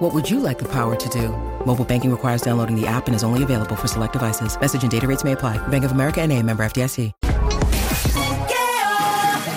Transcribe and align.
What 0.00 0.14
would 0.14 0.30
you 0.30 0.40
like 0.40 0.58
the 0.58 0.64
power 0.64 0.96
to 0.96 1.08
do? 1.10 1.28
Mobile 1.66 1.84
banking 1.84 2.10
requires 2.10 2.40
downloading 2.40 2.74
the 2.74 2.86
app 2.86 3.06
and 3.06 3.14
is 3.14 3.22
only 3.22 3.42
available 3.42 3.76
for 3.76 3.86
select 3.86 4.14
devices. 4.14 4.58
Message 4.58 4.82
and 4.82 4.90
data 4.90 5.06
rates 5.06 5.24
may 5.24 5.32
apply. 5.32 5.58
Bank 5.68 5.84
of 5.84 5.92
America 5.92 6.22
and 6.22 6.32
a 6.32 6.42
member 6.42 6.64
FDIC. 6.64 7.12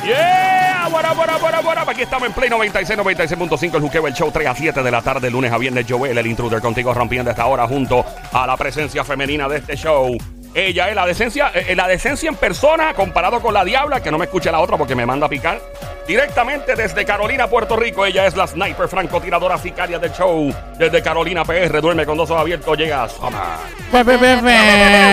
Yeah, 0.05 0.89
what 0.89 1.05
up, 1.05 1.15
what 1.15 1.29
up? 1.29 1.87
Aquí 1.87 2.01
estamos 2.01 2.27
en 2.27 2.34
Play 2.34 2.49
96, 2.49 2.99
96.5, 2.99 3.75
el 3.75 3.81
Juqueo, 3.81 4.07
el 4.07 4.13
show 4.13 4.31
3 4.31 4.48
a 4.48 4.53
7 4.53 4.84
de 4.84 4.91
la 4.91 5.01
tarde, 5.01 5.31
lunes 5.31 5.49
a 5.49 5.57
viernes. 5.57 5.85
Joel, 5.87 6.17
el 6.17 6.27
intruder, 6.27 6.59
contigo 6.59 6.93
rompiendo 6.93 7.31
esta 7.31 7.45
hora 7.45 7.65
junto 7.65 8.03
a 8.34 8.45
la 8.45 8.57
presencia 8.57 9.05
femenina 9.05 9.48
de 9.48 9.59
este 9.59 9.77
show. 9.77 10.17
Ella 10.55 10.89
es 10.89 10.95
la 10.95 11.05
decencia, 11.05 11.52
eh, 11.53 11.75
la 11.75 11.88
decencia 11.88 12.30
en 12.30 12.35
persona 12.35 12.93
comparado 12.93 13.41
con 13.41 13.53
la 13.53 13.66
diabla, 13.66 14.02
que 14.03 14.12
no 14.12 14.20
me 14.20 14.25
escuche 14.25 14.52
la 14.52 14.59
otra 14.59 14.77
porque 14.77 14.95
me 14.95 15.05
manda 15.05 15.26
a 15.26 15.29
picar. 15.29 15.59
Directamente 16.07 16.76
desde 16.76 17.05
Carolina, 17.05 17.48
Puerto 17.48 17.76
Rico, 17.76 18.05
ella 18.05 18.27
es 18.27 18.35
la 18.35 18.45
sniper 18.45 18.88
francotiradora 18.88 19.57
sicaria 19.57 19.98
del 19.98 20.12
show. 20.12 20.53
Desde 20.77 21.02
Carolina 21.02 21.43
PR, 21.43 21.81
duerme 21.81 22.05
con 22.05 22.17
dos 22.17 22.29
ojos 22.29 22.41
abiertos, 22.41 22.77
llega. 22.77 23.07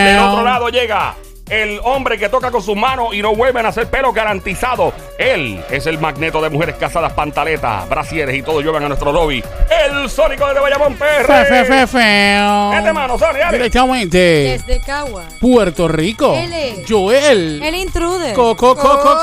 Del 0.05 0.19
otro 0.19 0.45
lado 0.45 0.69
llega 0.69 1.15
el 1.51 1.81
hombre 1.83 2.17
que 2.19 2.29
toca 2.29 2.51
con 2.51 2.63
sus 2.63 2.77
manos 2.77 3.13
y 3.15 3.21
no 3.23 3.35
vuelven 3.35 3.67
a 3.67 3.71
hacer 3.71 3.89
pelo 3.89 4.13
garantizado. 4.13 4.93
Él 5.19 5.63
es 5.71 5.87
el 5.87 5.99
magneto 5.99 6.41
de 6.41 6.49
mujeres 6.49 6.77
casadas, 6.77 7.13
pantaletas, 7.13 7.88
brasieres 7.88 8.37
y 8.37 8.43
todo 8.43 8.61
llevan 8.61 8.85
a 8.85 8.88
nuestro 8.88 9.13
lobby. 9.13 9.43
El 9.69 10.09
Sónico 10.09 10.47
de 10.52 10.61
Bayamón 10.61 10.95
PR. 10.95 11.24
Fe, 11.27 11.45
fe, 11.45 11.65
fe, 11.65 11.87
feo. 11.87 12.73
Este 12.73 12.93
mano, 12.93 13.19
Sony, 13.19 13.39
dale. 13.39 13.57
Directamente. 13.59 14.19
Desde 14.19 14.80
Cagua. 14.80 15.24
Puerto 15.41 15.89
Rico. 15.89 16.35
Él 16.35 16.52
es. 16.52 16.89
Joel. 16.89 17.63
El 17.63 17.74
intruder. 17.74 18.35
Coco, 18.35 18.77
coco, 18.77 19.09
coco. 19.11 19.21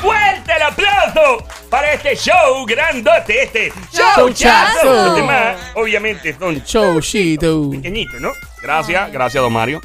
Fuerte 0.00 0.52
el 0.54 0.62
aplauso 0.62 1.44
para 1.70 1.92
este 1.94 2.14
show 2.16 2.64
grandote, 2.66 3.42
este 3.44 3.72
Showchazo. 3.92 4.20
showchazo. 4.28 4.84
Los 5.06 5.16
demás, 5.16 5.56
obviamente, 5.74 6.36
son 6.38 6.54
Showcito. 6.64 7.70
pequeñitos, 7.70 8.20
¿no? 8.20 8.30
Gracias, 8.62 9.12
gracias, 9.12 9.42
don 9.42 9.52
Mario. 9.52 9.80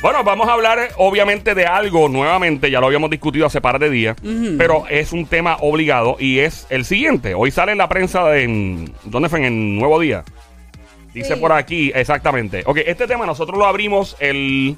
Bueno, 0.00 0.24
vamos 0.24 0.48
a 0.48 0.54
hablar 0.54 0.80
eh, 0.80 0.88
obviamente 0.96 1.54
de 1.54 1.64
algo 1.64 2.08
nuevamente, 2.08 2.70
ya 2.70 2.80
lo 2.80 2.86
habíamos 2.86 3.08
discutido 3.08 3.46
hace 3.46 3.60
par 3.60 3.78
de 3.78 3.88
días, 3.88 4.16
pero 4.58 4.84
es 4.88 5.12
un 5.12 5.26
tema 5.26 5.56
obligado 5.60 6.16
y 6.18 6.40
es 6.40 6.66
el 6.70 6.84
siguiente. 6.84 7.34
Hoy 7.34 7.52
sale 7.52 7.70
en 7.72 7.78
la 7.78 7.88
prensa 7.88 8.24
de... 8.24 8.42
En, 8.42 8.92
¿Dónde 9.04 9.28
fue? 9.28 9.46
En 9.46 9.78
Nuevo 9.78 10.00
Día. 10.00 10.24
Dice 11.14 11.34
Sí. 11.34 11.40
por 11.40 11.52
aquí, 11.52 11.92
exactamente. 11.94 12.62
Ok, 12.66 12.78
este 12.84 13.06
tema 13.06 13.26
nosotros 13.26 13.56
lo 13.56 13.64
abrimos 13.66 14.16
el... 14.18 14.76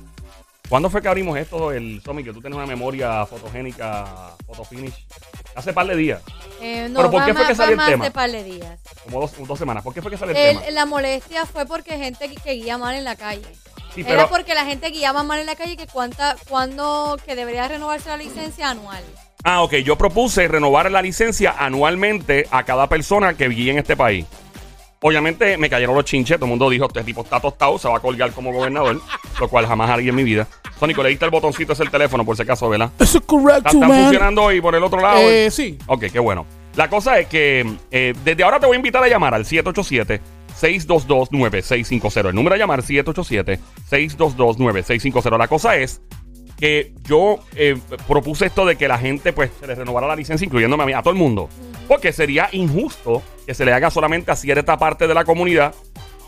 ¿Cuándo 0.68 0.88
fue 0.88 1.02
que 1.02 1.08
abrimos 1.08 1.36
esto, 1.38 1.72
el 1.72 2.00
Somi? 2.02 2.24
Que 2.24 2.32
tú 2.32 2.40
tienes 2.40 2.56
una 2.56 2.66
memoria 2.66 3.26
fotogénica, 3.26 4.34
fotofinish. 4.46 5.06
Hace 5.54 5.72
par 5.72 5.86
de 5.86 5.94
días, 5.94 6.20
Eh, 6.60 6.88
no, 6.90 6.98
¿Pero 7.00 7.10
por 7.10 7.24
qué 7.26 7.32
fue 7.32 7.42
más- 7.42 7.48
que 7.50 7.54
salió 7.54 7.74
el 7.80 7.86
tema? 7.86 8.04
de 8.04 8.10
par 8.10 8.30
de 8.30 8.42
días. 8.42 8.80
como 9.04 9.20
dos, 9.20 9.32
dos 9.46 9.58
semanas. 9.58 9.82
¿Por 9.84 9.92
qué 9.92 10.00
fue 10.00 10.10
que 10.10 10.16
sale 10.16 10.32
el 10.32 10.38
El- 10.38 10.58
tema? 10.58 10.70
la 10.70 10.86
molestia 10.86 11.44
fue 11.46 11.66
porque 11.66 11.98
gente 11.98 12.28
que, 12.30 12.36
que 12.36 12.52
guía 12.54 12.78
mal 12.78 12.94
en 12.94 13.04
la 13.04 13.14
calle. 13.16 13.44
Sí, 13.94 14.00
Era 14.00 14.08
pero- 14.08 14.28
porque 14.30 14.54
la 14.54 14.64
gente 14.64 14.88
guiaba 14.90 15.22
mal 15.22 15.38
en 15.38 15.46
la 15.46 15.54
calle 15.54 15.76
que 15.76 15.86
cuánta, 15.86 16.36
cuando 16.48 17.18
que 17.24 17.36
debería 17.36 17.68
renovarse 17.68 18.08
la 18.08 18.16
licencia 18.16 18.70
anual. 18.70 19.04
Ah, 19.44 19.62
ok. 19.62 19.74
Yo 19.84 19.96
propuse 19.98 20.48
renovar 20.48 20.90
la 20.90 21.02
licencia 21.02 21.54
anualmente 21.58 22.48
a 22.50 22.64
cada 22.64 22.88
persona 22.88 23.34
que 23.34 23.48
guíe 23.50 23.70
en 23.72 23.78
este 23.78 23.94
país. 23.96 24.24
Obviamente 25.06 25.58
me 25.58 25.68
cayeron 25.68 25.94
los 25.94 26.06
chinches. 26.06 26.38
Todo 26.38 26.46
el 26.46 26.50
mundo 26.50 26.70
dijo, 26.70 26.86
este 26.86 27.04
tipo 27.04 27.20
está 27.20 27.38
tostado, 27.38 27.78
se 27.78 27.86
va 27.88 27.98
a 27.98 28.00
colgar 28.00 28.32
como 28.32 28.50
gobernador. 28.54 29.02
lo 29.38 29.48
cual 29.48 29.66
jamás 29.66 29.90
haría 29.90 30.08
en 30.08 30.14
mi 30.16 30.24
vida. 30.24 30.48
Sónico, 30.80 31.02
le 31.02 31.10
diste 31.10 31.26
el 31.26 31.30
botoncito 31.30 31.74
ese 31.74 31.82
el 31.82 31.90
teléfono, 31.90 32.24
por 32.24 32.36
si 32.36 32.42
acaso, 32.42 32.70
¿verdad? 32.70 32.90
Eso 32.96 33.04
es 33.04 33.14
¿Está- 33.16 33.26
correcto, 33.26 33.68
¿Están 33.68 33.86
man. 33.88 34.00
funcionando 34.04 34.42
hoy 34.44 34.62
por 34.62 34.74
el 34.74 34.82
otro 34.82 35.00
lado? 35.02 35.18
Eh, 35.20 35.50
sí. 35.50 35.76
Ok, 35.88 36.04
qué 36.10 36.18
bueno. 36.18 36.46
La 36.74 36.88
cosa 36.88 37.18
es 37.18 37.26
que 37.26 37.66
eh, 37.90 38.14
desde 38.24 38.42
ahora 38.44 38.58
te 38.58 38.64
voy 38.66 38.76
a 38.76 38.78
invitar 38.78 39.04
a 39.04 39.08
llamar 39.08 39.34
al 39.34 39.44
787-622-9650. 39.44 42.28
El 42.30 42.34
número 42.34 42.54
a 42.54 42.58
llamar 42.58 42.80
787-622-9650. 42.82 45.38
La 45.38 45.48
cosa 45.48 45.76
es 45.76 46.00
que 46.58 46.94
yo 47.02 47.40
eh, 47.56 47.76
propuse 48.08 48.46
esto 48.46 48.64
de 48.64 48.76
que 48.76 48.88
la 48.88 48.96
gente 48.98 49.32
pues 49.34 49.50
se 49.60 49.66
le 49.66 49.74
renovara 49.74 50.06
la 50.06 50.16
licencia, 50.16 50.44
incluyéndome 50.46 50.82
a 50.82 50.86
mí, 50.86 50.92
a 50.92 51.02
todo 51.02 51.10
el 51.12 51.18
mundo. 51.18 51.48
Porque 51.88 52.12
sería 52.12 52.48
injusto 52.52 53.22
que 53.46 53.54
se 53.54 53.64
le 53.64 53.72
haga 53.72 53.90
solamente 53.90 54.30
a 54.30 54.36
cierta 54.36 54.76
parte 54.78 55.06
de 55.06 55.14
la 55.14 55.24
comunidad 55.24 55.74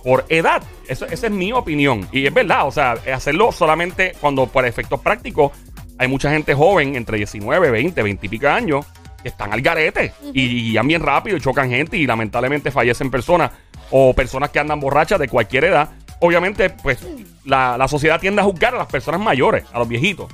por 0.02 0.24
edad. 0.28 0.62
Eso, 0.86 1.06
esa 1.06 1.26
es 1.26 1.32
mi 1.32 1.52
opinión. 1.52 2.08
Y 2.12 2.26
es 2.26 2.34
verdad, 2.34 2.66
o 2.66 2.70
sea, 2.70 2.92
hacerlo 3.12 3.52
solamente 3.52 4.12
cuando 4.20 4.46
por 4.46 4.66
efectos 4.66 5.00
prácticos 5.00 5.52
hay 5.98 6.08
mucha 6.08 6.30
gente 6.30 6.54
joven, 6.54 6.94
entre 6.94 7.16
19, 7.16 7.70
20, 7.70 8.02
20 8.02 8.26
y 8.26 8.28
pico 8.28 8.48
años, 8.48 8.86
que 9.22 9.28
están 9.28 9.52
al 9.52 9.62
garete 9.62 10.12
y 10.32 10.70
guían 10.70 10.86
bien 10.86 11.02
rápido 11.02 11.36
y 11.36 11.40
chocan 11.40 11.70
gente 11.70 11.96
y 11.96 12.06
lamentablemente 12.06 12.70
fallecen 12.70 13.10
personas 13.10 13.50
o 13.90 14.14
personas 14.14 14.50
que 14.50 14.58
andan 14.58 14.78
borrachas 14.78 15.18
de 15.18 15.28
cualquier 15.28 15.64
edad. 15.64 15.90
Obviamente, 16.20 16.70
pues 16.70 16.98
la, 17.44 17.76
la 17.76 17.88
sociedad 17.88 18.20
tiende 18.20 18.42
a 18.42 18.44
juzgar 18.44 18.74
a 18.74 18.78
las 18.78 18.86
personas 18.86 19.20
mayores, 19.20 19.64
a 19.72 19.78
los 19.78 19.88
viejitos. 19.88 20.32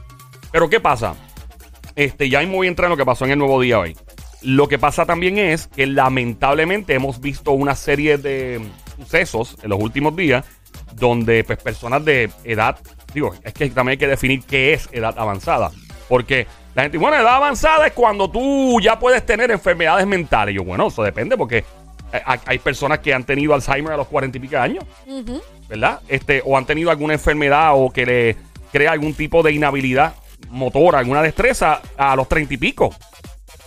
Pero 0.50 0.68
¿qué 0.68 0.80
pasa? 0.80 1.14
Este, 1.94 2.28
ya 2.28 2.44
voy 2.46 2.66
a 2.66 2.70
entrar 2.70 2.86
en 2.86 2.90
lo 2.90 2.96
que 2.96 3.04
pasó 3.04 3.24
en 3.24 3.32
el 3.32 3.38
nuevo 3.38 3.60
día 3.60 3.78
hoy. 3.78 3.96
Lo 4.42 4.68
que 4.68 4.78
pasa 4.78 5.06
también 5.06 5.38
es 5.38 5.68
que 5.68 5.86
lamentablemente 5.86 6.94
hemos 6.94 7.20
visto 7.20 7.52
una 7.52 7.74
serie 7.74 8.18
de 8.18 8.60
sucesos 8.96 9.56
en 9.62 9.70
los 9.70 9.80
últimos 9.80 10.16
días 10.16 10.44
donde 10.94 11.44
pues, 11.44 11.58
personas 11.58 12.04
de 12.04 12.30
edad, 12.44 12.78
digo, 13.14 13.34
es 13.42 13.52
que 13.52 13.70
también 13.70 13.92
hay 13.92 13.98
que 13.98 14.08
definir 14.08 14.42
qué 14.44 14.72
es 14.72 14.88
edad 14.92 15.14
avanzada. 15.16 15.70
Porque 16.08 16.46
la 16.74 16.82
gente, 16.82 16.98
bueno, 16.98 17.16
edad 17.16 17.36
avanzada 17.36 17.86
es 17.86 17.92
cuando 17.92 18.30
tú 18.30 18.80
ya 18.80 18.98
puedes 18.98 19.24
tener 19.24 19.50
enfermedades 19.50 20.06
mentales. 20.06 20.54
Y 20.54 20.56
yo, 20.56 20.64
bueno, 20.64 20.88
eso 20.88 21.02
depende 21.02 21.36
porque 21.36 21.64
eh, 22.12 22.22
hay, 22.24 22.58
personas 22.58 22.98
que 22.98 23.14
han 23.14 23.24
tenido 23.24 23.54
Alzheimer 23.54 23.92
a 23.92 23.96
los 23.96 24.08
cuarenta 24.08 24.38
y 24.38 24.40
pico 24.40 24.58
años. 24.58 24.84
¿verdad? 25.68 26.00
Este, 26.08 26.42
o 26.44 26.56
han 26.56 26.66
tenido 26.66 26.90
alguna 26.90 27.14
enfermedad 27.14 27.72
o 27.74 27.90
que 27.90 28.06
le 28.06 28.36
crea 28.70 28.92
algún 28.92 29.14
tipo 29.14 29.42
de 29.42 29.52
inhabilidad 29.52 30.14
motora, 30.50 30.98
alguna 30.98 31.22
destreza 31.22 31.80
a 31.96 32.14
los 32.16 32.28
treinta 32.28 32.54
y 32.54 32.56
pico. 32.56 32.94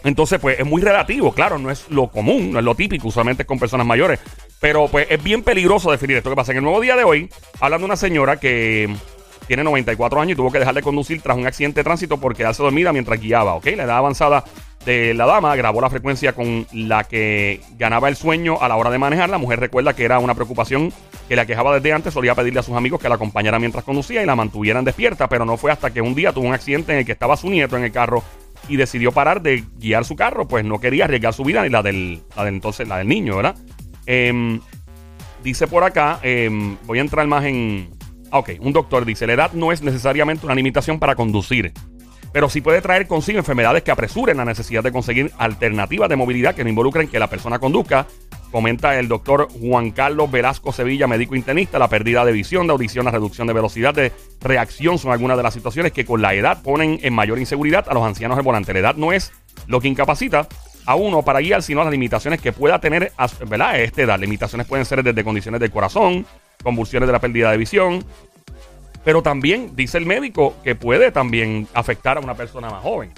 Entonces, 0.05 0.39
pues 0.39 0.59
es 0.59 0.65
muy 0.65 0.83
relativo, 0.83 1.33
claro, 1.33 1.57
no 1.57 1.71
es 1.71 1.89
lo 1.89 2.07
común, 2.09 2.51
no 2.51 2.59
es 2.59 2.65
lo 2.65 2.75
típico, 2.75 3.07
usualmente 3.07 3.41
es 3.41 3.47
con 3.47 3.57
personas 3.57 3.87
mayores. 3.87 4.19
Pero 4.59 4.87
pues 4.87 5.07
es 5.09 5.21
bien 5.21 5.41
peligroso 5.41 5.89
definir 5.89 6.17
esto 6.17 6.29
que 6.29 6.35
pasa. 6.35 6.51
En 6.51 6.59
el 6.59 6.63
nuevo 6.63 6.79
día 6.79 6.95
de 6.95 7.03
hoy, 7.03 7.27
hablan 7.59 7.81
de 7.81 7.85
una 7.85 7.95
señora 7.95 8.39
que 8.39 8.87
tiene 9.47 9.63
94 9.63 10.21
años 10.21 10.33
y 10.33 10.35
tuvo 10.35 10.51
que 10.51 10.59
dejar 10.59 10.75
de 10.75 10.83
conducir 10.83 11.21
tras 11.21 11.35
un 11.35 11.47
accidente 11.47 11.79
de 11.79 11.85
tránsito 11.85 12.19
por 12.19 12.35
quedarse 12.35 12.61
dormida 12.61 12.93
mientras 12.93 13.19
guiaba, 13.19 13.55
¿ok? 13.55 13.65
La 13.75 13.83
edad 13.83 13.97
avanzada 13.97 14.43
de 14.85 15.15
la 15.15 15.25
dama 15.25 15.55
grabó 15.55 15.81
la 15.81 15.89
frecuencia 15.89 16.33
con 16.33 16.67
la 16.71 17.05
que 17.05 17.61
ganaba 17.75 18.07
el 18.07 18.15
sueño 18.15 18.61
a 18.61 18.67
la 18.67 18.75
hora 18.75 18.91
de 18.91 18.99
manejar. 18.99 19.29
La 19.29 19.39
mujer 19.39 19.59
recuerda 19.59 19.95
que 19.95 20.05
era 20.05 20.19
una 20.19 20.35
preocupación 20.35 20.93
que 21.27 21.35
la 21.35 21.47
quejaba 21.47 21.73
desde 21.73 21.93
antes. 21.93 22.13
Solía 22.13 22.35
pedirle 22.35 22.59
a 22.59 22.63
sus 22.63 22.75
amigos 22.75 23.01
que 23.01 23.09
la 23.09 23.15
acompañaran 23.15 23.59
mientras 23.59 23.83
conducía 23.83 24.21
y 24.21 24.27
la 24.27 24.35
mantuvieran 24.35 24.85
despierta, 24.85 25.27
pero 25.27 25.45
no 25.45 25.57
fue 25.57 25.71
hasta 25.71 25.91
que 25.91 26.01
un 26.01 26.13
día 26.13 26.31
tuvo 26.31 26.45
un 26.47 26.53
accidente 26.53 26.91
en 26.93 26.99
el 26.99 27.05
que 27.05 27.13
estaba 27.13 27.35
su 27.35 27.49
nieto 27.49 27.75
en 27.75 27.85
el 27.85 27.91
carro 27.91 28.23
y 28.67 28.77
decidió 28.77 29.11
parar 29.11 29.41
de 29.41 29.63
guiar 29.77 30.05
su 30.05 30.15
carro, 30.15 30.47
pues 30.47 30.65
no 30.65 30.79
quería 30.79 31.05
arriesgar 31.05 31.33
su 31.33 31.43
vida 31.43 31.63
ni 31.63 31.69
la 31.69 31.83
del, 31.83 32.21
la 32.35 32.45
del 32.45 32.55
entonces, 32.55 32.87
la 32.87 32.97
del 32.97 33.07
niño, 33.07 33.37
¿verdad? 33.37 33.55
Em, 34.05 34.59
dice 35.43 35.67
por 35.67 35.83
acá, 35.83 36.19
em, 36.21 36.77
voy 36.85 36.99
a 36.99 37.01
entrar 37.01 37.27
más 37.27 37.45
en... 37.45 37.89
ah, 38.31 38.39
Ok, 38.39 38.51
un 38.59 38.73
doctor 38.73 39.05
dice, 39.05 39.27
la 39.27 39.33
edad 39.33 39.53
no 39.53 39.71
es 39.71 39.81
necesariamente 39.81 40.45
una 40.45 40.55
limitación 40.55 40.99
para 40.99 41.15
conducir, 41.15 41.73
pero 42.33 42.49
sí 42.49 42.59
puede 42.59 42.81
traer 42.81 43.07
consigo 43.07 43.39
enfermedades 43.39 43.83
que 43.83 43.91
apresuren 43.91 44.35
la 44.37 44.43
necesidad 44.43 44.83
de 44.83 44.91
conseguir 44.91 45.31
alternativas 45.37 46.09
de 46.09 46.17
movilidad 46.17 46.53
que 46.53 46.63
no 46.63 46.69
involucren 46.69 47.07
que 47.07 47.17
la 47.17 47.29
persona 47.29 47.59
conduzca. 47.59 48.07
Comenta 48.55 48.97
el 48.97 49.09
doctor 49.09 49.49
Juan 49.51 49.91
Carlos 49.91 50.31
Velasco 50.31 50.71
Sevilla, 50.71 51.07
médico 51.07 51.35
internista, 51.35 51.77
la 51.77 51.89
pérdida 51.89 52.23
de 52.23 52.31
visión, 52.31 52.67
de 52.67 52.71
audición, 52.71 53.03
la 53.03 53.11
reducción 53.11 53.47
de 53.47 53.53
velocidad, 53.53 53.93
de 53.93 54.13
reacción 54.39 54.97
son 54.97 55.11
algunas 55.11 55.35
de 55.35 55.43
las 55.43 55.53
situaciones 55.53 55.91
que 55.91 56.05
con 56.05 56.21
la 56.21 56.33
edad 56.33 56.63
ponen 56.63 56.97
en 57.03 57.13
mayor 57.13 57.37
inseguridad 57.37 57.85
a 57.89 57.93
los 57.93 58.05
ancianos 58.05 58.37
al 58.37 58.45
volante. 58.45 58.71
La 58.71 58.79
edad 58.79 58.95
no 58.95 59.11
es 59.11 59.33
lo 59.67 59.81
que 59.81 59.89
incapacita 59.89 60.47
a 60.85 60.95
uno 60.95 61.21
para 61.21 61.41
guiar, 61.41 61.63
sino 61.63 61.83
las 61.83 61.91
limitaciones 61.91 62.39
que 62.39 62.53
pueda 62.53 62.79
tener 62.79 63.11
a, 63.17 63.27
¿verdad? 63.45 63.77
esta 63.81 64.03
edad. 64.03 64.17
Limitaciones 64.17 64.65
pueden 64.67 64.85
ser 64.85 65.03
desde 65.03 65.21
condiciones 65.25 65.59
del 65.59 65.71
corazón, 65.71 66.25
convulsiones 66.63 67.07
de 67.07 67.11
la 67.11 67.19
pérdida 67.19 67.51
de 67.51 67.57
visión, 67.57 68.05
pero 69.03 69.21
también 69.21 69.75
dice 69.75 69.97
el 69.97 70.05
médico 70.05 70.55
que 70.63 70.75
puede 70.75 71.11
también 71.11 71.67
afectar 71.73 72.15
a 72.15 72.21
una 72.21 72.35
persona 72.35 72.69
más 72.69 72.81
joven. 72.81 73.11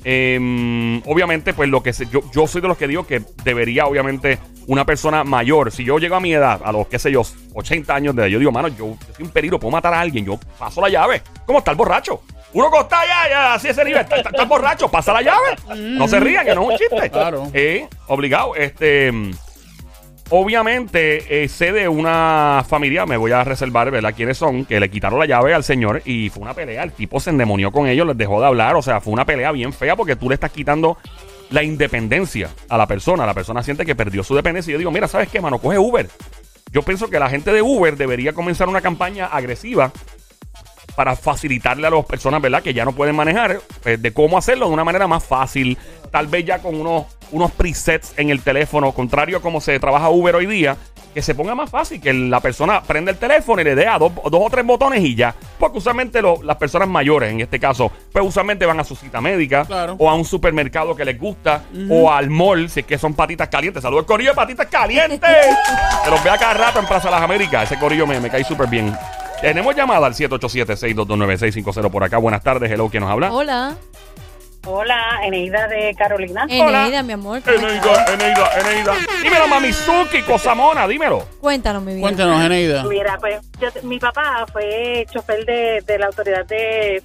Eh, 0.10 1.02
obviamente, 1.06 1.54
pues 1.54 1.68
lo 1.70 1.84
que 1.84 1.92
se- 1.92 2.06
yo, 2.08 2.22
soy 2.48 2.62
de 2.62 2.68
los 2.70 2.78
que 2.78 2.88
digo 2.88 3.06
que 3.06 3.22
debería, 3.44 3.88
obviamente, 3.88 4.38
una 4.68 4.86
persona 4.86 5.24
mayor, 5.26 5.70
si 5.72 5.84
yo 5.84 5.98
llego 5.98 6.16
a 6.16 6.20
mi 6.22 6.32
edad, 6.34 6.62
a 6.64 6.72
los, 6.72 6.88
qué 6.88 6.98
sé 7.00 7.12
yo, 7.12 7.24
80 7.54 7.94
años 7.96 8.16
de 8.16 8.22
edad, 8.22 8.30
yo 8.30 8.40
digo, 8.40 8.52
mano, 8.52 8.68
yo, 8.70 8.96
yo 9.08 9.14
soy 9.16 9.26
un 9.26 9.32
peligro, 9.32 9.60
puedo 9.60 9.72
matar 9.72 9.94
a 9.94 10.00
alguien, 10.00 10.24
yo 10.26 10.40
paso 10.58 10.80
la 10.82 10.88
llave. 10.90 11.22
¿Cómo 11.46 11.60
está 11.60 11.72
el 11.72 11.78
borracho? 11.78 12.22
Uno 12.54 12.72
que 12.72 12.80
está 12.80 13.02
ya, 13.06 13.30
ya, 13.30 13.54
así 13.56 13.68
ese 13.68 13.84
nivel, 13.84 14.02
está, 14.02 14.18
está- 14.18 14.30
está 14.30 14.46
borracho, 14.46 14.90
pasa 14.90 15.14
la 15.14 15.22
llave. 15.22 15.56
No 15.76 16.08
se 16.08 16.20
rían, 16.20 16.46
que 16.46 16.56
no 16.56 16.64
es 16.64 16.70
un 16.70 16.78
chiste. 16.78 17.10
Claro. 17.12 17.48
Eh, 17.54 17.88
obligado. 18.08 18.56
Este. 18.56 19.12
Obviamente, 20.30 21.44
eh, 21.44 21.48
sé 21.48 21.72
de 21.72 21.88
una 21.88 22.66
familia, 22.68 23.06
me 23.06 23.16
voy 23.16 23.32
a 23.32 23.46
reservar, 23.46 23.90
¿verdad? 23.92 24.14
¿Quiénes 24.14 24.38
son? 24.38 24.66
Que 24.66 24.78
le 24.80 24.90
quitaron 24.90 25.20
la 25.20 25.26
llave 25.26 25.54
al 25.54 25.64
señor 25.64 26.02
y 26.04 26.30
fue 26.30 26.44
una 26.44 26.54
pelea. 26.54 26.84
El 26.84 26.92
tipo 26.92 27.22
se 27.22 27.30
endemonió 27.30 27.72
con 27.72 27.88
ellos, 27.88 28.06
les 28.06 28.18
dejó 28.18 28.42
de 28.42 28.48
hablar. 28.48 28.76
O 28.76 28.82
sea, 28.82 29.00
fue 29.00 29.14
una 29.14 29.24
pelea 29.26 29.54
bien 29.54 29.72
fea 29.72 29.96
porque 29.96 30.18
tú 30.18 30.28
le 30.28 30.36
estás 30.36 30.52
quitando 30.52 30.98
la 31.50 31.64
independencia 31.64 32.50
a 32.68 32.78
la 32.78 32.86
persona. 32.88 33.26
La 33.26 33.34
persona 33.34 33.64
siente 33.64 33.86
que 33.86 33.96
perdió 33.96 34.22
su 34.22 34.36
dependencia. 34.36 34.72
Y 34.72 34.74
yo 34.74 34.80
digo, 34.80 34.92
mira, 34.92 35.08
¿sabes 35.08 35.30
qué, 35.30 35.40
mano? 35.40 35.60
Coge 35.60 35.80
Uber. 35.80 36.10
Yo 36.74 36.82
pienso 36.82 37.10
que 37.10 37.20
la 37.20 37.30
gente 37.30 37.54
de 37.54 37.62
Uber 37.62 37.96
debería 37.96 38.34
comenzar 38.34 38.68
una 38.68 38.82
campaña 38.82 39.28
agresiva 39.28 39.94
para 40.98 41.16
facilitarle 41.16 41.86
a 41.86 41.92
las 41.92 42.06
personas, 42.06 42.42
¿verdad? 42.42 42.64
Que 42.64 42.74
ya 42.74 42.84
no 42.84 42.92
pueden 42.92 43.16
manejar, 43.16 43.60
pues, 43.84 44.02
de 44.02 44.12
cómo 44.14 44.36
hacerlo 44.36 44.66
de 44.68 44.74
una 44.74 44.84
manera 44.84 45.06
más 45.08 45.24
fácil. 45.24 45.78
Tal 46.12 46.26
vez 46.26 46.44
ya 46.44 46.58
con 46.58 46.74
unos, 46.74 47.06
unos 47.32 47.52
presets 47.52 48.14
en 48.18 48.32
el 48.32 48.42
teléfono, 48.42 48.92
contrario 48.94 49.38
a 49.38 49.42
cómo 49.42 49.62
se 49.62 49.80
trabaja 49.80 50.10
Uber 50.10 50.34
hoy 50.36 50.48
día, 50.48 50.76
que 51.14 51.22
se 51.22 51.36
ponga 51.36 51.54
más 51.54 51.70
fácil, 51.70 52.02
que 52.02 52.12
la 52.14 52.40
persona 52.40 52.82
prenda 52.82 53.12
el 53.12 53.18
teléfono 53.18 53.62
y 53.62 53.66
le 53.66 53.76
dé 53.76 53.86
a 53.88 54.00
dos, 54.00 54.12
dos 54.16 54.42
o 54.44 54.50
tres 54.50 54.66
botones 54.66 55.04
y 55.04 55.14
ya. 55.14 55.36
Porque 55.60 55.78
usualmente 55.78 56.20
lo- 56.20 56.42
las 56.42 56.58
personas 56.58 56.88
mayores, 56.88 57.32
en 57.32 57.42
este 57.42 57.60
caso, 57.60 57.92
pues 58.12 58.26
usualmente 58.26 58.66
van 58.66 58.80
a 58.80 58.84
su 58.84 58.96
cita 58.96 59.22
médica 59.22 59.66
Claro. 59.66 59.96
o 60.00 60.10
a 60.10 60.16
un 60.16 60.26
supermercado 60.26 60.96
que 60.96 61.06
les 61.06 61.20
gusta 61.20 61.62
o 61.92 62.12
al 62.12 62.32
mall, 62.32 62.70
si 62.72 62.80
es 62.80 62.86
que 62.88 62.98
son 62.98 63.14
patitas 63.14 63.50
calientes. 63.50 63.84
Saludos, 63.84 64.06
corillo 64.06 64.32
de 64.32 64.36
patitas 64.36 64.66
calientes. 64.68 65.20
Te 66.04 66.10
los 66.10 66.24
veo 66.24 66.34
a 66.34 66.38
cada 66.40 66.54
rato 66.56 66.80
en 66.80 66.88
Plaza 66.88 67.12
Las 67.12 67.22
Américas. 67.22 67.72
Ese 67.72 67.80
corillo 67.80 68.08
me, 68.08 68.20
me 68.20 68.30
cae 68.32 68.44
súper 68.44 68.68
bien. 68.68 68.96
Tenemos 69.42 69.76
llamada 69.76 70.08
al 70.08 70.14
787-622-9650 70.14 71.92
por 71.92 72.04
acá. 72.04 72.18
Buenas 72.18 72.44
tardes, 72.44 72.72
hello, 72.72 72.90
¿quién 72.90 73.02
nos 73.04 73.12
habla? 73.12 73.32
Hola, 73.32 73.76
Hola, 74.70 75.20
Eneida 75.24 75.66
de 75.70 75.96
Carolina. 75.98 76.46
Eneida, 76.50 77.02
mi 77.02 77.14
amor. 77.14 77.42
Eneida, 77.46 78.06
Eneida, 78.14 78.50
Eneida. 78.60 78.94
Dímelo, 79.24 79.48
Mamizuki, 79.48 80.22
Cosamona, 80.24 80.86
dímelo. 80.88 81.26
Cuéntanos, 81.40 81.82
mi 81.84 81.94
vida. 81.94 82.02
Cuéntanos, 82.02 82.44
Eneida. 82.44 82.84
Mira, 82.84 83.18
pues 83.18 83.40
yo- 83.62 83.70
mi 83.84 83.98
papá 83.98 84.46
fue 84.52 85.06
chofer 85.10 85.46
de, 85.46 85.82
de 85.88 86.00
la 86.00 86.08
autoridad 86.08 86.46
de, 86.48 87.02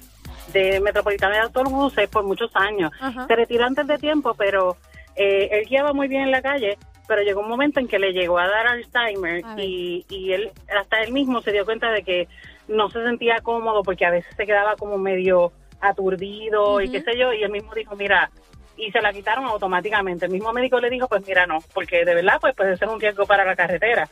de 0.51 0.79
Metropolitana 0.81 1.35
de 1.35 1.41
Autobuses 1.43 2.09
por 2.09 2.25
muchos 2.25 2.51
años. 2.55 2.91
Ajá. 2.99 3.27
Se 3.27 3.35
retiró 3.35 3.65
antes 3.65 3.87
de 3.87 3.97
tiempo, 3.97 4.33
pero 4.33 4.75
eh, 5.15 5.47
él 5.51 5.65
guiaba 5.69 5.93
muy 5.93 6.09
bien 6.09 6.23
en 6.23 6.31
la 6.31 6.41
calle, 6.41 6.77
pero 7.07 7.21
llegó 7.21 7.41
un 7.41 7.49
momento 7.49 7.79
en 7.79 7.87
que 7.87 7.99
le 7.99 8.13
llegó 8.13 8.39
a 8.39 8.47
dar 8.47 8.67
Alzheimer 8.67 9.43
A 9.45 9.61
y, 9.61 10.05
y 10.09 10.33
él, 10.33 10.51
hasta 10.77 11.01
él 11.01 11.11
mismo 11.11 11.41
se 11.41 11.51
dio 11.51 11.65
cuenta 11.65 11.91
de 11.91 12.03
que 12.03 12.27
no 12.67 12.89
se 12.89 13.03
sentía 13.03 13.41
cómodo 13.41 13.83
porque 13.83 14.05
a 14.05 14.11
veces 14.11 14.33
se 14.35 14.45
quedaba 14.45 14.75
como 14.75 14.97
medio 14.97 15.51
aturdido 15.81 16.81
y 16.81 16.89
qué 16.89 17.01
sé 17.01 17.17
yo, 17.17 17.33
y 17.33 17.43
él 17.43 17.51
mismo 17.51 17.73
dijo, 17.73 17.95
mira, 17.95 18.31
y 18.77 18.91
se 18.91 19.01
la 19.01 19.11
quitaron 19.13 19.45
automáticamente. 19.45 20.25
El 20.25 20.31
mismo 20.31 20.51
médico 20.53 20.79
le 20.79 20.89
dijo, 20.89 21.07
pues 21.07 21.25
mira, 21.27 21.45
no, 21.45 21.59
porque 21.73 22.05
de 22.05 22.15
verdad 22.15 22.37
pues 22.39 22.55
puede 22.55 22.77
ser 22.77 22.87
un 22.89 22.99
riesgo 22.99 23.25
para 23.25 23.45
la 23.45 23.55
carretera. 23.55 24.09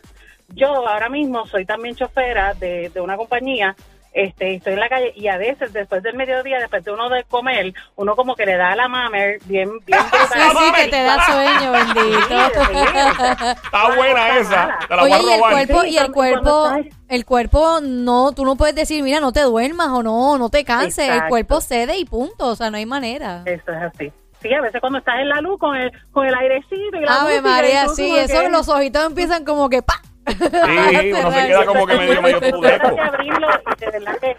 Yo 0.50 0.88
ahora 0.88 1.10
mismo 1.10 1.46
soy 1.48 1.66
también 1.66 1.96
chofera 1.96 2.54
de, 2.54 2.90
de 2.90 3.02
una 3.02 3.16
compañía, 3.16 3.76
este, 4.14 4.56
estoy 4.56 4.74
en 4.74 4.80
la 4.80 4.90
calle 4.90 5.14
y 5.16 5.28
a 5.28 5.38
veces 5.38 5.72
después 5.74 6.04
del 6.04 6.16
mediodía, 6.16 6.60
después 6.60 6.84
de 6.84 6.92
uno 6.92 7.10
de 7.10 7.24
comer, 7.24 7.74
uno 7.96 8.16
como 8.16 8.36
que 8.36 8.46
le 8.46 8.58
da 8.58 8.74
a 8.74 8.76
la 8.76 8.88
mamer 8.88 9.40
bien, 9.46 9.70
bien 9.86 10.00
Sí, 10.34 10.40
sí, 10.58 10.72
que 10.76 10.88
te 10.90 11.04
da 11.04 11.26
sueño, 11.26 11.72
bendito. 11.72 13.52
Está 13.64 13.96
buena 13.96 14.38
esa. 14.38 14.78
Te 14.88 14.96
la 14.96 15.02
voy 15.02 15.12
Oye, 15.14 15.14
a 15.14 15.22
y 15.22 15.34
el 15.34 15.40
cuerpo, 15.40 15.86
y 15.86 15.98
el 15.98 16.12
cuerpo, 16.12 16.72
el 17.08 17.26
cuerpo 17.26 17.80
no, 17.82 18.32
tú 18.34 18.46
no 18.46 18.56
puedes 18.56 18.76
decir, 18.76 19.02
mira, 19.04 19.20
no 19.20 19.32
te 19.32 19.42
duermas 19.42 19.88
o 19.90 20.04
no, 20.04 20.38
no 20.38 20.50
te 20.50 20.64
canses. 20.64 21.10
El 21.10 21.28
cuerpo 21.28 21.62
cede 21.62 21.98
y 21.98 22.06
punto, 22.06 22.48
o 22.48 22.56
sea, 22.56 22.70
no 22.70 22.78
hay 22.78 22.86
manera. 22.86 23.44
Eso 23.46 23.72
es 23.72 23.82
así. 23.84 24.12
Sí, 24.42 24.52
a 24.54 24.62
veces 24.62 24.82
cuando 24.82 24.98
estás 24.98 25.20
en 25.20 25.30
la 25.30 25.40
luz 25.40 25.60
con 25.60 25.76
el, 25.76 25.92
con 26.12 26.26
el 26.26 26.34
airecito 26.34 26.98
y 26.98 27.02
la 27.02 27.22
Ave 27.22 27.42
música, 27.42 27.50
María, 27.50 27.86
y 27.86 27.90
sí, 27.90 28.16
eso 28.18 28.42
que- 28.42 28.50
los 28.50 28.68
ojitos 28.70 29.06
empiezan 29.06 29.46
como 29.46 29.70
que 29.70 29.84
pa. 29.84 30.02
Sí, 30.28 31.12
uno 31.14 31.32
se 31.32 31.48
queda 31.48 31.66
como 31.66 31.88
que 31.88 31.98
medio, 31.98 32.22
medio 32.22 32.40
tudeco. 32.40 32.96
que 32.96 33.02
abrirlo 33.02 33.48
y 33.50 33.80
de 33.80 33.92
verdad 33.92 34.18
que 34.20 34.36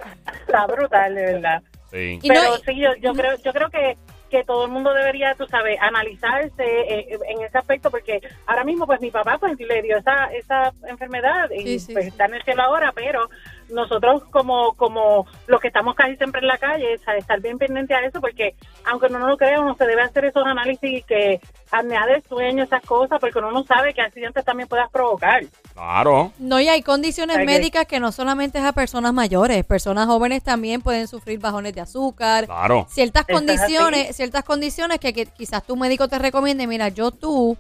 está 0.46 0.66
brutal, 0.66 1.14
de 1.14 1.22
verdad. 1.22 1.62
Sí. 1.90 2.18
Pero 2.26 2.56
sí, 2.64 2.80
yo, 2.80 2.94
yo 3.00 3.12
creo, 3.12 3.36
yo 3.44 3.52
creo 3.52 3.68
que, 3.68 3.98
que 4.30 4.44
todo 4.44 4.64
el 4.64 4.70
mundo 4.70 4.94
debería, 4.94 5.34
tú 5.34 5.46
sabes, 5.46 5.78
analizarse 5.80 6.52
eh, 6.58 7.18
en 7.28 7.42
ese 7.42 7.58
aspecto, 7.58 7.90
porque 7.90 8.20
ahora 8.46 8.64
mismo, 8.64 8.86
pues 8.86 9.00
mi 9.00 9.10
papá 9.10 9.36
pues 9.38 9.58
le 9.58 9.82
dio 9.82 9.98
esa, 9.98 10.26
esa 10.32 10.72
enfermedad 10.88 11.50
y 11.50 11.62
Sí, 11.62 11.78
sí, 11.80 11.92
pues, 11.92 12.04
sí. 12.06 12.08
está 12.10 12.24
en 12.26 12.34
el 12.34 12.42
cielo 12.44 12.62
ahora, 12.62 12.92
pero 12.94 13.28
nosotros 13.70 14.22
como, 14.30 14.74
como 14.74 15.26
los 15.46 15.60
que 15.60 15.68
estamos 15.68 15.94
casi 15.94 16.16
siempre 16.16 16.40
en 16.40 16.48
la 16.48 16.58
calle, 16.58 16.98
¿sabes? 16.98 17.22
estar 17.22 17.40
bien 17.40 17.58
pendiente 17.58 17.94
a 17.94 18.04
eso, 18.04 18.20
porque 18.20 18.54
aunque 18.84 19.06
uno 19.06 19.20
no 19.20 19.28
lo 19.28 19.36
crea, 19.36 19.60
uno 19.60 19.74
se 19.76 19.86
debe 19.86 20.02
hacer 20.02 20.24
esos 20.26 20.44
análisis 20.44 21.04
que 21.06 21.40
apnea 21.70 22.06
del 22.06 22.22
sueño, 22.24 22.64
esas 22.64 22.82
cosas, 22.82 23.18
porque 23.18 23.38
uno 23.38 23.50
no 23.50 23.64
sabe 23.64 23.94
qué 23.94 24.02
accidentes 24.02 24.44
también 24.44 24.68
puedas 24.68 24.90
provocar. 24.90 25.42
Claro. 25.72 26.32
No, 26.38 26.60
y 26.60 26.68
hay 26.68 26.82
condiciones 26.82 27.44
médicas 27.46 27.86
que 27.86 27.98
no 27.98 28.12
solamente 28.12 28.58
es 28.58 28.64
a 28.64 28.72
personas 28.72 29.12
mayores, 29.14 29.64
personas 29.64 30.06
jóvenes 30.06 30.42
también 30.42 30.82
pueden 30.82 31.08
sufrir 31.08 31.38
bajones 31.38 31.74
de 31.74 31.80
azúcar, 31.80 32.46
Claro. 32.46 32.86
ciertas 32.90 33.26
condiciones, 33.26 34.14
ciertas 34.14 34.44
condiciones 34.44 34.98
que, 34.98 35.12
que 35.12 35.26
quizás 35.26 35.62
tu 35.64 35.76
médico 35.76 36.08
te 36.08 36.18
recomiende, 36.18 36.66
mira, 36.66 36.88
yo 36.88 37.10
tú 37.10 37.56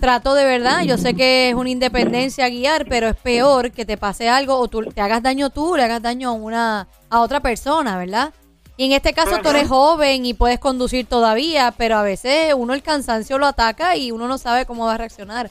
trato 0.00 0.34
de 0.34 0.44
verdad, 0.44 0.82
yo 0.82 0.98
sé 0.98 1.14
que 1.14 1.48
es 1.48 1.54
una 1.54 1.70
independencia 1.70 2.48
guiar, 2.48 2.84
pero 2.86 3.08
es 3.08 3.16
peor 3.16 3.70
que 3.70 3.84
te 3.84 3.96
pase 3.96 4.28
algo 4.28 4.58
o 4.58 4.68
tú 4.68 4.82
te 4.84 5.00
hagas 5.00 5.22
daño 5.22 5.50
tú, 5.54 5.76
le 5.76 5.84
hagas 5.84 6.02
daño 6.02 6.30
a 6.30 6.32
una 6.32 6.88
a 7.08 7.20
otra 7.20 7.40
persona, 7.40 7.96
¿verdad? 7.96 8.32
Y 8.76 8.86
en 8.86 8.92
este 8.92 9.12
caso 9.12 9.38
tú 9.40 9.48
eres 9.50 9.68
joven 9.68 10.26
y 10.26 10.34
puedes 10.34 10.58
conducir 10.58 11.06
todavía, 11.06 11.72
pero 11.76 11.96
a 11.96 12.02
veces 12.02 12.52
uno 12.56 12.74
el 12.74 12.82
cansancio 12.82 13.38
lo 13.38 13.46
ataca 13.46 13.96
y 13.96 14.10
uno 14.10 14.26
no 14.26 14.36
sabe 14.36 14.66
cómo 14.66 14.84
va 14.86 14.94
a 14.94 14.98
reaccionar. 14.98 15.50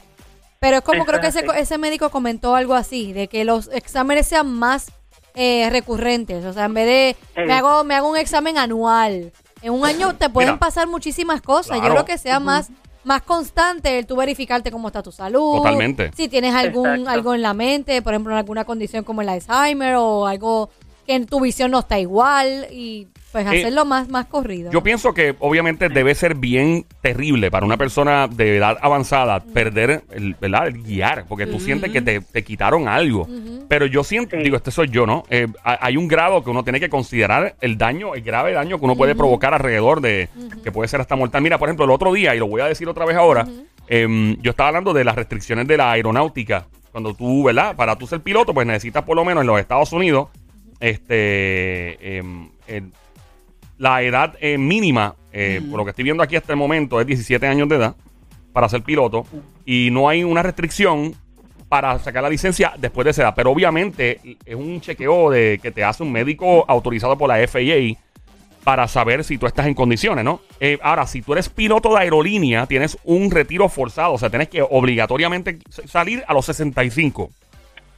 Pero 0.60 0.76
es 0.76 0.82
como 0.82 1.04
creo 1.06 1.20
que 1.20 1.28
es 1.28 1.36
ese, 1.36 1.46
ese 1.56 1.78
médico 1.78 2.10
comentó 2.10 2.54
algo 2.54 2.74
así, 2.74 3.12
de 3.14 3.28
que 3.28 3.44
los 3.44 3.68
exámenes 3.72 4.26
sean 4.26 4.52
más 4.52 4.92
eh, 5.34 5.68
recurrentes. 5.70 6.44
O 6.44 6.52
sea, 6.52 6.66
en 6.66 6.74
vez 6.74 6.86
de 6.86 7.16
Sí. 7.34 7.40
me 7.46 7.54
hago, 7.54 7.82
me 7.82 7.94
hago 7.94 8.08
un 8.10 8.16
examen 8.16 8.56
anual. 8.58 9.32
En 9.62 9.72
un 9.72 9.84
año 9.86 10.14
te 10.14 10.28
pueden 10.28 10.50
Mira. 10.52 10.58
pasar 10.60 10.86
muchísimas 10.86 11.40
cosas. 11.40 11.78
Yo 11.82 11.88
creo 11.88 12.04
que 12.04 12.18
sea 12.18 12.38
más, 12.40 12.68
más 13.04 13.22
constante 13.22 13.98
el 13.98 14.06
tú 14.06 14.16
verificarte 14.16 14.70
cómo 14.70 14.88
está 14.88 15.02
tu 15.02 15.12
salud. 15.12 15.58
Totalmente. 15.58 16.10
Si 16.16 16.28
tienes 16.28 16.54
algún 16.54 16.86
Exacto. 16.88 17.10
algo 17.10 17.34
en 17.34 17.42
la 17.42 17.54
mente, 17.54 18.02
por 18.02 18.14
ejemplo, 18.14 18.36
alguna 18.36 18.64
condición 18.64 19.04
como 19.04 19.22
el 19.22 19.28
Alzheimer 19.28 19.96
o 19.96 20.26
algo 20.26 20.70
que 21.06 21.14
en 21.14 21.26
tu 21.26 21.40
visión 21.40 21.70
no 21.70 21.80
está 21.80 21.98
igual 21.98 22.66
y 22.70 23.08
pues 23.34 23.46
Eh, 23.46 23.58
hacerlo 23.58 23.84
más, 23.84 24.08
más 24.08 24.26
corrido. 24.26 24.70
Yo 24.70 24.80
pienso 24.84 25.12
que 25.12 25.34
obviamente 25.40 25.88
debe 25.88 26.14
ser 26.14 26.36
bien 26.36 26.86
terrible 27.02 27.50
para 27.50 27.66
una 27.66 27.76
persona 27.76 28.28
de 28.28 28.58
edad 28.58 28.78
avanzada 28.80 29.40
perder 29.40 30.04
el, 30.12 30.36
¿verdad? 30.40 30.68
el 30.68 30.82
guiar, 30.84 31.24
porque 31.28 31.44
tú 31.46 31.58
sientes 31.58 31.90
que 31.90 32.00
te, 32.00 32.20
te 32.20 32.44
quitaron 32.44 32.86
algo. 32.86 33.26
Pero 33.68 33.86
yo 33.86 34.04
siento, 34.04 34.36
Sí. 34.36 34.42
digo, 34.44 34.56
este 34.56 34.70
soy 34.70 34.88
yo, 34.88 35.04
¿no? 35.04 35.24
Eh, 35.30 35.48
ha- 35.64 35.84
hay 35.84 35.96
un 35.96 36.06
grado 36.06 36.44
que 36.44 36.50
uno 36.50 36.62
tiene 36.62 36.78
que 36.78 36.88
considerar 36.88 37.56
el 37.60 37.76
daño, 37.76 38.14
el 38.14 38.22
grave 38.22 38.52
daño 38.52 38.78
que 38.78 38.84
uno 38.84 38.94
puede 38.94 39.16
provocar 39.16 39.52
alrededor 39.52 40.00
de, 40.00 40.28
que 40.62 40.70
puede 40.70 40.86
ser 40.86 41.00
hasta 41.00 41.16
mortal. 41.16 41.42
Mira, 41.42 41.58
por 41.58 41.68
ejemplo, 41.68 41.84
el 41.86 41.90
otro 41.90 42.12
día, 42.12 42.36
y 42.36 42.38
lo 42.38 42.46
voy 42.46 42.60
a 42.60 42.66
decir 42.66 42.88
otra 42.88 43.04
vez 43.04 43.16
ahora, 43.16 43.48
em, 43.88 44.36
yo 44.42 44.50
estaba 44.52 44.68
hablando 44.68 44.92
de 44.92 45.02
las 45.02 45.16
restricciones 45.16 45.66
de 45.66 45.76
la 45.76 45.90
aeronáutica. 45.90 46.66
Cuando 46.92 47.12
tú, 47.14 47.42
¿verdad? 47.42 47.74
Para 47.74 47.96
tú 47.98 48.06
ser 48.06 48.20
piloto, 48.20 48.54
pues 48.54 48.64
necesitas 48.64 49.02
por 49.02 49.16
lo 49.16 49.24
menos 49.24 49.40
en 49.40 49.48
los 49.48 49.58
Estados 49.58 49.92
Unidos, 49.92 50.28
este, 50.80 52.16
em, 52.18 52.48
el- 52.66 52.92
la 53.78 54.02
edad 54.02 54.34
eh, 54.40 54.58
mínima, 54.58 55.14
eh, 55.32 55.60
por 55.68 55.78
lo 55.78 55.84
que 55.84 55.90
estoy 55.90 56.04
viendo 56.04 56.22
aquí 56.22 56.36
hasta 56.36 56.52
el 56.52 56.58
momento, 56.58 57.00
es 57.00 57.06
17 57.06 57.46
años 57.46 57.68
de 57.68 57.76
edad 57.76 57.96
para 58.52 58.68
ser 58.68 58.82
piloto. 58.82 59.26
Y 59.64 59.90
no 59.90 60.08
hay 60.08 60.24
una 60.24 60.42
restricción 60.42 61.14
para 61.68 61.98
sacar 61.98 62.22
la 62.22 62.30
licencia 62.30 62.74
después 62.78 63.04
de 63.04 63.10
esa 63.10 63.22
edad. 63.22 63.34
Pero 63.34 63.50
obviamente 63.50 64.20
es 64.44 64.54
un 64.54 64.80
chequeo 64.80 65.30
de 65.30 65.58
que 65.60 65.72
te 65.72 65.82
hace 65.82 66.02
un 66.02 66.12
médico 66.12 66.64
autorizado 66.68 67.18
por 67.18 67.28
la 67.28 67.46
FAA 67.48 67.98
para 68.64 68.88
saber 68.88 69.24
si 69.24 69.36
tú 69.36 69.46
estás 69.46 69.66
en 69.66 69.74
condiciones, 69.74 70.24
¿no? 70.24 70.40
Eh, 70.58 70.78
ahora, 70.82 71.06
si 71.06 71.20
tú 71.20 71.34
eres 71.34 71.50
piloto 71.50 71.90
de 71.94 72.00
aerolínea, 72.00 72.66
tienes 72.66 72.96
un 73.04 73.30
retiro 73.30 73.68
forzado, 73.68 74.14
o 74.14 74.18
sea, 74.18 74.30
tienes 74.30 74.48
que 74.48 74.62
obligatoriamente 74.62 75.58
salir 75.68 76.24
a 76.26 76.32
los 76.32 76.46
65. 76.46 77.30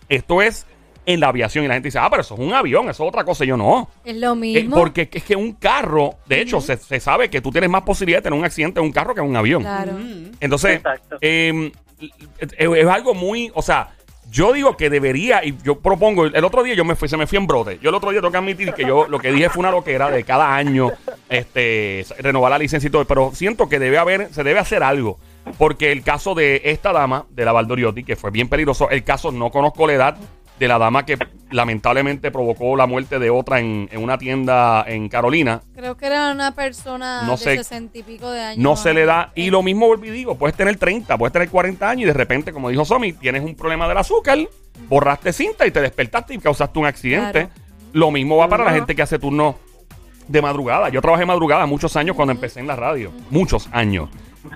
Esto 0.08 0.42
es 0.42 0.66
en 1.06 1.20
la 1.20 1.28
aviación 1.28 1.64
y 1.64 1.68
la 1.68 1.74
gente 1.74 1.86
dice, 1.88 1.98
ah, 2.00 2.08
pero 2.10 2.20
eso 2.22 2.34
es 2.34 2.40
un 2.40 2.52
avión, 2.52 2.90
eso 2.90 3.04
es 3.04 3.08
otra 3.08 3.24
cosa. 3.24 3.44
Y 3.44 3.48
yo 3.48 3.56
no. 3.56 3.88
es 4.04 4.16
lo 4.16 4.32
Eh, 4.32 4.36
mismo. 4.36 4.76
porque 4.76 5.08
es 5.12 5.22
que 5.24 5.36
un 5.36 5.52
carro, 5.52 6.16
de 6.26 6.40
hecho, 6.42 6.60
se, 6.60 6.76
se 6.76 6.98
sabe 7.00 7.30
que 7.30 7.40
tú 7.40 7.50
tienes 7.52 7.70
más 7.70 7.82
posibilidad 7.82 8.18
de 8.18 8.22
tener 8.24 8.38
un 8.38 8.44
accidente 8.44 8.80
en 8.80 8.86
un 8.86 8.92
carro 8.92 9.14
que 9.14 9.20
en 9.20 9.26
un 9.28 9.36
avión. 9.36 9.62
Claro. 9.62 9.92
Entonces, 10.40 10.80
eh, 11.20 11.72
es, 12.38 12.50
es 12.58 12.86
algo 12.86 13.14
muy, 13.14 13.50
o 13.54 13.62
sea, 13.62 13.90
yo 14.30 14.52
digo 14.52 14.76
que 14.76 14.90
debería, 14.90 15.44
y 15.44 15.56
yo 15.62 15.78
propongo, 15.78 16.26
el 16.26 16.44
otro 16.44 16.62
día 16.64 16.74
yo 16.74 16.84
me 16.84 16.96
fui, 16.96 17.08
se 17.08 17.16
me 17.16 17.26
fui 17.28 17.38
en 17.38 17.46
brote. 17.46 17.78
Yo 17.80 17.90
el 17.90 17.94
otro 17.94 18.10
día 18.10 18.20
tengo 18.20 18.32
que 18.32 18.38
admitir 18.38 18.74
que 18.74 18.84
yo 18.84 19.06
lo 19.06 19.20
que 19.20 19.30
dije 19.30 19.48
fue 19.48 19.60
una 19.60 19.70
loquera 19.70 20.10
de 20.10 20.24
cada 20.24 20.54
año, 20.56 20.90
este, 21.28 22.04
renovar 22.18 22.50
la 22.50 22.58
licencia 22.58 22.88
y 22.88 22.90
todo, 22.90 23.04
pero 23.04 23.30
siento 23.34 23.68
que 23.68 23.78
debe 23.78 23.98
haber, 23.98 24.34
se 24.34 24.42
debe 24.42 24.58
hacer 24.58 24.82
algo. 24.82 25.18
Porque 25.58 25.92
el 25.92 26.02
caso 26.02 26.34
de 26.34 26.60
esta 26.64 26.92
dama, 26.92 27.24
de 27.30 27.44
la 27.44 27.52
Valdoriotti, 27.52 28.02
que 28.02 28.16
fue 28.16 28.32
bien 28.32 28.48
peligroso, 28.48 28.90
el 28.90 29.04
caso 29.04 29.30
no 29.30 29.50
conozco 29.50 29.86
la 29.86 29.92
edad 29.92 30.16
de 30.58 30.68
la 30.68 30.78
dama 30.78 31.04
que 31.04 31.18
lamentablemente 31.50 32.30
provocó 32.30 32.76
la 32.76 32.86
muerte 32.86 33.18
de 33.18 33.30
otra 33.30 33.60
en, 33.60 33.88
en 33.92 34.02
una 34.02 34.18
tienda 34.18 34.84
en 34.86 35.08
Carolina. 35.08 35.60
Creo 35.74 35.96
que 35.96 36.06
era 36.06 36.32
una 36.32 36.54
persona 36.54 37.22
No 37.22 37.32
de 37.32 37.36
sé. 37.38 37.56
sesenta 37.58 37.98
y 37.98 38.02
pico 38.02 38.30
de 38.30 38.40
años. 38.40 38.58
No 38.58 38.74
se 38.76 38.94
le 38.94 39.04
da. 39.04 39.32
Y 39.34 39.50
lo 39.50 39.62
mismo 39.62 39.86
volví 39.86 40.10
digo, 40.10 40.36
puedes 40.36 40.56
tener 40.56 40.76
30, 40.76 41.16
puedes 41.18 41.32
tener 41.32 41.48
40 41.50 41.88
años 41.88 42.02
y 42.02 42.06
de 42.06 42.12
repente, 42.14 42.52
como 42.52 42.68
dijo 42.70 42.84
Somi, 42.84 43.12
tienes 43.12 43.42
un 43.42 43.54
problema 43.54 43.86
del 43.86 43.98
azúcar, 43.98 44.38
borraste 44.88 45.32
cinta 45.32 45.66
y 45.66 45.70
te 45.70 45.80
despertaste 45.80 46.34
y 46.34 46.38
causaste 46.38 46.78
un 46.78 46.86
accidente. 46.86 47.32
Claro. 47.48 47.50
Lo 47.92 48.10
mismo 48.10 48.36
va 48.36 48.48
para 48.48 48.64
la 48.64 48.72
gente 48.72 48.94
que 48.94 49.02
hace 49.02 49.18
turno 49.18 49.56
de 50.28 50.42
madrugada. 50.42 50.88
Yo 50.88 51.00
trabajé 51.00 51.24
madrugada 51.24 51.66
muchos 51.66 51.96
años 51.96 52.16
cuando 52.16 52.32
empecé 52.32 52.60
en 52.60 52.66
la 52.66 52.76
radio. 52.76 53.12
Muchos 53.30 53.68
años. 53.72 54.08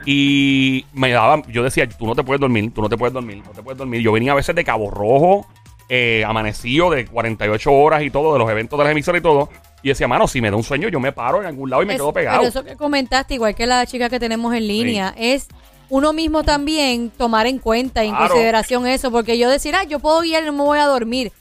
Y 0.07 0.87
me 0.93 1.11
daban, 1.11 1.43
yo 1.49 1.63
decía, 1.63 1.89
tú 1.89 2.07
no 2.07 2.15
te 2.15 2.23
puedes 2.23 2.41
dormir, 2.41 2.73
tú 2.73 2.83
no 2.83 2.89
te 2.89 2.97
puedes 2.97 3.13
dormir, 3.13 3.43
no 3.45 3.51
te 3.53 3.63
puedes 3.63 3.79
dormir. 3.79 4.01
Yo 4.03 4.13
venía 4.13 4.33
a 4.33 4.35
veces 4.37 4.55
de 4.55 4.65
Cabo 4.65 4.91
Rojo, 4.91 5.47
eh, 5.93 6.25
amanecido 6.25 6.89
de 6.91 7.05
48 7.05 7.71
horas 7.73 8.03
y 8.03 8.11
todo, 8.11 8.33
de 8.33 8.39
los 8.39 8.49
eventos 8.49 8.79
de 8.79 8.85
las 8.85 8.93
emisoras 8.93 9.19
y 9.19 9.23
todo. 9.23 9.51
Y 9.83 9.89
decía, 9.89 10.07
mano, 10.07 10.29
si 10.29 10.41
me 10.41 10.49
da 10.51 10.57
un 10.57 10.63
sueño, 10.63 10.89
yo 10.89 11.01
me 11.01 11.11
paro 11.13 11.41
en 11.41 11.47
algún 11.47 11.69
lado 11.69 11.83
y 11.83 11.87
me 11.87 11.95
Es- 11.95 11.99
quedo 11.99 12.13
pegado. 12.13 12.39
Pero 12.39 12.49
eso 12.49 12.65
que 12.65 12.77
comentaste, 12.77 13.35
igual 13.35 13.55
que 13.57 13.67
la 13.67 13.85
chica 13.87 14.09
que 14.09 14.21
tenemos 14.21 14.55
en 14.55 14.67
línea, 14.69 15.13
es 15.19 15.49
uno 15.89 16.13
mismo 16.13 16.45
también 16.45 17.11
tomar 17.11 17.47
en 17.49 17.59
cuenta 17.59 18.05
y 18.05 18.09
en 18.09 18.15
Claro. 18.15 18.29
consideración 18.33 18.87
eso, 18.87 19.11
porque 19.11 19.37
yo 19.37 19.51
decir, 19.51 19.75
ah, 19.75 19.83
yo 19.85 19.99
puedo 19.99 20.21
guiar, 20.21 20.45
no 20.45 20.53
me 20.53 20.63
voy 20.63 20.79
a 20.79 20.85
dormir. 20.87 21.33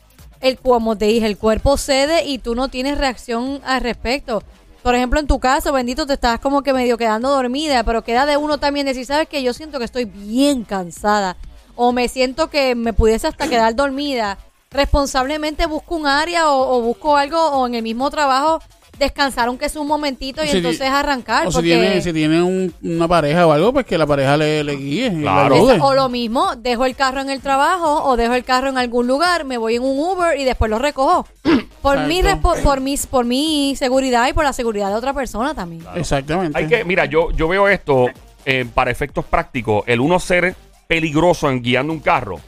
El, 0.42 0.58
como 0.58 0.98
te 0.98 1.06
dije, 1.06 1.28
el 1.28 1.38
cuerpo 1.38 1.78
cede 1.78 2.26
y 2.26 2.40
tú 2.40 2.56
no 2.56 2.70
tienes 2.70 2.98
reacción 2.98 3.62
al 3.66 3.82
respecto. 3.82 4.42
Por 4.82 4.96
ejemplo, 4.96 5.20
en 5.20 5.28
tu 5.28 5.40
caso, 5.40 5.74
bendito, 5.74 6.08
te 6.08 6.14
estás 6.14 6.40
como 6.40 6.64
que 6.64 6.72
medio 6.74 6.98
quedando 6.98 7.30
dormida, 7.30 7.84
pero 7.84 8.02
queda 8.04 8.26
de 8.26 8.38
uno 8.38 8.58
también 8.58 8.86
decir, 8.88 9.06
¿sabes 9.06 9.28
que 9.28 9.44
Yo 9.44 9.54
siento 9.54 9.78
que 9.78 9.86
estoy 9.86 10.06
bien 10.06 10.64
cansada 10.64 11.36
o 11.82 11.94
me 11.94 12.10
siento 12.10 12.50
que 12.50 12.76
me 12.76 12.92
pudiese 12.92 13.28
hasta 13.28 13.48
quedar 13.48 13.74
dormida. 13.74 14.38
Responsablemente 14.70 15.66
busco 15.66 15.96
un 15.96 16.08
área 16.08 16.52
o, 16.52 16.78
o 16.78 16.82
busco 16.82 17.16
algo 17.16 17.42
o 17.42 17.66
en 17.68 17.76
el 17.76 17.84
mismo 17.84 18.10
trabajo 18.12 18.62
descansar 18.98 19.48
aunque 19.48 19.70
sea 19.70 19.82
un 19.82 19.88
momentito 19.88 20.44
y 20.44 20.50
Si 20.50 20.58
entonces 20.58 20.90
arrancar. 20.90 21.48
O 21.48 21.52
si 21.54 21.62
tiene, 21.62 22.02
si 22.02 22.12
tiene 22.12 22.44
un- 22.44 22.74
una 22.84 23.08
pareja 23.08 23.48
o 23.48 23.54
algo, 23.54 23.72
pues 23.72 23.86
que 23.86 23.98
la 23.98 24.06
pareja 24.06 24.36
le, 24.36 24.62
le 24.62 24.76
guíe. 24.76 25.22
Claro. 25.22 25.56
Esa- 25.72 25.84
o 25.86 25.94
lo 25.94 26.10
mismo, 26.10 26.54
dejo 26.58 26.84
el 26.86 26.96
carro 26.98 27.22
en 27.22 27.30
el 27.30 27.40
trabajo 27.40 28.04
o 28.04 28.18
dejo 28.18 28.34
el 28.34 28.44
carro 28.44 28.68
en 28.68 28.78
algún 28.78 29.08
lugar, 29.08 29.46
me 29.46 29.58
voy 29.58 29.76
en 29.78 29.84
un 29.84 29.98
Uber 29.98 30.38
y 30.38 30.44
después 30.44 30.70
lo 30.70 30.80
recojo. 30.80 31.26
Por 31.82 32.00
mi, 32.08 32.20
Exacto. 32.20 32.56
por, 32.62 32.82
mis, 32.82 33.08
por 33.08 33.24
mi 33.24 33.74
seguridad 33.78 34.28
y 34.28 34.34
por 34.34 34.44
la 34.44 34.52
seguridad 34.52 34.90
de 34.90 34.96
otra 34.96 35.14
persona 35.14 35.54
también. 35.56 35.82
Exactamente. 35.96 36.58
Hay 36.58 36.68
que, 36.68 36.84
mira, 36.84 37.06
yo, 37.06 37.32
yo 37.32 37.48
veo 37.48 37.70
esto 37.70 38.08
eh, 38.46 38.66
para 38.74 38.92
efectos 38.92 39.24
prácticos, 39.24 39.84
el 39.88 40.02
uno 40.02 40.20
ser 40.20 40.56
peligroso 41.00 41.48
en 41.52 41.62
guiando 41.62 41.94
un 41.94 42.00
carro. 42.00 42.40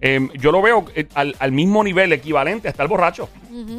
eh, 0.00 0.28
yo 0.34 0.52
lo 0.52 0.62
veo 0.62 0.84
eh, 0.94 1.08
al, 1.16 1.34
al 1.40 1.50
mismo 1.50 1.82
nivel 1.82 2.12
equivalente 2.12 2.68
a 2.68 2.70
estar 2.70 2.86
borracho. 2.86 3.28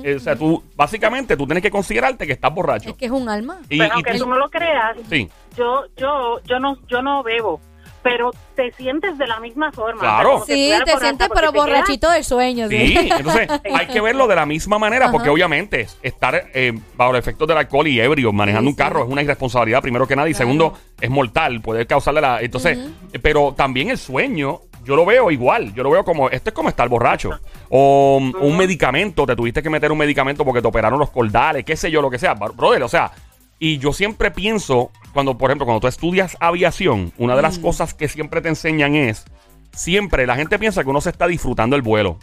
Eh, 0.04 0.16
o 0.16 0.20
sea, 0.20 0.36
tú, 0.36 0.62
básicamente, 0.76 1.38
tú 1.38 1.46
tienes 1.46 1.64
que 1.64 1.72
considerarte 1.72 2.28
que 2.28 2.34
estás 2.34 2.54
borracho. 2.54 2.90
Es 2.90 2.96
que 2.98 3.06
es 3.06 3.12
un 3.12 3.30
alma. 3.30 3.60
Y- 3.70 3.78
Pero 3.78 3.86
y 3.86 3.92
aunque 3.94 4.12
tú- 4.12 4.20
tú 4.26 4.28
no 4.30 4.38
lo 4.38 4.50
creas, 4.50 4.98
sí, 5.10 5.30
yo, 5.56 5.84
yo, 5.96 6.42
yo 6.44 6.60
no, 6.60 6.78
yo 6.90 7.02
no 7.02 7.24
bebo, 7.24 7.62
pero 8.02 8.32
te 8.56 8.72
sientes 8.74 9.18
de 9.18 9.28
la 9.28 9.40
misma 9.40 9.72
forma. 9.72 10.00
Claro. 10.02 10.44
Sí, 10.46 10.72
te 10.86 10.98
sientes 10.98 11.28
pero 11.34 11.52
te 11.52 11.58
borrachito 11.58 12.10
del 12.10 12.24
sueño. 12.24 12.68
sí. 12.70 12.96
Entonces, 12.98 13.48
hay 13.76 13.88
que 13.88 14.02
verlo 14.02 14.28
de 14.28 14.36
la 14.36 14.46
misma 14.46 14.78
manera, 14.80 15.12
porque 15.12 15.30
obviamente 15.30 15.88
estar 16.02 16.50
eh, 16.54 16.74
bajo 16.96 17.12
los 17.14 17.20
efectos 17.20 17.48
del 17.48 17.58
alcohol 17.58 17.88
y 17.88 18.00
ebrio 18.00 18.32
manejando 18.32 18.68
Sí, 18.70 18.74
un 18.74 18.76
carro 18.76 19.00
sí. 19.02 19.06
es 19.08 19.12
una 19.12 19.22
irresponsabilidad, 19.24 19.82
primero 19.82 20.08
que 20.08 20.16
nada, 20.16 20.28
y 20.30 20.32
Claro. 20.34 20.46
segundo, 20.46 20.74
es 21.00 21.10
mortal, 21.10 21.62
puede 21.62 21.86
causarle 21.86 22.22
la. 22.22 22.42
Entonces, 22.42 22.78
pero 23.22 23.54
también 23.56 23.90
el 23.90 23.98
sueño. 23.98 24.62
Yo 24.86 24.96
lo 24.96 25.06
veo 25.06 25.30
igual, 25.30 25.74
yo 25.76 25.84
lo 25.84 25.92
veo 25.92 26.04
como, 26.06 26.30
esto 26.30 26.50
es 26.50 26.54
como 26.56 26.70
estar 26.70 26.88
borracho. 26.88 27.32
O 27.70 28.18
um, 28.18 28.34
un 28.40 28.58
medicamento, 28.58 29.26
te 29.26 29.36
tuviste 29.36 29.62
que 29.62 29.70
meter 29.70 29.92
un 29.92 29.98
medicamento 29.98 30.44
porque 30.46 30.62
te 30.62 30.68
operaron 30.68 30.98
los 30.98 31.10
cordales, 31.12 31.66
qué 31.66 31.76
sé 31.76 31.92
yo, 31.92 32.02
lo 32.02 32.10
que 32.10 32.18
sea. 32.18 32.34
Bro- 32.34 32.54
Brother, 32.54 32.82
o 32.84 32.88
sea, 32.88 33.12
y 33.60 33.78
yo 33.78 33.92
siempre 33.94 34.32
pienso, 34.32 34.92
cuando, 35.14 35.38
por 35.38 35.50
ejemplo, 35.50 35.66
cuando 35.66 35.82
tú 35.82 35.88
estudias 35.88 36.38
aviación, 36.40 37.12
una 37.18 37.36
de 37.36 37.42
las 37.42 37.60
cosas 37.60 37.94
que 37.94 38.08
siempre 38.08 38.42
te 38.42 38.50
enseñan 38.50 38.96
es, 38.96 39.26
siempre 39.74 40.26
la 40.26 40.36
gente 40.36 40.58
piensa 40.58 40.84
que 40.84 40.90
uno 40.90 41.02
se 41.02 41.10
está 41.10 41.28
disfrutando 41.28 41.76
el 41.76 41.82
vuelo. 41.82 42.18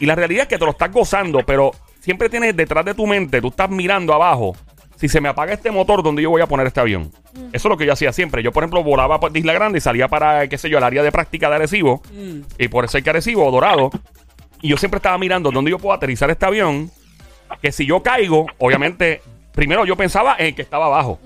Y 0.00 0.06
la 0.06 0.16
realidad 0.16 0.42
es 0.42 0.48
que 0.48 0.58
te 0.58 0.64
lo 0.64 0.72
estás 0.72 0.90
gozando, 0.90 1.40
pero 1.46 1.70
siempre 2.00 2.28
tienes 2.28 2.56
detrás 2.56 2.84
de 2.84 2.94
tu 2.94 3.06
mente, 3.06 3.40
tú 3.40 3.48
estás 3.48 3.70
mirando 3.70 4.12
abajo. 4.12 4.56
Si 4.96 5.08
se 5.08 5.20
me 5.20 5.30
apaga 5.30 5.54
este 5.54 5.70
motor, 5.70 6.02
¿dónde 6.02 6.22
yo 6.22 6.28
voy 6.28 6.42
a 6.42 6.46
poner 6.46 6.66
este 6.66 6.80
avión? 6.80 7.10
Eso 7.52 7.68
es 7.68 7.70
lo 7.70 7.76
que 7.78 7.86
yo 7.86 7.92
hacía 7.92 8.12
siempre. 8.12 8.42
Yo, 8.42 8.52
por 8.52 8.64
ejemplo, 8.64 8.82
volaba 8.82 9.18
por 9.18 9.34
Isla 9.34 9.54
Grande 9.54 9.78
y 9.78 9.80
salía 9.80 10.08
para, 10.08 10.46
qué 10.48 10.58
sé 10.58 10.68
yo, 10.68 10.76
el 10.76 10.84
área 10.84 11.02
de 11.02 11.10
práctica 11.10 11.48
de 11.48 11.54
Arecibo. 11.54 12.02
Y 12.58 12.68
por 12.68 12.84
eso 12.84 12.98
hay 12.98 13.02
que 13.02 13.08
Arecibo 13.08 13.46
o 13.46 13.50
Dorado. 13.50 13.90
Y 14.60 14.68
yo 14.68 14.76
siempre 14.76 14.98
estaba 14.98 15.16
mirando 15.16 15.50
dónde 15.50 15.70
yo 15.70 15.78
puedo 15.78 15.94
aterrizar 15.94 16.28
este 16.30 16.44
avión. 16.44 16.90
Que 17.62 17.72
si 17.72 17.86
yo 17.86 18.02
caigo, 18.02 18.46
obviamente, 18.58 19.22
primero 19.52 19.84
yo 19.84 19.96
pensaba 19.96 20.36
en 20.38 20.46
el 20.46 20.54
que 20.54 20.62
estaba 20.62 20.86
abajo. 20.86 21.18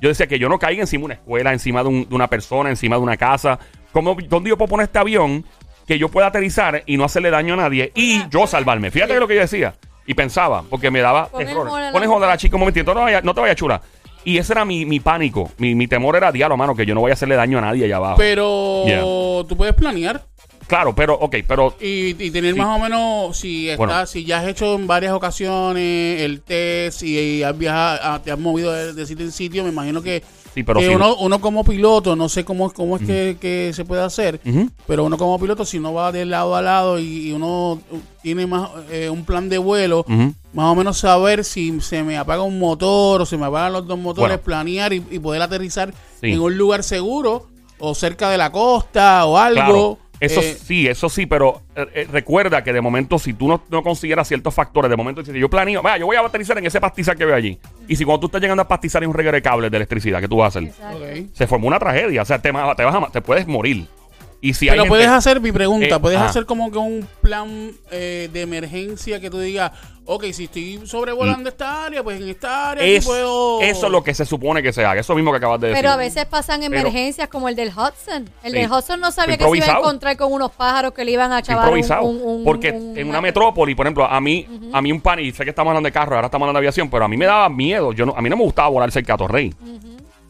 Yo 0.00 0.08
decía 0.08 0.26
que 0.26 0.38
yo 0.38 0.48
no 0.48 0.58
caiga 0.58 0.80
encima 0.80 1.00
de 1.02 1.04
una 1.06 1.14
escuela, 1.14 1.52
encima 1.52 1.82
de, 1.82 1.88
un- 1.90 2.08
de 2.08 2.14
una 2.14 2.26
persona, 2.28 2.70
encima 2.70 2.96
de 2.96 3.02
una 3.02 3.16
casa. 3.16 3.58
¿Cómo, 3.92 4.16
¿Dónde 4.28 4.48
yo 4.50 4.56
puedo 4.56 4.68
poner 4.70 4.84
este 4.84 4.98
avión 4.98 5.44
que 5.86 5.98
yo 5.98 6.08
pueda 6.08 6.28
aterrizar 6.28 6.82
y 6.86 6.96
no 6.96 7.04
hacerle 7.04 7.30
daño 7.30 7.54
a 7.54 7.56
nadie? 7.58 7.92
Y 7.94 8.26
yo 8.30 8.46
salvarme. 8.46 8.90
Fíjate 8.90 9.18
lo 9.20 9.28
que 9.28 9.34
yo 9.34 9.40
decía. 9.42 9.74
Y 10.06 10.14
pensaba, 10.14 10.62
porque 10.68 10.90
me 10.90 11.00
daba 11.00 11.26
Pon 11.28 11.42
el 11.42 11.46
terror. 11.48 11.68
joder 11.68 11.82
a 11.84 11.86
la 11.88 11.92
Pon 11.92 12.02
el 12.02 12.08
joder 12.08 12.24
a 12.28 12.32
la 12.32 12.38
chica 12.38 12.56
un 12.56 12.60
momentito. 12.60 12.94
No, 12.94 13.02
vaya- 13.02 13.20
no 13.20 13.34
te 13.34 13.40
vayas 13.42 13.56
chula. 13.56 13.80
Y 14.24 14.38
ese 14.38 14.52
era 14.52 14.64
mi, 14.64 14.84
mi 14.86 15.00
pánico. 15.00 15.50
Mi, 15.58 15.74
mi 15.74 15.86
temor 15.86 16.16
era 16.16 16.30
diablo, 16.32 16.56
mano, 16.56 16.74
que 16.74 16.84
yo 16.86 16.94
no 16.94 17.00
voy 17.00 17.10
a 17.10 17.14
hacerle 17.14 17.36
daño 17.36 17.58
a 17.58 17.62
nadie 17.62 17.84
allá 17.84 17.96
abajo. 17.96 18.16
Pero 18.18 18.84
Yeah. 18.86 19.00
tú 19.48 19.56
puedes 19.56 19.74
planear. 19.74 20.22
Claro, 20.70 20.94
pero, 20.94 21.14
ok, 21.18 21.36
pero 21.46 21.74
Y, 21.80 22.10
y 22.24 22.30
tener 22.30 22.54
Sí. 22.54 22.58
más 22.60 22.78
o 22.78 22.82
menos, 22.82 23.36
si 23.36 23.68
está, 23.68 23.76
Bueno. 23.84 24.06
si 24.06 24.24
ya 24.24 24.38
has 24.38 24.46
hecho 24.48 24.74
en 24.76 24.86
varias 24.86 25.12
ocasiones 25.12 26.22
el 26.22 26.40
test 26.42 27.02
y, 27.02 27.18
y 27.18 27.42
has 27.42 27.58
viajado, 27.58 27.98
ah, 28.02 28.20
te 28.22 28.30
has 28.30 28.38
movido 28.38 28.72
de, 28.72 28.92
de 28.94 29.06
sitio 29.06 29.24
en 29.24 29.32
sitio, 29.32 29.64
me 29.64 29.70
imagino 29.70 30.00
que, 30.02 30.22
Sí, 30.54 30.64
pero 30.64 30.80
que 30.80 30.88
uno, 30.88 31.14
uno 31.16 31.40
como 31.40 31.62
piloto, 31.64 32.16
no 32.16 32.28
sé 32.28 32.44
cómo, 32.44 32.72
cómo 32.72 32.96
es 32.96 33.02
que, 33.06 33.36
que 33.40 33.72
se 33.72 33.84
puede 33.84 34.02
hacer, 34.02 34.40
pero 34.86 35.04
uno 35.04 35.16
como 35.16 35.38
piloto, 35.38 35.64
si 35.64 35.78
uno 35.78 35.92
va 35.92 36.10
de 36.10 36.24
lado 36.24 36.56
a 36.56 36.62
lado 36.62 36.98
y, 36.98 37.28
y 37.28 37.32
uno 37.32 37.80
tiene 38.22 38.46
más 38.48 38.68
eh, 38.90 39.08
un 39.10 39.24
plan 39.24 39.48
de 39.48 39.58
vuelo, 39.58 40.04
más 40.52 40.66
o 40.66 40.74
menos 40.74 40.98
saber 40.98 41.44
si 41.44 41.80
se 41.80 42.02
me 42.02 42.16
apaga 42.18 42.42
un 42.42 42.58
motor 42.58 43.22
o 43.22 43.26
se 43.26 43.36
me 43.36 43.46
apagan 43.46 43.72
los 43.74 43.86
dos 43.86 43.98
motores, 43.98 44.38
Bueno. 44.38 44.42
planear 44.44 44.92
y, 44.92 45.04
y 45.10 45.18
poder 45.20 45.42
aterrizar 45.42 45.92
Sí. 46.20 46.32
en 46.32 46.40
un 46.40 46.56
lugar 46.58 46.82
seguro 46.82 47.46
o 47.78 47.94
cerca 47.94 48.28
de 48.28 48.36
la 48.36 48.50
costa 48.52 49.24
o 49.26 49.38
algo. 49.38 49.54
Claro, 49.54 49.98
eso 50.20 50.40
Eh, 50.40 50.56
sí, 50.62 50.86
eso 50.86 51.08
sí, 51.08 51.26
pero 51.26 51.62
eh, 51.74 51.86
eh, 51.94 52.08
recuerda 52.12 52.62
que 52.62 52.72
de 52.72 52.80
momento, 52.80 53.18
si 53.18 53.32
tú 53.32 53.48
no, 53.48 53.62
no 53.70 53.82
consideras 53.82 54.28
ciertos 54.28 54.54
factores, 54.54 54.90
de 54.90 54.96
momento 54.96 55.22
dices, 55.22 55.34
yo 55.34 55.48
planeo, 55.48 55.82
vaya, 55.82 55.96
yo 55.96 56.06
voy 56.06 56.16
a 56.16 56.20
aterrizar 56.20 56.58
en 56.58 56.66
ese 56.66 56.80
pastizal 56.80 57.16
que 57.16 57.24
veo 57.24 57.34
allí. 57.34 57.58
Y 57.88 57.96
si 57.96 58.04
cuando 58.04 58.20
tú 58.20 58.26
estás 58.26 58.42
llegando 58.42 58.62
a 58.62 58.68
pastizar 58.68 59.02
hay 59.02 59.08
un 59.08 59.14
reguero 59.14 59.34
de 59.34 59.42
cables 59.42 59.70
de 59.70 59.76
electricidad, 59.78 60.20
¿qué 60.20 60.28
tú 60.28 60.36
vas 60.36 60.54
a 60.54 60.58
hacer? 60.58 60.72
Se 61.32 61.46
formó 61.46 61.66
una 61.68 61.78
tragedia, 61.78 62.22
o 62.22 62.24
sea, 62.24 62.38
te, 62.38 62.50
te 62.50 62.84
vas 62.84 62.94
a, 62.94 63.10
te 63.10 63.22
puedes 63.22 63.46
morir. 63.46 63.86
Y 64.42 64.54
si 64.54 64.66
hay 64.66 64.70
Pero 64.70 64.82
gente- 64.84 64.88
puedes 64.88 65.08
hacer, 65.08 65.38
mi 65.40 65.52
pregunta, 65.52 65.96
Eh, 65.96 66.00
puedes 66.00 66.18
hacer 66.18 66.46
como 66.46 66.70
que 66.70 66.78
un 66.78 67.06
plan 67.20 67.72
eh, 67.90 68.30
de 68.32 68.40
emergencia 68.40 69.20
que 69.20 69.28
tú 69.28 69.38
digas, 69.38 69.70
ok, 70.06 70.24
si 70.32 70.44
estoy 70.44 70.80
sobrevolando 70.86 71.50
esta 71.50 71.84
área, 71.84 72.02
pues 72.02 72.18
en 72.22 72.28
esta 72.30 72.70
área 72.70 72.82
Mm. 72.82 72.86
es- 72.88 73.04
sí 73.04 73.06
puedo... 73.10 73.60
Eso 73.60 73.86
es 73.86 73.92
lo 73.92 74.02
que 74.02 74.14
se 74.14 74.24
supone 74.24 74.62
que 74.62 74.72
se 74.72 74.82
haga, 74.82 74.98
eso 74.98 75.14
mismo 75.14 75.30
que 75.30 75.36
acabas 75.36 75.60
de 75.60 75.68
decir. 75.68 75.82
Pero 75.82 75.92
a 75.92 75.96
veces 75.96 76.24
pasan 76.24 76.60
Pero- 76.62 76.74
emergencias 76.80 77.28
como 77.28 77.50
el 77.50 77.54
del 77.54 77.68
Hudson. 77.68 78.30
El 78.42 78.52
Sí. 78.52 78.58
del 78.60 78.72
Hudson 78.72 78.98
no 78.98 79.12
sabía 79.12 79.36
que 79.36 79.44
se 79.44 79.56
iba 79.58 79.66
a 79.66 79.78
encontrar 79.78 80.16
con 80.16 80.32
unos 80.32 80.50
pájaros 80.52 80.94
que 80.94 81.04
le 81.04 81.10
iban 81.12 81.32
a 81.32 81.42
chavar 81.42 81.64
improvisado. 81.66 82.04
un- 82.04 82.22
un- 82.22 82.44
porque 82.44 82.70
un- 82.72 82.96
en 82.96 83.08
una 83.10 83.20
metrópoli, 83.20 83.74
por 83.74 83.84
ejemplo, 83.86 84.06
a 84.06 84.20
mí, 84.22 84.46
a 84.72 84.80
mí 84.80 84.90
un 84.90 85.02
pan, 85.02 85.20
y 85.20 85.32
sé 85.32 85.44
que 85.44 85.50
estamos 85.50 85.70
hablando 85.72 85.86
de 85.86 85.92
carro, 85.92 86.14
ahora 86.16 86.28
estamos 86.28 86.46
hablando 86.46 86.60
de 86.60 86.66
aviación, 86.66 86.88
pero 86.88 87.04
a 87.04 87.08
mí 87.08 87.18
me 87.18 87.26
daba 87.26 87.46
miedo. 87.50 87.92
Yo 87.92 88.06
no, 88.06 88.14
a 88.16 88.22
mí 88.22 88.30
no 88.30 88.38
me 88.38 88.44
gustaba 88.44 88.68
volar 88.70 88.90
cerca 88.90 89.12
de 89.12 89.18
Torrey. 89.18 89.54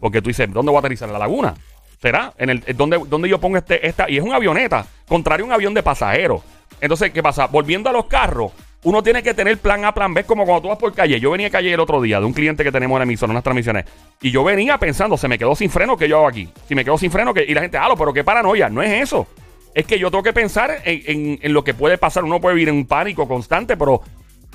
Porque 0.01 0.21
tú 0.23 0.29
dices, 0.31 0.51
¿dónde 0.53 0.71
voy 0.71 0.79
a 0.79 0.81
aterrizar? 0.81 1.09
¿En 1.09 1.13
la 1.13 1.19
laguna? 1.19 1.55
¿Será? 2.01 2.33
¿En 2.39 2.51
el, 2.51 2.65
¿dónde, 2.77 2.99
¿Dónde 3.09 3.29
yo 3.29 3.39
pongo 3.39 3.57
este, 3.59 3.87
esta? 3.87 4.09
Y 4.09 4.17
es 4.17 4.23
una 4.23 4.37
avioneta, 4.37 4.87
contrario 5.07 5.45
a 5.45 5.49
un 5.49 5.53
avión 5.53 5.75
de 5.75 5.83
pasajeros. 5.83 6.43
Entonces, 6.81 7.11
¿qué 7.11 7.23
pasa? 7.23 7.47
Volviendo 7.47 7.91
a 7.91 7.93
los 7.93 8.07
carros, 8.07 8.53
uno 8.85 9.03
tiene 9.03 9.23
que 9.23 9.35
tener 9.35 9.59
plan 9.59 9.85
A, 9.85 9.93
plan 9.93 10.15
B, 10.15 10.25
como 10.25 10.47
cuando 10.47 10.63
tú 10.63 10.69
vas 10.69 10.79
por 10.79 10.95
calle. 10.95 11.21
Yo 11.21 11.31
venía 11.31 11.49
a 11.49 11.51
calle 11.51 11.75
el 11.75 11.81
otro 11.81 12.01
día 12.01 12.19
de 12.19 12.25
un 12.25 12.33
cliente 12.33 12.65
que 12.65 12.73
tenemos 12.73 12.97
en 12.97 13.01
la 13.01 13.03
emisora, 13.05 13.31
unas 13.31 13.43
transmisiones. 13.45 13.85
Y 14.23 14.31
yo 14.31 14.43
venía 14.43 14.79
pensando, 14.79 15.19
se 15.19 15.29
me 15.29 15.37
quedó 15.39 15.55
sin 15.55 15.69
freno, 15.69 15.99
¿qué 15.99 16.09
yo 16.09 16.17
hago 16.17 16.29
aquí? 16.29 16.49
Si 16.67 16.75
me 16.75 16.85
quedo 16.85 16.97
sin 16.97 17.11
freno, 17.11 17.35
que 17.35 17.45
Y 17.47 17.53
la 17.53 17.61
gente, 17.61 17.77
ah, 17.77 17.89
pero 17.99 18.15
qué 18.15 18.25
paranoia. 18.25 18.71
No 18.71 18.81
es 18.83 19.03
eso. 19.03 19.27
Es 19.75 19.85
que 19.85 19.99
yo 19.99 20.11
tengo 20.11 20.23
que 20.23 20.33
pensar 20.33 20.79
en, 20.85 21.39
en- 21.43 21.53
lo 21.53 21.63
que 21.63 21.75
puede 21.75 21.99
pasar. 21.99 22.25
Uno 22.25 22.41
puede 22.41 22.55
vivir 22.55 22.71
en 22.71 22.77
un 22.77 22.87
pánico 22.87 23.29
constante, 23.29 23.77
pero 23.77 24.01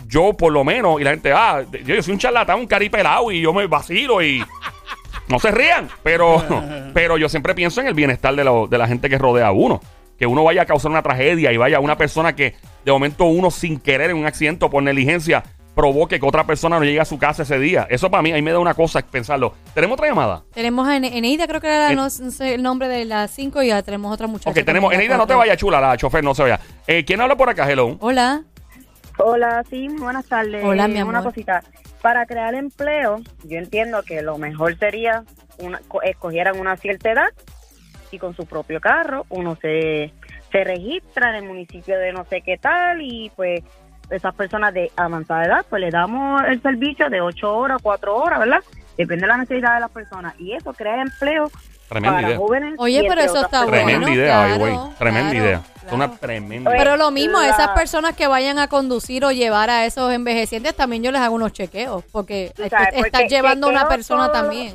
yo 0.07 0.33
por 0.33 0.51
lo 0.51 0.63
menos, 0.63 0.99
y 0.99 1.03
la 1.03 1.11
gente, 1.11 1.31
ah, 1.31 1.63
yo, 1.71 1.95
yo 1.95 2.01
soy 2.01 2.13
un 2.13 2.19
charlatán, 2.19 2.59
un 2.59 2.67
caripelado, 2.67 3.31
y 3.31 3.41
yo 3.41 3.53
me 3.53 3.67
vacilo 3.67 4.23
y... 4.23 4.43
No 5.27 5.39
se 5.39 5.51
rían, 5.51 5.89
pero, 6.03 6.43
pero 6.93 7.17
yo 7.17 7.29
siempre 7.29 7.55
pienso 7.55 7.81
en 7.81 7.87
el 7.87 7.93
bienestar 7.93 8.35
de, 8.35 8.43
lo- 8.43 8.67
de 8.67 8.77
la 8.77 8.87
gente 8.87 9.09
que 9.09 9.17
rodea 9.17 9.47
a 9.47 9.51
uno. 9.51 9.79
Que 10.17 10.25
uno 10.27 10.43
vaya 10.43 10.61
a 10.61 10.65
causar 10.65 10.91
una 10.91 11.01
tragedia 11.01 11.51
y 11.51 11.57
vaya 11.57 11.79
una 11.79 11.97
persona 11.97 12.35
que 12.35 12.55
de 12.85 12.91
momento 12.91 13.25
uno 13.25 13.51
sin 13.51 13.79
querer 13.79 14.11
en 14.11 14.17
un 14.17 14.25
accidente 14.25 14.63
o 14.65 14.69
por 14.69 14.81
negligencia 14.81 15.43
provoque 15.75 16.21
que 16.21 16.25
otra 16.25 16.45
persona 16.45 16.79
no 16.79 16.85
llegue 16.85 17.01
a 17.01 17.05
su 17.05 17.17
casa 17.17 17.43
ese 17.43 17.59
día. 17.59 17.85
Eso 17.89 18.09
para 18.09 18.23
mí, 18.23 18.31
ahí 18.31 18.41
me 18.41 18.53
da 18.53 18.59
una 18.59 18.73
cosa 18.75 19.01
pensarlo. 19.01 19.53
¿Tenemos 19.73 19.95
otra 19.95 20.07
llamada? 20.07 20.43
Tenemos 20.53 20.87
a 20.87 20.95
Ene- 20.95 21.17
Eneida, 21.17 21.47
creo 21.47 21.59
que 21.59 21.67
era 21.67 21.87
la- 21.87 21.91
Eh. 21.91 21.95
no, 21.97 22.09
sé 22.09 22.53
el 22.53 22.63
nombre 22.63 22.87
de 22.87 23.03
las 23.03 23.29
cinco 23.31 23.61
y 23.61 23.67
ya 23.67 23.83
tenemos 23.83 24.13
otra 24.13 24.27
muchacha. 24.27 24.51
Ok, 24.57 24.65
tenemos. 24.65 24.93
Eneida, 24.93 25.15
la 25.15 25.17
no 25.17 25.27
te 25.27 25.33
vayas 25.33 25.57
chula, 25.57 25.81
la 25.81 25.97
chofer 25.97 26.23
no 26.23 26.33
se 26.33 26.43
vaya. 26.43 26.61
Eh, 26.87 27.03
¿Quién 27.03 27.19
habla 27.19 27.35
por 27.35 27.49
acá? 27.49 27.69
Hello. 27.69 27.97
Hola. 27.99 28.43
Hola, 29.17 29.63
sí, 29.69 29.87
buenas 29.87 30.25
tardes. 30.27 30.63
Hola, 30.63 30.87
mi 30.87 30.97
Eh, 30.99 31.03
Una 31.03 31.19
amor. 31.19 31.31
cosita. 31.31 31.63
Para 32.01 32.25
crear 32.25 32.53
empleo, 32.53 33.17
yo 33.43 33.57
entiendo 33.57 34.03
que 34.03 34.21
lo 34.21 34.37
mejor 34.37 34.77
sería 34.77 35.23
una, 35.57 35.79
co- 35.87 36.01
escogieran 36.03 36.59
una 36.59 36.75
cierta 36.77 37.11
edad 37.11 37.27
y 38.11 38.19
con 38.19 38.35
su 38.35 38.45
propio 38.45 38.79
carro 38.79 39.25
uno 39.29 39.55
se, 39.61 40.13
se 40.51 40.63
registra 40.63 41.29
en 41.29 41.35
el 41.37 41.43
municipio 41.45 41.97
de 41.97 42.13
no 42.13 42.23
sé 42.25 42.41
qué 42.41 42.57
tal 42.57 43.01
y 43.01 43.31
pues 43.35 43.61
esas 44.11 44.35
personas 44.35 44.71
de 44.73 44.91
avanzada 44.95 45.45
edad 45.45 45.65
pues 45.67 45.81
le 45.81 45.89
damos 45.89 46.43
el 46.47 46.61
servicio 46.61 47.09
de 47.09 47.21
8 47.21 47.55
horas, 47.57 47.81
4 47.81 48.15
horas, 48.15 48.39
¿verdad? 48.39 48.59
Depende 48.97 49.21
de 49.23 49.27
la 49.27 49.37
necesidad 49.37 49.73
de 49.75 49.79
las 49.79 49.91
personas 49.91 50.39
y 50.39 50.53
eso 50.53 50.73
crea 50.73 51.01
empleo 51.01 51.49
Tremenda 51.89 52.15
para 52.17 52.27
idea. 52.27 52.37
jóvenes. 52.37 52.73
Oye, 52.77 53.05
pero 53.07 53.21
eso 53.21 53.35
está 53.35 53.49
personas. 53.65 53.69
Tremenda 53.69 53.99
bueno, 54.07 54.15
idea, 54.21 54.33
claro, 54.45 54.57
güey. 54.59 54.79
Tremenda 54.97 55.31
claro, 55.31 55.45
idea. 55.45 55.61
Es 55.75 55.81
claro. 55.81 55.95
una 55.97 56.17
tremenda. 56.17 56.71
Pero 56.71 56.97
lo 56.97 57.11
mismo, 57.11 57.39
La- 57.41 57.49
esas 57.49 57.67
personas 57.69 58.15
que 58.15 58.27
vayan 58.27 58.57
a 58.59 58.67
conducir 58.67 59.23
o 59.23 59.31
llevar 59.31 59.69
a 59.69 59.85
esos 59.85 60.11
envejecientes, 60.11 60.75
también 60.75 61.03
yo 61.03 61.11
les 61.11 61.21
hago 61.21 61.35
unos 61.35 61.53
chequeos, 61.53 62.03
porque 62.11 62.51
Tú 62.55 62.63
est- 62.63 62.71
sabes, 62.71 62.87
estás 62.95 63.11
porque 63.11 63.27
llevando 63.29 63.67
a 63.67 63.69
una 63.69 63.87
persona 63.87 64.31
también. 64.31 64.73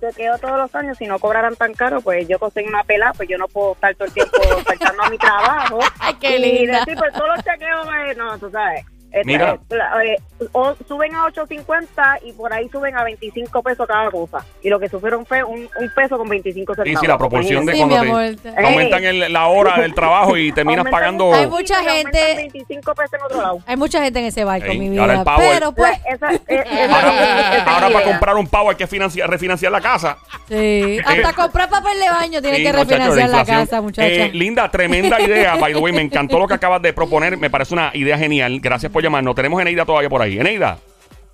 chequeo 0.00 0.38
todos 0.38 0.58
los 0.58 0.74
años, 0.74 0.96
si 0.98 1.06
no 1.06 1.18
cobraran 1.18 1.54
tan 1.56 1.74
caro, 1.74 2.00
pues 2.00 2.26
yo 2.28 2.38
conseguí 2.38 2.68
una 2.68 2.82
pela, 2.84 3.12
pues 3.16 3.28
yo 3.28 3.36
no 3.38 3.46
puedo 3.48 3.72
estar 3.72 3.94
todo 3.94 4.04
el 4.06 4.12
tiempo 4.12 4.32
faltando 4.66 5.02
a 5.04 5.10
mi 5.10 5.18
trabajo. 5.18 5.78
Ay, 6.00 6.14
qué 6.20 6.36
y 6.38 6.58
linda. 6.60 6.80
decir, 6.80 6.96
pues 6.96 7.12
todos 7.12 7.28
los 7.36 7.44
chequeos, 7.44 7.86
pues, 7.86 8.16
no, 8.16 8.38
tú 8.38 8.50
sabes. 8.50 8.84
Este, 9.10 9.24
Mira. 9.24 9.58
eh, 10.04 10.16
eh, 10.40 10.46
o 10.52 10.74
suben 10.86 11.14
a 11.14 11.24
8.50 11.26 12.18
y 12.26 12.32
por 12.32 12.52
ahí 12.52 12.68
suben 12.68 12.94
a 12.96 13.04
25 13.04 13.62
pesos 13.62 13.86
cada 13.86 14.10
cosa. 14.10 14.44
Y 14.62 14.68
lo 14.68 14.78
que 14.78 14.88
sufrieron 14.88 15.24
fue 15.24 15.42
un, 15.42 15.60
un 15.60 15.90
peso 15.94 16.18
con 16.18 16.28
25 16.28 16.74
Sí, 16.74 16.76
centavos. 16.76 17.00
sí, 17.00 17.06
la 17.06 17.18
proporción 17.18 17.64
de 17.66 17.72
Sí, 17.72 17.78
cuando 17.78 17.96
mi 17.96 18.02
te- 18.02 18.08
amor. 18.08 18.36
te 18.56 18.66
aumentan 18.66 19.04
el- 19.04 19.32
la 19.32 19.46
hora 19.46 19.80
del 19.80 19.94
trabajo 19.94 20.36
y 20.36 20.52
terminas 20.52 20.80
Aumentan 20.80 21.00
pagando... 21.00 21.34
Hay 21.34 21.46
mucha 21.46 21.82
y 21.82 21.86
gente- 21.86 22.34
25 22.36 22.94
pesos 22.94 23.14
en 23.14 23.22
otro 23.22 23.40
lado. 23.42 23.58
Hay 23.66 23.76
mucha 23.76 24.02
gente 24.02 24.18
en 24.18 24.24
ese 24.26 24.44
barco, 24.44 24.66
Ey, 24.66 24.78
mi 24.78 24.98
ahora 24.98 25.14
el 25.14 25.18
vida. 25.20 25.36
Pero 25.38 25.72
pues, 25.72 25.98
Esa- 26.06 26.30
esa- 26.46 27.64
Ahora, 27.66 27.90
para 27.90 28.04
comprar 28.04 28.36
un 28.36 28.46
pavo 28.46 28.70
hay 28.70 28.76
que 28.76 28.86
financiar, 28.86 29.28
refinanciar 29.30 29.72
la 29.72 29.80
casa. 29.80 30.18
sí. 30.48 30.98
Hasta 31.04 31.32
comprar 31.32 31.68
papel 31.70 31.98
de 31.98 32.08
baño 32.10 32.40
tiene 32.42 32.58
Sí, 32.58 32.62
que 32.62 32.72
refinanciar 32.72 33.30
la 33.30 33.44
casa, 33.44 33.80
muchacha. 33.80 34.06
Eh, 34.06 34.30
linda, 34.32 34.70
tremenda 34.70 35.20
idea, 35.20 35.56
by 35.56 35.72
the 35.72 35.78
way. 35.78 35.92
Me 35.92 36.02
encantó 36.02 36.38
lo 36.38 36.46
que 36.46 36.54
acabas 36.54 36.82
de 36.82 36.92
proponer. 36.92 37.36
Me 37.36 37.50
parece 37.50 37.74
una 37.74 37.90
idea 37.94 38.18
genial. 38.18 38.60
Gracias 38.60 38.90
por 38.92 38.97
llamarnos. 39.02 39.34
Tenemos 39.34 39.58
a 39.58 39.62
Eneida 39.62 39.84
todavía 39.84 40.08
por 40.08 40.22
ahí. 40.22 40.38
Eneida, 40.38 40.78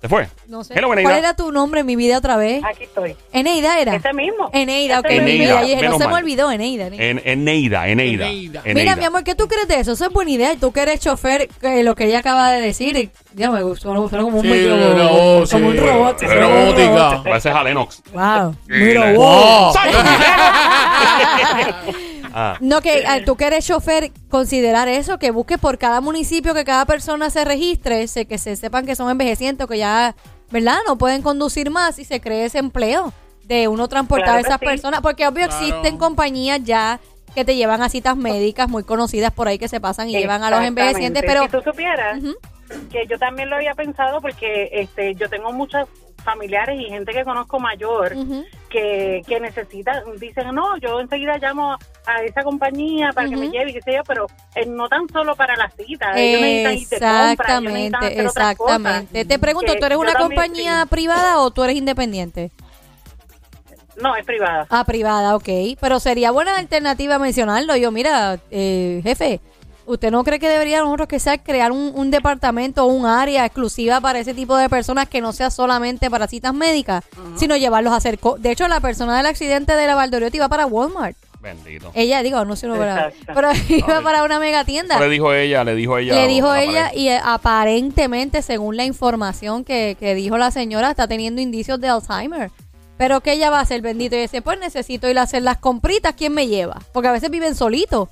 ¿se 0.01 0.09
fue? 0.09 0.27
no 0.47 0.63
sé. 0.63 0.73
Hello, 0.75 0.87
¿Cuál 0.89 1.07
era 1.17 1.35
tu 1.35 1.51
nombre 1.51 1.79
en 1.81 1.85
mi 1.87 1.95
vida 1.95 2.17
otra 2.19 2.37
vez? 2.37 2.63
Aquí 2.63 2.83
estoy. 2.83 3.15
Eneida 3.33 3.79
era. 3.79 3.95
Ese 3.95 4.13
mismo. 4.13 4.49
Eneida, 4.53 4.99
ok, 4.99 5.05
Ese 5.09 5.21
mismo. 5.21 5.55
no 5.55 5.65
se 5.97 6.05
me 6.05 6.11
mal. 6.11 6.23
olvidó, 6.23 6.51
Eneida. 6.51 6.85
Eneida. 6.87 7.03
En, 7.03 7.21
Eneida, 7.25 7.87
Eneida. 7.87 8.27
Eneida. 8.27 8.61
Mira, 8.65 8.95
mi 8.95 9.05
amor, 9.05 9.23
¿qué 9.23 9.33
tú 9.35 9.47
crees 9.47 9.67
de 9.67 9.79
eso? 9.79 9.93
Eso 9.93 10.05
es 10.05 10.11
buena 10.13 10.29
idea. 10.31 10.53
Y 10.53 10.57
tú 10.57 10.71
que 10.71 10.81
eres 10.81 10.99
chofer, 10.99 11.47
que 11.59 11.83
lo 11.83 11.95
que 11.95 12.05
ella 12.05 12.19
acaba 12.19 12.51
de 12.51 12.61
decir, 12.61 12.95
y- 12.97 13.09
ya 13.33 13.49
me 13.51 13.61
gustó, 13.63 13.89
como 13.93 14.03
un, 14.37 14.41
Sí, 14.41 14.47
micro- 14.47 14.77
como 14.77 15.39
un 15.39 15.47
sí, 15.47 15.57
robot. 15.57 15.77
robótica. 15.79 16.31
suena 16.31 16.47
como 16.47 16.69
un 16.69 16.75
robot. 16.77 17.23
Parece 17.23 17.49
a 17.49 17.63
Lennox. 17.63 18.03
Wow. 18.13 18.53
Sí, 18.67 18.73
Mira, 18.73 19.11
la- 19.11 19.17
wow. 19.17 19.27
Oh. 19.27 19.73
Ah, 22.37 22.57
No, 22.59 22.81
que 22.81 23.05
ah, 23.07 23.19
tú 23.25 23.37
que 23.37 23.45
eres 23.45 23.65
chofer, 23.65 24.11
considerar 24.29 24.89
eso, 24.89 25.17
que 25.17 25.31
busque 25.31 25.57
por 25.57 25.77
cada 25.77 26.01
municipio 26.01 26.53
que 26.53 26.65
cada 26.65 26.85
persona 26.85 27.29
se 27.29 27.45
registre, 27.45 28.07
se, 28.09 28.25
que 28.25 28.37
se 28.37 28.57
sepan 28.57 28.85
que 28.85 28.95
son 28.97 29.09
envejecientes 29.09 29.65
que 29.67 29.77
ya, 29.77 30.15
¿verdad? 30.51 30.79
No 30.85 30.97
pueden 30.97 31.21
conducir 31.21 31.69
más 31.71 31.97
y 31.97 32.03
se 32.03 32.19
cree 32.19 32.43
ese 32.43 32.57
empleo 32.59 33.13
de 33.45 33.69
uno 33.69 33.87
transportar 33.87 34.25
Claro 34.25 34.37
a 34.39 34.41
esas 34.41 34.59
sí. 34.59 34.65
personas. 34.65 34.99
Porque 34.99 35.25
obvio 35.25 35.47
Claro. 35.47 35.65
existen 35.65 35.97
compañías 35.97 36.59
ya 36.61 36.99
que 37.33 37.45
te 37.45 37.55
llevan 37.55 37.81
a 37.81 37.87
citas 37.89 38.17
médicas 38.17 38.67
muy 38.67 38.83
conocidas 38.83 39.31
por 39.31 39.47
ahí 39.47 39.57
que 39.57 39.69
se 39.69 39.79
pasan 39.79 40.09
y 40.09 40.13
llevan 40.13 40.43
a 40.43 40.49
los 40.49 40.61
envejecientes, 40.61 41.23
pero... 41.25 41.43
si 41.43 41.49
tú 41.49 41.61
supieras 41.61 42.19
que 42.91 43.05
yo 43.07 43.17
también 43.17 43.49
lo 43.49 43.55
había 43.57 43.75
pensado 43.75 44.19
porque 44.21 44.69
este 44.73 45.15
yo 45.15 45.29
tengo 45.29 45.53
muchos 45.53 45.87
familiares 46.25 46.77
y 46.79 46.85
gente 46.89 47.13
que 47.13 47.23
conozco 47.23 47.59
mayor 47.59 48.13
que, 48.69 49.21
que 49.25 49.39
necesitan, 49.39 50.03
dicen, 50.19 50.53
no, 50.53 50.75
yo 50.77 50.99
enseguida 50.99 51.37
llamo 51.37 51.77
a 52.05 52.21
esa 52.23 52.43
compañía 52.43 53.11
para 53.13 53.29
que 53.29 53.37
me 53.37 53.49
lleve, 53.49 53.71
y 53.71 53.73
qué 53.75 53.81
sé 53.81 53.93
yo, 53.93 54.03
pero 54.05 54.27
eh, 54.55 54.65
no 54.65 54.89
tan 54.89 55.07
solo 55.07 55.35
para 55.35 55.55
las 55.55 55.73
citas, 55.75 56.13
de 56.15 56.83
compra, 56.89 57.31
Exactamente, 57.31 58.21
exactamente. 58.21 59.25
Te 59.25 59.39
pregunto, 59.39 59.73
¿tú 59.79 59.85
eres 59.85 59.97
una 59.97 60.15
compañía 60.15 60.81
sí. 60.81 60.89
privada 60.89 61.39
o 61.39 61.51
tú 61.51 61.63
eres 61.63 61.77
independiente? 61.77 62.51
No, 64.01 64.15
es 64.15 64.25
privada. 64.25 64.67
Ah, 64.69 64.83
privada, 64.83 65.35
ok. 65.35 65.47
Pero 65.79 65.99
sería 66.01 66.31
buena 66.31 66.57
alternativa 66.57 67.17
mencionarlo. 67.17 67.77
Yo, 67.77 67.91
mira, 67.91 68.39
eh, 68.51 68.99
jefe, 69.03 69.39
¿usted 69.85 70.11
no 70.11 70.23
cree 70.23 70.39
que 70.39 70.49
debería 70.49 70.81
nosotros 70.81 71.07
que 71.07 71.19
sea 71.19 71.37
crear 71.37 71.71
un, 71.71 71.91
un 71.95 72.11
departamento 72.11 72.83
o 72.83 72.87
un 72.87 73.05
área 73.05 73.45
exclusiva 73.45 74.01
para 74.01 74.19
ese 74.19 74.33
tipo 74.33 74.55
de 74.57 74.69
personas 74.69 75.07
que 75.09 75.21
no 75.21 75.33
sea 75.33 75.49
solamente 75.51 76.09
para 76.09 76.27
citas 76.27 76.53
médicas, 76.53 77.03
sino 77.35 77.55
llevarlos 77.57 77.93
a 77.93 77.97
hacer... 77.97 78.19
co- 78.19 78.37
de 78.37 78.51
hecho, 78.51 78.67
la 78.67 78.79
persona 78.79 79.17
del 79.17 79.25
accidente 79.25 79.75
de 79.75 79.87
la 79.87 79.95
Valdoriotti 79.95 80.37
iba 80.37 80.49
para 80.49 80.65
Walmart. 80.65 81.15
bendito. 81.41 81.91
Ella, 81.93 82.23
digo, 82.23 82.43
no 82.45 82.55
sé, 82.55 82.67
no, 82.67 82.75
para, 82.75 83.11
pero 83.33 83.49
iba 83.69 84.01
para 84.01 84.23
una 84.23 84.39
mega 84.39 84.63
tienda. 84.65 84.99
Le 84.99 85.09
dijo 85.09 85.33
ella, 85.33 85.63
le 85.63 85.75
dijo 85.75 85.97
ella. 85.97 86.15
Le 86.15 86.27
dijo 86.27 86.53
ella 86.55 86.91
y 86.93 87.09
eh, 87.09 87.19
aparentemente, 87.23 88.41
según 88.41 88.77
la 88.77 88.85
información 88.85 89.63
que, 89.63 89.95
que 89.99 90.15
dijo 90.15 90.37
la 90.37 90.51
señora, 90.51 90.89
está 90.91 91.07
teniendo 91.07 91.41
indicios 91.41 91.79
de 91.79 91.87
Alzheimer. 91.89 92.51
Pero 92.97 93.19
que 93.21 93.33
ella 93.33 93.49
va 93.49 93.59
a 93.59 93.61
hacer 93.61 93.81
bendito 93.81 94.15
y 94.15 94.19
dice, 94.21 94.41
pues 94.41 94.57
necesito 94.59 95.09
ir 95.09 95.19
a 95.19 95.23
hacer 95.23 95.41
las 95.43 95.57
compritas, 95.57 96.13
¿quién 96.15 96.33
me 96.33 96.47
lleva? 96.47 96.79
Porque 96.93 97.09
a 97.09 97.11
veces 97.11 97.29
viven 97.29 97.53
solitos. 97.53 98.07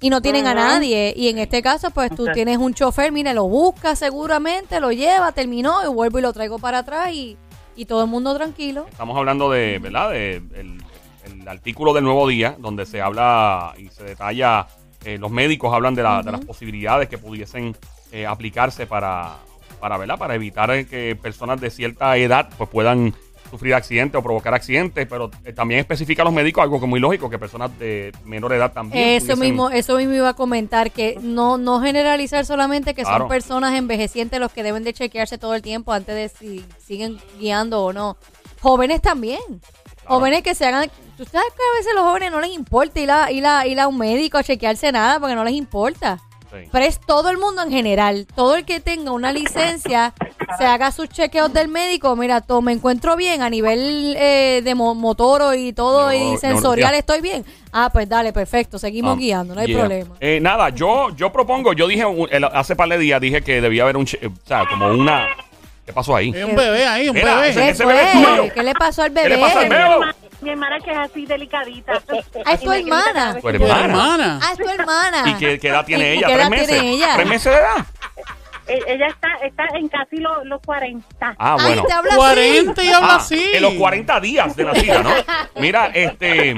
Y 0.00 0.10
no 0.10 0.20
tienen 0.22 0.46
a 0.46 0.54
nadie. 0.54 1.12
Y 1.16 1.28
en 1.28 1.38
este 1.38 1.62
caso, 1.62 1.90
pues 1.90 2.14
tú 2.14 2.26
tienes 2.34 2.58
un 2.58 2.74
chofer, 2.74 3.10
mire, 3.12 3.34
lo 3.34 3.44
busca 3.48 3.96
seguramente, 3.96 4.80
lo 4.80 4.92
lleva, 4.92 5.32
terminó 5.32 5.84
y 5.84 5.88
vuelvo 5.88 6.18
y 6.18 6.22
lo 6.22 6.32
traigo 6.32 6.58
para 6.58 6.78
atrás 6.78 7.12
y, 7.12 7.36
y 7.76 7.84
todo 7.86 8.02
el 8.04 8.08
mundo 8.10 8.34
tranquilo. 8.36 8.86
Estamos 8.90 9.16
hablando 9.16 9.50
de, 9.50 9.78
¿verdad? 9.80 10.10
De 10.10 10.36
el, 10.54 10.78
el 11.24 11.48
artículo 11.48 11.92
del 11.92 12.04
Nuevo 12.04 12.26
Día, 12.28 12.56
donde 12.58 12.86
se 12.86 13.00
habla 13.00 13.74
y 13.78 13.88
se 13.88 14.04
detalla, 14.04 14.66
eh, 15.04 15.18
los 15.18 15.30
médicos 15.30 15.72
hablan 15.74 15.94
de, 15.94 16.02
la- 16.02 16.22
de 16.22 16.32
las 16.32 16.44
posibilidades 16.44 17.08
que 17.08 17.18
pudiesen 17.18 17.76
eh, 18.12 18.26
aplicarse 18.26 18.86
para, 18.86 19.36
para, 19.80 19.96
¿verdad? 19.98 20.18
Para 20.18 20.34
evitar 20.34 20.70
eh, 20.70 20.86
que 20.86 21.16
personas 21.20 21.60
de 21.60 21.70
cierta 21.70 22.16
edad 22.16 22.48
pues 22.56 22.70
puedan 22.70 23.14
sufrir 23.50 23.74
accidentes 23.74 24.18
o 24.18 24.22
provocar 24.22 24.52
accidentes, 24.54 25.06
pero 25.08 25.30
eh, 25.44 25.52
también 25.52 25.80
especifica 25.80 26.22
a 26.22 26.24
los 26.24 26.34
médicos 26.34 26.62
algo 26.62 26.78
que 26.78 26.84
es 26.86 26.90
muy 26.90 27.00
lógico, 27.00 27.30
que 27.30 27.38
personas 27.38 27.76
de 27.78 28.12
menor 28.24 28.52
edad 28.52 28.72
también. 28.72 29.08
Eso 29.10 29.26
pudiesen- 29.34 29.38
mismo, 29.40 29.70
eso 29.70 29.96
mismo 29.96 30.14
iba 30.14 30.28
a 30.30 30.34
comentar, 30.34 30.90
que 30.90 31.18
no, 31.22 31.58
no 31.58 31.80
generalizar 31.80 32.44
solamente 32.46 32.94
que 32.94 33.02
Claro. 33.02 33.20
son 33.20 33.28
personas 33.28 33.74
envejecientes 33.74 34.38
los 34.40 34.52
que 34.52 34.62
deben 34.62 34.84
de 34.84 34.92
chequearse 34.92 35.38
todo 35.38 35.54
el 35.54 35.62
tiempo 35.62 35.92
antes 35.92 36.14
de 36.14 36.28
si 36.28 36.64
siguen 36.84 37.18
guiando 37.38 37.82
o 37.84 37.92
no. 37.92 38.16
Jóvenes 38.60 39.00
también. 39.00 39.40
Jóvenes 40.04 40.42
que 40.42 40.54
se 40.54 40.64
hagan... 40.66 40.90
Tú 41.16 41.24
sabes 41.24 41.48
que 41.54 41.62
a 41.62 41.78
veces 41.78 41.92
los 41.94 42.04
jóvenes 42.04 42.30
no 42.32 42.40
les 42.40 42.50
importa 42.52 42.98
ir 43.00 43.10
a, 43.10 43.30
ir 43.30 43.44
a, 43.46 43.66
ir 43.66 43.78
a 43.80 43.88
un 43.88 43.98
médico 43.98 44.38
a 44.38 44.42
chequearse 44.44 44.90
nada 44.92 45.18
porque 45.20 45.34
no 45.34 45.44
les 45.44 45.54
importa. 45.54 46.18
Sí. 46.50 46.68
Pero 46.72 46.84
es 46.84 46.98
todo 47.00 47.28
el 47.30 47.36
mundo 47.36 47.62
en 47.62 47.70
general. 47.70 48.26
Todo 48.34 48.56
el 48.56 48.64
que 48.64 48.80
tenga 48.80 49.12
una 49.12 49.32
licencia, 49.32 50.14
se 50.56 50.64
haga 50.64 50.90
sus 50.92 51.08
chequeos 51.10 51.52
del 51.52 51.68
médico. 51.68 52.16
Mira, 52.16 52.40
todo, 52.40 52.62
me 52.62 52.72
encuentro 52.72 53.16
bien 53.16 53.42
a 53.42 53.50
nivel 53.50 54.16
eh, 54.18 54.62
de 54.64 54.74
mo- 54.74 54.94
motor 54.94 55.54
y 55.56 55.74
todo 55.74 56.10
y 56.12 56.38
sensorial, 56.38 56.94
estoy 56.94 57.20
bien. 57.20 57.44
Ah, 57.70 57.90
pues 57.92 58.08
dale, 58.08 58.32
perfecto. 58.32 58.78
Seguimos 58.78 59.14
Ah, 59.16 59.20
guiando, 59.20 59.54
no 59.54 59.60
hay 59.60 59.66
yeah. 59.66 59.78
problema. 59.78 60.14
Eh, 60.20 60.38
nada, 60.40 60.70
yo, 60.70 61.14
yo 61.14 61.30
propongo, 61.30 61.74
yo 61.74 61.86
dije 61.86 62.06
un- 62.06 62.28
el- 62.30 62.44
hace 62.44 62.74
par 62.74 62.88
de 62.88 62.96
días, 62.98 63.20
dije 63.20 63.42
que 63.42 63.60
debía 63.60 63.82
haber 63.82 63.98
un, 63.98 64.06
che- 64.06 64.26
o 64.26 64.32
sea, 64.46 64.64
como 64.66 64.86
una, 64.88 65.26
¿qué 65.84 65.92
pasó 65.92 66.16
ahí? 66.16 66.32
Hay 66.34 66.44
un 66.44 66.56
bebé 66.56 66.86
ahí, 66.86 67.08
un 67.10 67.14
bebé. 67.14 67.50
ese- 67.50 67.60
¿Qué 67.60 67.68
ese 67.68 67.84
bebé. 67.84 68.52
¿Qué 68.54 68.62
le 68.62 68.72
pasó 68.74 69.02
al 69.02 69.12
¿Qué 69.12 69.20
bebé? 69.22 69.36
le 69.36 69.38
pasa 69.42 69.60
al 69.60 69.68
bebé? 69.68 69.84
Mi 70.40 70.50
hermana 70.50 70.78
que 70.80 70.90
es 70.92 70.98
así 70.98 71.26
delicadita. 71.26 72.00
Ah, 72.44 72.52
es 72.52 72.60
tu 72.60 72.70
hermana. 72.72 73.34
Tu 73.34 73.40
Tu 73.40 73.48
hermana. 73.48 73.84
hermana. 73.84 74.40
Ah, 74.42 74.50
es 74.52 74.58
tu 74.58 74.68
hermana. 74.68 75.22
¿Y 75.30 75.34
qué, 75.34 75.58
qué 75.58 75.68
edad 75.68 75.84
tiene 75.84 76.14
¿Y 76.14 76.18
ella? 76.18 76.26
qué 76.28 76.32
¿Tres 76.34 76.42
edad 76.42 76.50
meses? 76.50 76.68
tiene 76.68 76.90
ella? 76.92 77.12
¿Tres 77.16 77.28
meses 77.28 77.52
de 77.52 77.58
edad? 77.58 77.86
Eh, 78.70 78.82
Ella 78.86 79.06
está, 79.06 79.28
está 79.46 79.64
en 79.78 79.88
casi 79.88 80.18
los, 80.18 80.44
los 80.44 80.60
40. 80.60 81.06
Ah, 81.38 81.56
Ay, 81.58 81.66
bueno. 81.68 81.84
te 81.84 81.92
habla 81.94 82.10
así. 82.10 82.18
40 82.18 82.82
y 82.84 82.88
habla 82.92 83.08
Ah, 83.12 83.16
así. 83.16 83.50
En 83.54 83.62
los 83.62 83.72
40 83.74 84.20
días 84.20 84.54
de 84.56 84.64
nacida, 84.64 85.02
¿no? 85.02 85.10
Mira, 85.56 85.86
este, 85.94 86.54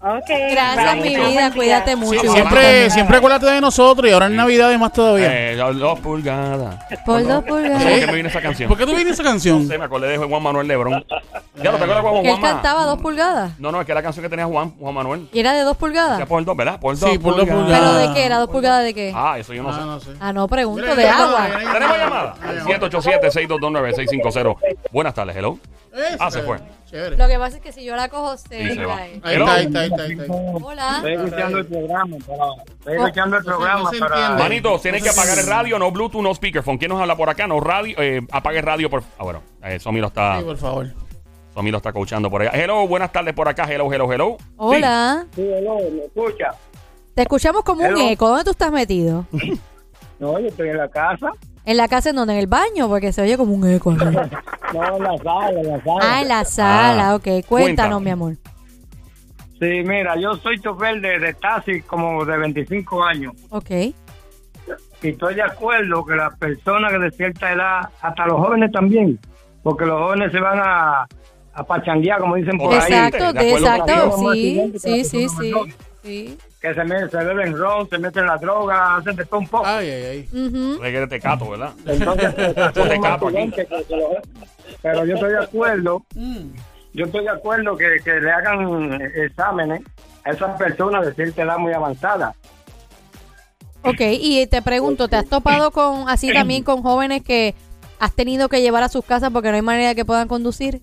Ok. 0.08 0.30
Gracias, 0.52 0.98
mi 0.98 1.16
vida. 1.16 1.52
Cuídate 1.52 1.92
Sí, 1.92 1.98
mucho. 1.98 2.32
siempre, 2.32 2.90
siempre 2.92 3.18
acuérdate 3.18 3.48
de 3.48 3.60
nosotros 3.60 4.08
y 4.08 4.14
ahora 4.14 4.28
en 4.28 4.36
Navidad 4.36 4.72
más 4.78 4.94
todavía. 4.94 5.52
Eh, 5.52 5.56
dos 5.56 6.00
pulgadas. 6.00 6.76
Por 7.06 7.22
dos 7.24 7.28
No 7.30 7.42
sé 7.42 7.48
pulgadas. 7.48 7.84
por 7.84 8.00
qué 8.00 8.06
me 8.08 8.14
viene 8.14 8.30
esa 8.30 8.42
canción. 8.42 8.70
¿Por 8.70 8.78
qué 8.78 8.86
tú 8.86 8.94
vienes 8.96 9.14
esa 9.14 9.24
canción? 9.24 9.68
Sí, 9.68 9.78
me 9.78 9.86
acordé 9.86 10.10
de 10.10 10.18
Juan 10.18 10.44
Manuel 10.44 10.68
Lebrón. 10.68 11.04
Ya 11.62 11.72
lo 11.72 11.78
tengo 11.80 11.96
de 11.96 12.02
Juan 12.02 12.22
Que 12.24 12.30
él 12.32 12.40
cantaba 12.42 12.86
dos 12.86 13.00
pulgadas. 13.02 13.52
No, 13.60 13.72
no, 13.72 13.82
es 13.82 13.88
que 13.88 13.94
la 13.96 14.04
canción 14.04 14.22
que 14.24 14.30
tenía 14.30 14.46
Juan, 14.46 14.72
Juan 14.80 14.94
Manuel. 14.94 15.28
Y 15.34 15.40
era 15.40 15.54
de 15.54 15.62
dos 15.62 15.76
pulgadas. 15.78 16.20
Ya 16.20 16.26
por 16.28 16.46
dos, 16.46 16.56
¿verdad? 16.56 16.80
Por 16.80 16.96
Sí, 16.98 17.06
dos 17.06 17.18
por 17.18 17.36
dos 17.36 17.46
¿Pero 17.46 17.58
pulgadas. 17.62 18.08
de 18.08 18.14
qué? 18.14 18.26
¿Era 18.26 18.38
dos 18.38 18.50
pulgadas 18.50 18.84
de 18.84 18.94
qué? 18.94 19.12
Ah, 19.16 19.38
eso 19.40 19.54
yo 19.54 19.64
no 19.64 19.74
sé. 19.74 19.80
Ah, 19.82 19.86
no 19.86 20.00
sé. 20.00 20.12
Ah, 20.20 20.34
no, 20.34 20.48
pregunto, 20.48 20.96
de 20.96 21.08
agua. 21.10 21.48
¿Tenemos 21.74 21.98
llamada? 21.98 22.36
Ah, 22.44 22.52
787-622-9650. 22.68 24.56
Buenas 24.92 25.14
tardes, 25.14 25.36
hello. 25.36 25.58
Ah, 26.20 26.30
se 26.30 26.42
fue. 26.44 26.58
Chévere. 26.96 27.18
Lo 27.18 27.28
que 27.28 27.38
pasa 27.38 27.58
es 27.58 27.62
que 27.62 27.72
si 27.74 27.84
yo 27.84 27.94
la 27.98 28.08
cojo, 28.08 28.38
se, 28.38 28.70
Sí, 28.70 28.74
se 28.76 28.86
va. 28.86 28.96
cae. 28.96 29.20
Ahí 29.24 29.36
está, 29.38 29.54
ahí 29.54 29.66
está, 29.66 29.80
ahí 29.82 29.88
está, 29.90 30.04
ahí 30.04 30.12
está. 30.14 30.34
Hola. 30.34 30.94
Estoy 30.96 31.14
escuchando 31.14 31.58
el 31.58 31.66
programa, 31.66 32.16
estoy 32.18 32.36
Oh. 32.38 32.56
escuchando 33.06 33.38
el 33.38 33.44
No 33.44 33.52
se- 33.90 34.00
no 34.00 34.08
programa. 34.08 34.38
Manito, 34.38 34.80
tienes 34.80 35.04
que 35.04 35.10
apagar 35.10 35.38
el 35.38 35.46
radio, 35.48 35.78
no 35.78 35.92
Bluetooth, 35.92 36.22
no 36.24 36.34
speakerphone. 36.34 36.78
¿Quién 36.78 36.90
nos 36.90 37.02
habla 37.02 37.18
por 37.18 37.30
acá? 37.30 37.48
No 37.48 37.60
radio, 37.60 37.96
eh, 38.00 38.22
apague 38.32 38.60
el 38.60 38.64
radio 38.66 38.90
por... 38.90 39.04
Ah, 39.20 39.24
bueno, 39.26 39.42
eh, 39.64 39.78
Somi 39.80 40.00
lo 40.00 40.08
está, 40.08 40.38
Sí, 40.40 40.46
por 40.46 40.56
favor. 40.58 40.88
Somi 41.54 41.70
lo 41.72 41.78
está 41.78 41.92
coachando 41.92 42.30
por 42.32 42.42
allá. 42.42 42.52
Hello, 42.54 42.88
buenas 42.88 43.12
tardes 43.12 43.34
por 43.34 43.50
acá. 43.50 43.66
Hello, 43.70 43.92
hello, 43.92 44.12
hello. 44.14 44.38
Hola. 44.56 45.26
sí, 45.36 45.42
hello, 45.42 45.76
¿me 45.92 46.06
escucha? 46.06 46.52
Te 47.14 47.24
escuchamos 47.24 47.64
como 47.64 47.84
un 47.84 47.98
eco. 47.98 48.28
¿Dónde 48.30 48.46
tú 48.46 48.52
estás 48.52 48.72
metido? 48.72 49.26
No, 50.18 50.40
yo 50.40 50.48
estoy 50.48 50.70
en 50.70 50.78
la 50.78 50.88
casa. 50.88 51.30
¿En 51.66 51.78
la 51.78 51.88
casa 51.88 52.12
en 52.12 52.16
donde? 52.16 52.34
¿En 52.34 52.40
el 52.40 52.48
baño? 52.48 52.88
Porque 52.88 53.12
se 53.12 53.22
oye 53.22 53.38
como 53.38 53.54
un 53.54 53.70
eco. 53.70 53.96
No, 54.74 54.98
en 54.98 55.04
la 55.04 55.18
sala, 55.20 55.62
en 55.62 55.68
la 55.68 55.84
sala. 55.84 56.00
Ah, 56.02 56.22
en 56.22 56.28
la 56.28 56.44
sala. 56.44 57.10
Ah. 57.12 57.16
Ok, 57.16 57.28
cuéntanos, 57.48 58.02
mi 58.02 58.10
amor. 58.10 58.36
Sí, 59.60 59.84
mira, 59.86 60.20
yo 60.20 60.36
soy 60.36 60.60
chofer 60.60 61.00
de, 61.00 61.18
de 61.20 61.34
taxi 61.36 61.82
como 61.82 62.26
de 62.26 62.38
25 62.38 63.04
años. 63.04 63.34
Ok. 63.52 63.70
Y 63.72 63.94
estoy 65.02 65.36
de 65.36 65.44
acuerdo 65.44 66.04
que 66.04 66.16
las 66.16 66.36
personas 66.38 66.92
que 66.92 67.00
de 67.00 67.12
cierta 67.12 67.54
edad, 67.54 67.90
hasta 68.02 68.26
los 68.26 68.38
jóvenes 68.38 68.72
también, 68.72 69.18
porque 69.64 69.86
los 69.86 69.98
jóvenes 69.98 70.32
se 70.34 70.40
van 70.40 70.60
a, 70.60 71.08
a 71.54 71.64
pachanguear, 71.64 72.20
como 72.20 72.36
dicen 72.36 72.58
por 72.58 72.74
ahí. 72.74 72.80
Exacto, 72.80 73.40
exacto. 73.40 74.18
Sí, 74.34 74.74
sí, 74.78 75.04
sí, 75.06 75.30
sí. 75.30 75.54
Sí. 76.06 76.38
Que 76.62 76.74
se, 76.74 76.84
me- 76.86 77.10
se 77.10 77.18
beben 77.18 77.58
ron, 77.58 77.90
se 77.90 77.98
meten 77.98 78.26
la 78.26 78.38
droga, 78.38 78.96
hacen 78.98 79.16
de 79.16 79.26
todo 79.26 79.40
un 79.40 79.48
poco. 79.48 79.66
Ay, 79.66 79.90
ay, 79.90 80.04
ay. 80.34 80.48
Ujú. 80.48 80.82
Reguere 80.82 81.08
tecato, 81.08 81.50
¿verdad? 81.50 81.74
Entonces, 81.86 82.34
pues, 82.36 82.48
Yo 82.56 82.72
te 82.72 82.82
hacen 82.82 83.02
más 83.02 83.10
capo 83.12 83.28
aquí. 83.30 83.52
que- 83.52 83.66
que 83.66 83.86
pero 84.82 85.06
yo 85.06 85.16
estoy 85.16 85.32
de 85.32 85.40
acuerdo, 85.40 86.06
yo 86.94 87.06
estoy 87.06 87.24
de 87.24 87.30
acuerdo 87.30 87.76
que, 87.78 87.98
que 88.04 88.20
le 88.20 88.32
hagan 88.32 89.02
exámenes 89.16 89.82
a 90.24 90.32
esas 90.32 90.58
personas 90.58 91.06
de 91.06 91.14
cierta 91.14 91.44
edad 91.44 91.58
muy 91.58 91.74
avanzada. 91.74 92.34
Ok, 93.84 94.02
y 94.02 94.48
te 94.48 94.62
pregunto, 94.64 95.08
¿te 95.08 95.16
has 95.16 95.28
topado 95.28 95.70
con 95.72 96.10
así 96.10 96.34
también 96.34 96.64
con 96.64 96.82
jóvenes 96.82 97.22
que 97.24 97.54
has 98.00 98.14
tenido 98.14 98.50
que 98.50 98.62
llevar 98.62 98.82
a 98.84 98.90
sus 98.90 99.06
casas 99.06 99.30
porque 99.32 99.50
no 99.50 99.56
hay 99.56 99.62
manera 99.62 99.94
que 99.94 100.04
puedan 100.06 100.28
conducir? 100.28 100.82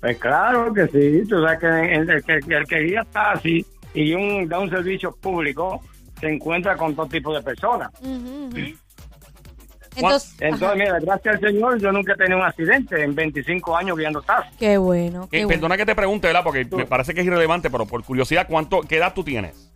Pues 0.00 0.18
claro 0.18 0.72
que 0.74 0.86
sí, 0.88 1.26
tú 1.28 1.42
sabes 1.42 1.58
que 1.58 1.66
el, 1.94 2.10
el 2.10 2.22
que 2.24 2.54
el 2.54 2.66
que 2.66 2.78
guía 2.80 3.04
taxi 3.10 3.64
y 3.94 4.12
un, 4.14 4.48
da 4.48 4.58
un 4.58 4.70
servicio 4.70 5.14
público 5.16 5.80
se 6.20 6.28
encuentra 6.28 6.76
con 6.76 6.94
todo 6.94 7.06
tipo 7.06 7.34
de 7.34 7.42
personas. 7.42 7.90
Entonces, 9.96 10.76
mira, 10.76 10.98
gracias 11.00 11.34
al 11.34 11.40
Señor 11.40 11.80
yo 11.80 11.90
nunca 11.90 12.12
he 12.12 12.16
tenido 12.16 12.38
un 12.38 12.44
accidente 12.44 13.02
en 13.02 13.14
25 13.14 13.76
años 13.76 13.96
guiando 13.98 14.22
taxi. 14.22 14.50
qué 14.58 14.78
bueno, 14.78 15.24
Eh, 15.32 15.38
bueno. 15.44 15.48
perdona 15.48 15.76
que 15.76 15.86
te 15.86 15.94
pregunte, 15.96 16.28
¿verdad? 16.28 16.44
Porque 16.44 16.64
me 16.70 16.86
parece 16.86 17.14
que 17.14 17.20
es 17.22 17.26
irrelevante, 17.26 17.68
pero 17.68 17.84
por 17.86 18.04
curiosidad, 18.04 18.46
¿cuánto, 18.48 18.82
¿qué 18.82 18.96
edad 18.98 19.12
tú 19.14 19.24
tienes? 19.24 19.70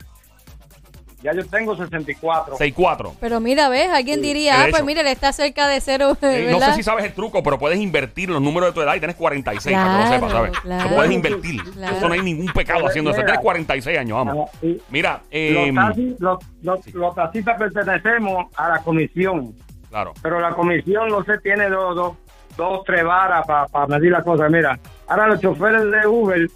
Ya 1.22 1.32
yo 1.32 1.46
tengo 1.46 1.76
64. 1.76 2.56
6'4". 2.56 3.12
Pero 3.20 3.38
mira, 3.40 3.68
ves, 3.68 3.88
alguien 3.90 4.16
Sí, 4.20 4.22
diría, 4.26 4.62
ah, 4.64 4.66
pues 4.70 4.84
mire, 4.84 5.02
le 5.04 5.12
está 5.12 5.32
cerca 5.32 5.68
de 5.68 5.80
cero, 5.80 6.16
Eh, 6.22 6.48
no 6.50 6.60
sé 6.60 6.74
si 6.74 6.82
sabes 6.82 7.04
el 7.04 7.12
truco, 7.12 7.42
pero 7.42 7.58
puedes 7.58 7.78
invertir 7.78 8.28
los 8.28 8.42
números 8.42 8.70
de 8.70 8.72
tu 8.74 8.80
edad 8.82 8.94
y 8.96 8.98
tienes 8.98 9.14
46, 9.16 9.76
para 9.76 9.84
que 9.86 9.90
Claro, 9.90 10.04
lo 10.08 10.14
sepas, 10.14 10.32
¿sabes? 10.32 10.58
claro. 10.60 10.90
Lo 10.90 10.96
puedes 10.96 11.12
invertir. 11.12 11.62
Claro. 11.74 11.96
Eso 11.96 12.08
no 12.08 12.14
hay 12.14 12.22
ningún 12.22 12.52
pecado 12.52 12.86
haciendo 12.86 13.10
eso. 13.12 13.20
Tienes 13.22 13.40
46 13.40 13.98
años, 13.98 14.16
vamos. 14.24 14.50
Mira, 14.90 15.22
eh, 15.30 15.70
los, 15.72 15.84
taxis, 15.86 16.20
los, 16.20 16.38
los- 16.62 16.94
los 16.94 17.14
taxistas 17.14 17.56
pertenecemos 17.58 18.46
a 18.56 18.68
la 18.70 18.78
comisión, 18.78 19.54
claro. 19.90 20.12
pero 20.22 20.40
la 20.40 20.50
comisión, 20.50 21.08
no 21.08 21.22
sé, 21.24 21.38
tiene 21.38 21.68
dos, 21.68 21.94
dos, 21.94 22.16
dos 22.56 22.80
tres 22.84 23.04
varas 23.04 23.46
para 23.46 23.86
medir 23.86 24.10
las 24.10 24.24
cosas. 24.24 24.50
Mira, 24.50 24.78
ahora 25.06 25.28
los 25.28 25.40
choferes 25.40 25.84
de 25.90 26.06
Uber, 26.06 26.50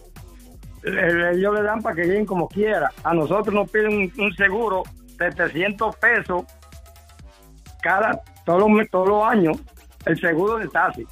ellos 0.86 1.54
le 1.54 1.62
dan 1.62 1.82
para 1.82 1.94
que 1.96 2.04
lleguen 2.04 2.26
como 2.26 2.48
quiera. 2.48 2.90
A 3.04 3.12
nosotros 3.12 3.52
nos 3.54 3.70
piden 3.70 3.94
un, 3.96 4.12
un 4.24 4.32
seguro 4.34 4.82
de 5.18 5.30
300 5.30 5.96
pesos 5.96 6.44
cada, 7.82 8.20
todos 8.44 8.70
los, 8.70 8.90
todos 8.90 9.08
los 9.08 9.22
años, 9.24 9.58
el 10.04 10.20
seguro 10.20 10.58
del 10.58 10.70
taxi. 10.70 11.04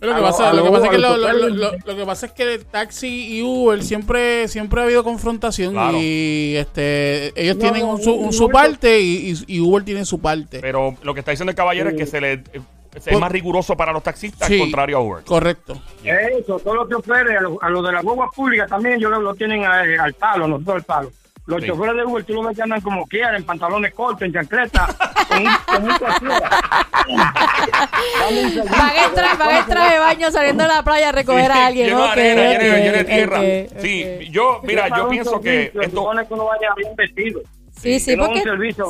Lo 0.00 0.14
que, 0.14 0.22
pasa, 0.22 0.52
lo- 0.52 0.62
que 0.62 0.70
pasa 0.70 0.84
es 0.84 0.90
que 0.92 0.98
lo, 0.98 1.16
lo- 1.16 1.32
lo- 1.32 1.48
lo- 1.48 1.72
lo 1.84 1.96
que 1.96 2.06
pasa 2.06 2.26
es 2.26 2.32
que 2.32 2.54
el 2.54 2.64
taxi 2.66 3.36
y 3.38 3.42
Uber 3.42 3.82
siempre 3.82 4.46
siempre 4.46 4.80
ha 4.80 4.84
habido 4.84 5.02
confrontación 5.02 5.72
Claro. 5.72 5.98
y 6.00 6.54
este 6.56 7.32
ellos 7.40 7.56
No, 7.56 7.62
tienen 7.62 7.84
un, 7.84 8.00
su, 8.00 8.12
un- 8.14 8.32
su 8.32 8.48
parte 8.48 9.00
y, 9.00 9.32
y- 9.48 9.56
y 9.56 9.60
Uber 9.60 9.82
tiene 9.82 10.04
su 10.04 10.20
parte. 10.20 10.60
Pero 10.60 10.94
lo 11.02 11.14
que 11.14 11.20
está 11.20 11.32
diciendo 11.32 11.50
el 11.50 11.56
caballero 11.56 11.90
es 11.90 11.96
que 11.96 12.06
se 12.06 12.20
le. 12.20 12.44
Eh, 12.94 13.00
es 13.06 13.18
más 13.20 13.30
riguroso 13.32 13.76
para 13.76 13.92
los 13.92 14.02
taxistas, 14.02 14.48
Sí. 14.48 14.54
al 14.54 14.60
contrario 14.60 14.96
a 14.98 15.00
Uber. 15.00 15.24
Correcto. 15.24 15.80
Eso, 16.04 16.58
todos 16.58 16.76
los 16.76 16.88
choferes, 16.90 17.38
a 17.38 17.40
los 17.42 17.58
a 17.60 17.68
los 17.68 17.84
de 17.84 17.92
las 17.92 18.02
guaguas 18.02 18.30
públicas 18.34 18.68
también, 18.68 18.94
ellos 18.96 19.10
lo, 19.10 19.20
lo 19.20 19.34
tienen 19.34 19.64
a- 19.64 19.80
al 20.02 20.14
palo, 20.14 20.46
nosotros 20.48 20.76
al 20.76 20.82
palo. 20.84 21.10
Los 21.46 21.62
Sí. 21.62 21.68
choferes 21.68 21.96
de 21.96 22.04
Uber, 22.04 22.24
tú 22.24 22.34
los 22.34 22.46
ves 22.46 22.56
que 22.56 22.62
andan 22.62 22.80
como 22.82 23.06
quieran, 23.06 23.34
en 23.36 23.44
pantalones 23.44 23.94
cortos, 23.94 24.20
en 24.22 24.34
chancleta, 24.34 24.86
con 25.28 25.38
un, 25.46 25.54
con 25.64 26.28
un 26.28 26.38
Van 27.08 28.34
en 28.34 29.14
traje, 29.14 29.36
van 29.38 29.56
en 29.56 29.66
traje 29.66 29.92
de 29.94 29.98
baño 29.98 30.30
saliendo 30.30 30.62
de 30.64 30.68
la 30.68 30.82
playa 30.82 31.08
a 31.08 31.12
recoger 31.12 31.50
Sí, 31.52 31.58
a 31.58 31.66
alguien. 31.66 31.86
lleno 31.86 31.98
de 32.00 32.04
ok, 32.04 32.10
arena, 32.12 32.42
lleno 32.42 32.60
de- 32.60 32.70
ok, 32.70 32.76
lleno 32.82 32.96
de 32.98 33.04
tierra. 33.04 33.40
Sí, 33.80 34.28
yo, 34.30 34.60
mira, 34.62 34.88
yo 34.94 35.08
pienso 35.08 35.40
que 35.40 35.50
servicio, 35.50 35.80
se 35.80 35.86
esto... 35.86 36.00
supone 36.00 36.26
que 36.26 36.34
uno 36.34 36.44
vaya 36.44 36.68
bien 36.76 36.96
vestido. 36.96 37.40
Sí, 37.80 38.00
sí, 38.00 38.16
porque, 38.16 38.42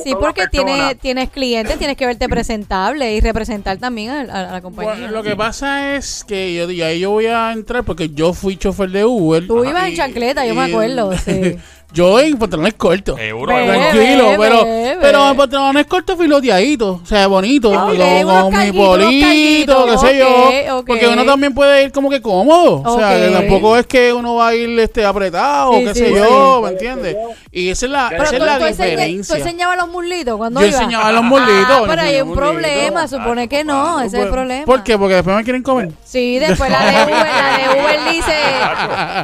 sí, 0.04 0.14
porque 0.18 0.42
persona. 0.48 0.50
tienes, 0.74 0.98
tienes 0.98 1.30
clientes, 1.30 1.78
tienes 1.78 1.96
que 1.96 2.06
verte 2.06 2.28
presentable 2.28 3.14
y 3.14 3.20
representar 3.20 3.76
también 3.78 4.10
a, 4.10 4.20
a- 4.20 4.48
a 4.48 4.52
la 4.52 4.60
compañía. 4.62 4.92
Bueno, 4.94 5.10
lo 5.10 5.22
que 5.22 5.36
pasa 5.36 5.94
es 5.96 6.24
que 6.24 6.54
yo 6.54 6.66
ahí 6.84 7.00
yo 7.00 7.10
voy 7.10 7.26
a 7.26 7.52
entrar 7.52 7.84
porque 7.84 8.08
yo 8.10 8.32
fui 8.32 8.56
chofer 8.56 8.90
de 8.90 9.04
Uber. 9.04 9.46
Tú 9.46 9.64
ibas 9.64 9.86
en 9.88 9.92
Y- 9.92 9.96
chancleta, 9.96 10.46
yo 10.46 10.54
me 10.54 10.68
y- 10.68 10.72
acuerdo, 10.72 11.12
sí. 11.18 11.56
yo 11.92 12.20
en 12.20 12.38
pantalones 12.38 12.74
cortos. 12.74 13.16
Seguro. 13.18 13.54
Tranquilo, 13.54 14.32
pero, 14.38 14.64
ve, 14.64 14.98
pero 15.00 15.30
en 15.30 15.36
pantalones 15.36 15.86
cortos 15.86 16.18
filoteaditos, 16.18 17.00
o 17.02 17.06
sea, 17.06 17.26
bonitos, 17.26 17.74
Ok, 17.74 17.96
con, 18.24 18.58
mi 18.58 18.72
polito, 18.72 19.86
qué 19.86 19.98
sé 19.98 20.18
yo, 20.18 20.84
porque 20.86 21.08
uno 21.08 21.24
también 21.24 21.54
puede 21.54 21.84
ir 21.84 21.92
como 21.92 22.10
que 22.10 22.20
cómodo, 22.20 22.82
o 22.84 22.98
sea, 22.98 23.16
que 23.18 23.30
tampoco 23.30 23.76
es 23.76 23.86
que 23.86 24.12
uno 24.12 24.34
va 24.36 24.48
a 24.48 24.54
ir 24.54 24.78
este 24.78 25.04
apretado, 25.04 25.72
Sí, 25.78 25.84
qué 25.84 25.94
sí, 25.94 26.00
sé 26.00 26.06
sí. 26.08 26.14
yo, 26.14 26.60
¿me 26.62 26.70
entiendes? 26.70 27.16
Y 27.50 27.68
esa 27.70 27.86
es 27.86 27.92
la, 27.92 28.08
Pero 28.10 28.24
esa 28.24 28.36
es 28.36 28.42
la 28.42 28.58
tú 28.58 28.64
diferencia. 28.66 29.34
tú 29.34 29.40
enseñabas 29.42 29.76
los 29.78 29.88
muslitos 29.88 30.36
cuando 30.36 30.60
Yo 30.60 30.66
ibas? 30.66 30.80
enseñaba 30.80 31.12
los 31.12 31.24
muslitos, 31.24 31.68
Ah, 31.70 31.84
pero 31.86 32.02
hay 32.02 32.20
un 32.20 32.34
problema, 32.34 33.08
supone 33.08 33.48
que 33.48 33.64
no, 33.64 33.98
ese 34.00 34.06
es 34.08 34.12
el 34.14 34.20
Pues, 34.20 34.32
problema. 34.32 34.64
¿Por 34.66 34.82
qué? 34.84 34.98
Porque 34.98 35.14
después 35.14 35.36
me 35.36 35.44
quieren 35.44 35.62
comer. 35.62 35.90
Sí, 36.04 36.38
después 36.38 36.70
la 36.70 36.84
de 36.84 37.04
Uber, 37.04 37.14
la 37.14 37.58
de 37.74 37.80
Uber 37.80 38.14
dice, 38.14 38.34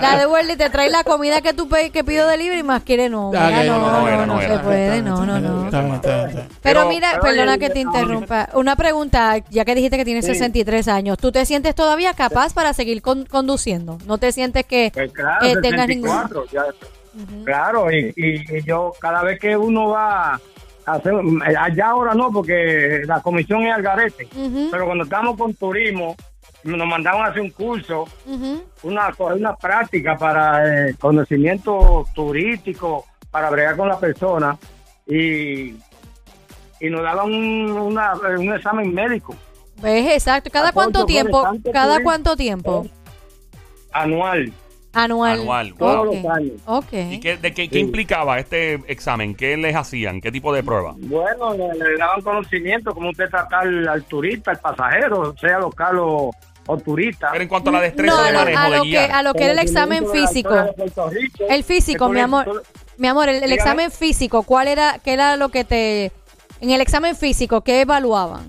la 0.00 0.16
de 0.18 0.26
Uber 0.26 0.56
te 0.56 0.70
trae 0.70 0.90
la 0.90 1.04
comida 1.04 1.40
que 1.42 1.52
tú 1.52 1.68
que 1.68 2.04
pido 2.04 2.26
delivery 2.28 2.53
y 2.58 2.62
más 2.62 2.82
quiere 2.82 3.08
no, 3.08 3.30
Ah, 3.34 3.46
mira, 3.50 3.64
no, 3.64 3.78
no, 3.78 3.90
no, 3.90 4.00
no 4.00 4.08
era, 4.08 4.26
no 4.26 4.34
no 4.34 4.40
se 4.40 4.58
puede, 4.58 5.02
no, 5.02 5.24
no, 5.26 5.38
no. 5.40 5.70
Pero 6.62 6.88
mira, 6.88 7.18
perdona 7.20 7.58
que 7.58 7.70
te 7.70 7.80
interrumpa. 7.80 8.48
Una 8.54 8.76
pregunta, 8.76 9.36
ya 9.50 9.64
que 9.64 9.74
dijiste 9.74 9.96
que 9.96 10.04
tienes 10.04 10.24
63 10.26 10.88
años, 10.88 11.18
¿tú 11.18 11.32
te 11.32 11.44
sientes 11.46 11.74
todavía 11.74 12.14
capaz 12.14 12.54
para 12.54 12.72
seguir 12.72 13.02
con- 13.02 13.24
conduciendo? 13.26 13.98
¿No 14.06 14.18
te 14.18 14.32
sientes 14.32 14.64
que 14.66 14.90
Pues 14.92 15.12
claro, 15.12 15.46
eh, 15.46 15.56
tengas 15.60 15.88
ningún... 15.88 16.08
64, 16.10 16.44
ya- 16.52 16.64
Claro, 17.44 17.92
y, 17.92 18.12
y- 18.16 18.56
y 18.58 18.62
yo 18.64 18.92
cada 19.00 19.22
vez 19.22 19.38
que 19.38 19.56
uno 19.56 19.90
va 19.90 20.32
a 20.86 20.92
hacer, 20.92 21.14
allá 21.56 21.86
ahora 21.90 22.12
no, 22.12 22.30
porque 22.32 23.02
la 23.06 23.20
comisión 23.20 23.62
es 23.64 23.72
al 23.72 23.82
garete, 23.82 24.28
pero 24.70 24.84
cuando 24.86 25.04
estamos 25.04 25.36
con 25.38 25.54
turismo, 25.54 26.16
nos 26.64 26.86
mandaban 26.88 27.22
a 27.26 27.28
hacer 27.30 27.42
un 27.42 27.50
curso, 27.50 28.06
una, 28.82 29.12
una 29.18 29.54
práctica 29.56 30.16
para 30.16 30.88
eh, 30.88 30.94
conocimiento 30.98 32.06
turístico, 32.14 33.04
para 33.30 33.50
bregar 33.50 33.76
con 33.76 33.88
la 33.88 33.98
persona, 33.98 34.56
y, 35.06 35.74
y 36.80 36.90
nos 36.90 37.02
daban 37.02 37.26
un, 37.32 37.70
una- 37.72 38.14
un 38.38 38.52
examen 38.54 38.92
médico 38.94 39.34
¿Ves? 39.82 40.12
Exacto. 40.12 40.50
¿Cada 40.50 40.72
cuánto 40.72 41.00
todos 41.00 41.06
tiempo? 41.06 41.44
¿Cada 41.72 42.02
cuánto 42.02 42.36
tiempo? 42.36 42.86
anual, 43.92 44.52
Anual. 44.92 45.40
Anual, 45.40 45.74
todos 45.74 46.06
Ok. 46.06 46.14
los 46.14 46.32
años. 46.36 46.52
Ok. 46.66 46.92
¿Y 47.10 47.18
qué, 47.20 47.36
de 47.36 47.52
qué, 47.52 47.68
qué 47.68 47.78
Sí. 47.78 47.80
implicaba 47.80 48.38
este 48.38 48.74
examen? 48.86 49.34
¿Qué 49.34 49.56
les 49.56 49.74
hacían? 49.74 50.20
¿Qué 50.20 50.30
tipo 50.30 50.54
de 50.54 50.62
prueba? 50.62 50.94
Bueno, 50.96 51.52
le, 51.54 51.74
le 51.74 51.96
daban 51.98 52.20
conocimiento 52.22 52.94
como 52.94 53.10
usted 53.10 53.28
trata 53.28 53.58
al, 53.58 53.88
al 53.88 54.04
turista, 54.04 54.52
al 54.52 54.60
pasajero, 54.60 55.34
sea 55.36 55.58
local 55.58 55.96
o, 55.98 56.30
o 56.66 56.76
turista. 56.78 57.28
Pero 57.32 57.42
en 57.42 57.48
cuanto 57.48 57.70
a 57.70 57.72
la 57.74 57.80
destreza 57.80 58.14
No, 58.14 58.20
a 58.22 58.26
de 58.26 58.32
lo, 58.32 58.38
manejo, 58.40 58.58
a 58.60 58.64
de 58.70 58.76
lo 58.76 58.82
que, 58.82 58.88
guiar. 58.88 59.12
a 59.12 59.22
lo 59.22 59.34
que 59.34 59.42
era 59.44 59.52
el 59.52 59.58
examen 59.58 60.04
de 60.04 60.10
físico. 60.10 60.54
de 60.54 60.72
Rico, 61.10 61.44
El 61.48 61.64
físico, 61.64 62.06
que 62.08 62.12
mi 62.14 62.20
amor. 62.20 62.44
tú- 62.44 62.60
Mi 62.96 63.08
amor, 63.08 63.28
el, 63.28 63.52
examen 63.52 63.90
físico, 63.90 64.42
¿cuál 64.44 64.68
era, 64.68 64.98
qué 65.04 65.12
era 65.14 65.36
lo 65.36 65.48
que 65.48 65.64
te... 65.64 66.12
En 66.60 66.70
el 66.70 66.80
examen 66.80 67.16
físico, 67.16 67.60
¿qué 67.62 67.80
evaluaban? 67.80 68.48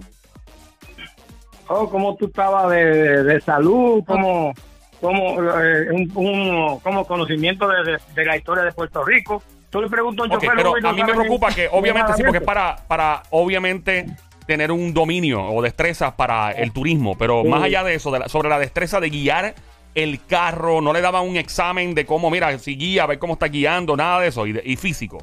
oh, 1.68 1.90
cómo 1.90 2.16
tú 2.16 2.26
estabas 2.28 2.70
de, 2.70 3.24
de 3.24 3.42
salud, 3.42 4.04
como 4.06 4.54
como 5.02 5.36
eh, 5.62 5.88
un, 5.92 6.12
un- 6.16 6.80
como 6.80 7.06
conocimiento 7.06 7.68
de, 7.68 7.84
de- 7.92 7.98
de 8.16 8.26
la 8.26 8.38
historia 8.38 8.64
de 8.64 8.72
Puerto 8.72 9.04
Rico. 9.04 9.44
Tú 9.70 9.82
le 9.82 9.90
preguntas 9.90 10.24
a 10.24 10.26
un 10.28 10.32
Ok, 10.36 10.42
chofer, 10.44 10.56
pero 10.58 10.72
"Oye, 10.72 10.82
no 10.82 10.90
a 10.90 10.94
mí 10.94 11.04
me 11.04 11.14
preocupa 11.14 11.50
que 11.54 11.68
obviamente 11.72 12.14
sí, 12.14 12.20
de 12.20 12.24
porque 12.26 12.38
es 12.38 12.42
eso". 12.44 12.46
para, 12.46 12.76
para 12.88 13.24
obviamente 13.32 14.06
tener 14.48 14.72
un 14.72 14.94
dominio 14.94 15.44
o 15.44 15.62
destrezas 15.62 16.14
para 16.14 16.52
el 16.52 16.72
turismo, 16.72 17.18
pero 17.18 17.42
Sí. 17.44 17.48
más 17.50 17.64
allá 17.64 17.84
de 17.84 17.96
eso, 17.96 18.12
de 18.12 18.20
la- 18.20 18.30
sobre 18.30 18.50
la 18.50 18.60
destreza 18.60 19.00
de 19.00 19.10
guiar 19.10 19.56
el 19.96 20.24
carro, 20.26 20.82
no 20.82 20.92
le 20.94 21.02
daban 21.02 21.28
un 21.28 21.38
examen 21.38 21.96
de 21.96 22.06
cómo, 22.06 22.30
mira, 22.30 22.58
si 22.60 22.76
guía, 22.76 23.04
a 23.04 23.08
ver 23.08 23.18
cómo 23.20 23.34
está 23.34 23.48
guiando, 23.48 23.96
nada 23.96 24.20
de 24.20 24.28
eso, 24.28 24.46
y, 24.46 24.52
de- 24.54 24.62
y 24.66 24.76
físico. 24.76 25.20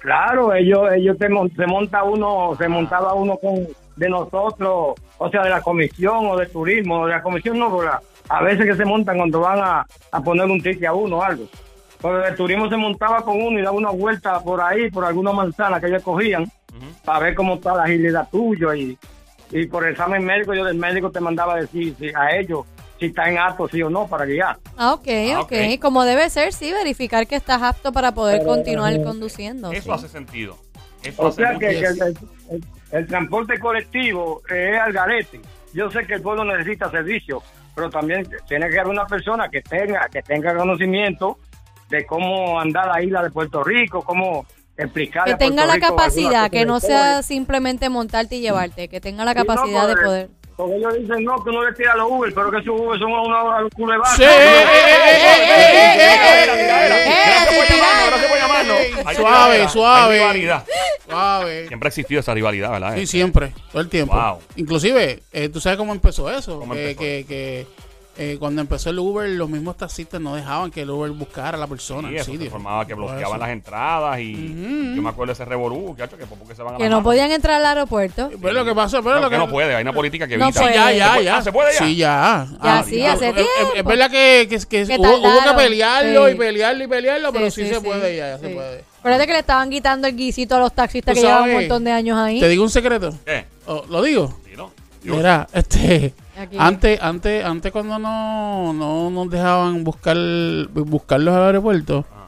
Claro, 0.00 0.54
ellos, 0.54 0.88
ellos 0.94 1.16
se, 1.18 1.28
mon- 1.28 1.50
se 1.54 1.66
monta 1.66 2.04
uno, 2.04 2.54
se 2.58 2.68
montaba 2.68 3.14
uno 3.14 3.36
con 3.38 3.66
de 3.96 4.08
nosotros, 4.10 4.94
o 5.18 5.30
sea, 5.30 5.42
de 5.42 5.50
la 5.50 5.62
comisión 5.62 6.26
o 6.26 6.36
de 6.36 6.46
turismo, 6.46 7.06
de 7.06 7.12
la 7.14 7.22
comisión 7.22 7.58
no, 7.58 7.82
la- 7.82 8.00
a 8.28 8.42
veces 8.42 8.66
que 8.66 8.74
se 8.74 8.84
montan 8.84 9.16
cuando 9.16 9.40
van 9.40 9.58
a, 9.58 9.86
a 10.12 10.20
poner 10.20 10.44
un 10.46 10.60
ticket 10.62 10.84
a 10.86 10.92
uno 10.92 11.16
o 11.18 11.22
algo. 11.22 11.44
Porque 12.00 12.28
el 12.28 12.36
turismo 12.36 12.68
se 12.68 12.76
montaba 12.76 13.22
con 13.22 13.40
uno 13.40 13.58
y 13.58 13.62
daba 13.62 13.74
una 13.76 13.90
vuelta 13.90 14.38
por 14.40 14.60
ahí, 14.60 14.90
por 14.90 15.04
alguna 15.06 15.32
manzana 15.32 15.80
que 15.80 15.86
ellos 15.86 16.02
cogían, 16.02 16.44
para 17.04 17.18
ver 17.20 17.34
cómo 17.34 17.54
está 17.54 17.74
la 17.74 17.84
agilidad 17.84 18.28
tuya 18.30 18.74
y, 18.76 18.98
y 19.50 19.66
por 19.66 19.84
el 19.84 19.92
examen 19.92 20.24
médico, 20.24 20.54
yo 20.54 20.64
del 20.64 20.76
médico 20.76 21.10
te 21.10 21.20
mandaba 21.20 21.56
decir 21.56 21.94
si- 21.98 22.12
a 22.14 22.36
ellos 22.36 22.64
si 22.98 23.06
está 23.06 23.28
en 23.28 23.36
apto, 23.38 23.68
sí 23.68 23.82
o 23.82 23.90
no, 23.90 24.06
para 24.06 24.24
guiar. 24.24 24.56
Ah, 24.76 24.94
ok, 24.94 25.06
Ah, 25.34 25.40
ok. 25.40 25.52
ok. 25.52 25.80
Como 25.80 26.04
debe 26.04 26.30
ser, 26.30 26.52
sí, 26.54 26.72
verificar 26.72 27.26
que 27.26 27.36
estás 27.36 27.62
apto 27.62 27.92
para 27.92 28.12
poder 28.12 28.42
continuar 28.44 29.02
conduciendo. 29.02 29.70
Eso 29.70 29.82
sí. 29.82 29.90
hace 29.90 30.08
sentido. 30.08 30.56
Eso 31.02 31.22
O 31.22 31.26
hace 31.28 31.42
sea 31.42 31.52
que, 31.52 31.58
que 31.58 31.78
el, 31.80 31.94
sentido. 31.96 32.28
el- 32.50 32.64
el 32.92 33.06
transporte 33.06 33.58
colectivo 33.58 34.40
es 34.48 34.78
al 34.80 34.92
garete. 34.94 35.40
Yo 35.74 35.90
sé 35.90 36.06
que 36.06 36.14
el 36.14 36.22
pueblo 36.22 36.44
necesita 36.44 36.90
servicio, 36.90 37.42
pero 37.74 37.90
también 37.90 38.26
tiene 38.48 38.70
que 38.70 38.78
haber 38.80 38.90
una 38.90 39.06
persona 39.06 39.50
que 39.50 39.60
tenga 39.60 40.08
que 40.08 40.22
tenga 40.22 40.56
conocimiento 40.56 41.38
de 41.90 42.06
cómo 42.06 42.58
andar 42.58 42.86
la 42.86 43.02
isla 43.02 43.22
de 43.22 43.30
Puerto 43.30 43.62
Rico, 43.62 44.02
cómo 44.02 44.46
explicar 44.76 45.24
Que 45.24 45.34
tenga 45.34 45.66
la 45.66 45.78
capacidad, 45.78 46.50
que 46.50 46.64
no 46.64 46.80
sea 46.80 47.22
simplemente 47.22 47.88
montarte 47.88 48.36
y 48.36 48.40
llevarte, 48.40 48.88
que 48.88 49.00
tenga 49.00 49.24
la 49.24 49.34
capacidad 49.34 49.88
de 49.88 49.96
poder. 49.96 50.28
Porque 50.56 50.76
ellos 50.76 50.94
dicen, 50.98 51.22
no, 51.22 51.36
que 51.44 51.50
uno 51.50 51.68
le 51.68 51.74
tira 51.74 51.92
a 51.92 51.96
los 51.96 52.10
Uber, 52.10 52.32
pero 52.34 52.50
que 52.50 52.56
esos 52.60 52.80
Uber 52.80 52.98
son 52.98 53.12
una. 53.12 54.04
Sí, 54.16 54.22
eh, 54.22 54.26
eh, 54.26 54.30
eh, 54.30 54.36
eh, 54.36 55.46
eh, 55.46 56.06
eh, 56.06 56.44
eh, 56.46 56.46
eh, 56.46 57.24
gracias 57.26 58.26
por 58.30 58.38
llamarnos. 58.38 58.80
eh, 58.80 59.02
Hay 59.04 59.16
suave, 59.16 59.68
suave. 59.68 60.62
Suave. 61.06 61.68
Siempre 61.68 61.86
ha 61.86 61.90
existido 61.90 62.20
esa 62.20 62.32
rivalidad, 62.32 62.70
¿verdad? 62.70 62.94
Sí, 62.96 63.06
siempre, 63.06 63.52
todo 63.70 63.82
el 63.82 63.90
tiempo. 63.90 64.14
Wow. 64.14 64.38
Inclusive, 64.56 65.22
eh, 65.30 65.50
¿tú 65.50 65.60
sabes 65.60 65.76
cómo 65.78 65.92
empezó 65.92 66.30
eso? 66.30 66.58
¿Cómo 66.58 66.72
que, 66.72 66.92
empezó? 66.92 67.00
que, 67.00 67.24
que, 67.28 67.66
eh, 68.18 68.36
cuando 68.38 68.60
empezó 68.62 68.90
el 68.90 68.98
Uber, 68.98 69.28
los 69.28 69.48
mismos 69.50 69.76
taxistas 69.76 70.20
no 70.20 70.34
dejaban 70.34 70.70
que 70.70 70.82
el 70.82 70.90
Uber 70.90 71.10
buscara 71.10 71.56
a 71.56 71.60
la 71.60 71.66
persona. 71.66 72.08
Sí, 72.08 72.14
el 72.14 72.20
eso 72.20 72.24
se 72.26 72.32
sitio. 72.32 72.50
formaba 72.50 72.86
que 72.86 72.94
bloqueaban 72.94 73.38
las 73.38 73.50
entradas 73.50 74.18
y 74.20 74.34
Ujú. 74.34 74.94
yo 74.96 75.02
me 75.02 75.08
acuerdo 75.10 75.26
de 75.30 75.32
ese 75.34 75.44
revolú, 75.44 75.94
que 75.94 76.06
por 76.26 76.38
poco 76.38 76.54
se 76.54 76.62
van 76.62 76.74
a 76.74 76.78
Que 76.78 76.84
no 76.84 76.90
manos. 76.96 77.04
podían 77.04 77.30
entrar 77.32 77.56
al 77.56 77.66
aeropuerto. 77.66 78.30
Pero 78.40 78.52
lo 78.54 78.64
que 78.64 78.74
pasó, 78.74 79.02
pero 79.02 79.16
Pero 79.16 79.20
lo 79.20 79.28
que 79.30 79.36
que 79.36 79.38
no 79.38 79.50
puede, 79.50 79.74
hay 79.74 79.82
una 79.82 79.92
política 79.92 80.26
que 80.26 80.38
No 80.38 80.46
evita. 80.46 80.60
Sí, 80.66 80.74
ya, 80.74 80.92
ya, 80.92 81.14
¿Se 81.16 81.24
ya. 81.24 81.36
Ah, 81.36 81.42
¿se 81.42 81.52
puede 81.52 81.72
ya? 81.72 81.78
Sí, 81.78 81.96
ya. 81.96 82.46
Ya, 82.50 82.78
Ah, 82.78 82.84
sí, 82.88 83.04
ah, 83.04 83.12
hace 83.12 83.28
es- 83.28 83.36
es- 83.36 83.42
Es, 83.42 83.72
tiempo. 83.72 83.88
verdad 83.90 84.10
que, 84.10 84.46
que, 84.48 84.58
que 84.58 84.86
Que 84.86 84.96
hubo, 84.98 85.16
hubo 85.18 85.42
que 85.44 85.54
pelearlo 85.56 86.26
sí. 86.26 86.32
y 86.32 86.34
pelearlo 86.36 86.84
y 86.84 86.86
pelearlo, 86.86 87.32
pero 87.32 87.50
sí, 87.50 87.62
Sí, 87.64 87.68
se 87.68 87.74
sí, 87.74 87.80
puede 87.84 88.10
sí, 88.12 88.16
ya, 88.16 88.28
ya 88.28 88.38
se 88.38 88.48
sí. 88.48 88.54
puede. 88.54 88.84
Acuérdate 89.00 89.26
que 89.26 89.32
le 89.34 89.38
estaban 89.40 89.70
quitando 89.70 90.08
el 90.08 90.16
guisito 90.16 90.56
a 90.56 90.58
los 90.58 90.72
taxistas 90.74 91.14
que 91.14 91.20
llevan 91.20 91.44
un 91.50 91.52
montón 91.52 91.84
de 91.84 91.92
años 91.92 92.18
ahí. 92.18 92.40
Te 92.40 92.48
digo 92.48 92.62
un 92.64 92.70
secreto. 92.70 93.14
¿Qué? 93.24 93.44
Oh, 93.66 93.84
¿Lo 93.90 94.02
digo? 94.02 94.36
Sí, 94.46 94.52
¿no? 94.56 94.72
Mira, 95.04 95.46
este... 95.52 96.14
Aquí. 96.46 96.56
Antes, 96.58 97.00
antes, 97.02 97.44
antes 97.44 97.72
cuando 97.72 97.98
no, 97.98 98.72
no 98.72 99.10
nos 99.10 99.30
dejaban 99.30 99.84
buscar 99.84 100.16
buscarlos 100.74 101.34
al 101.34 101.42
aeropuerto, 101.44 102.04
Ah. 102.12 102.26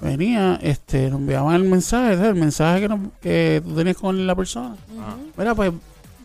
venía, 0.00 0.58
este, 0.62 1.10
nos 1.10 1.20
enviaban 1.20 1.54
el 1.54 1.62
mensaje, 1.64 2.14
el 2.14 2.34
mensaje 2.34 2.88
que, 3.20 3.62
tú 3.64 3.74
tenías 3.74 3.96
con 3.96 4.26
la 4.26 4.34
persona. 4.34 4.76
Ah. 5.00 5.14
Mira, 5.36 5.54
pues 5.54 5.72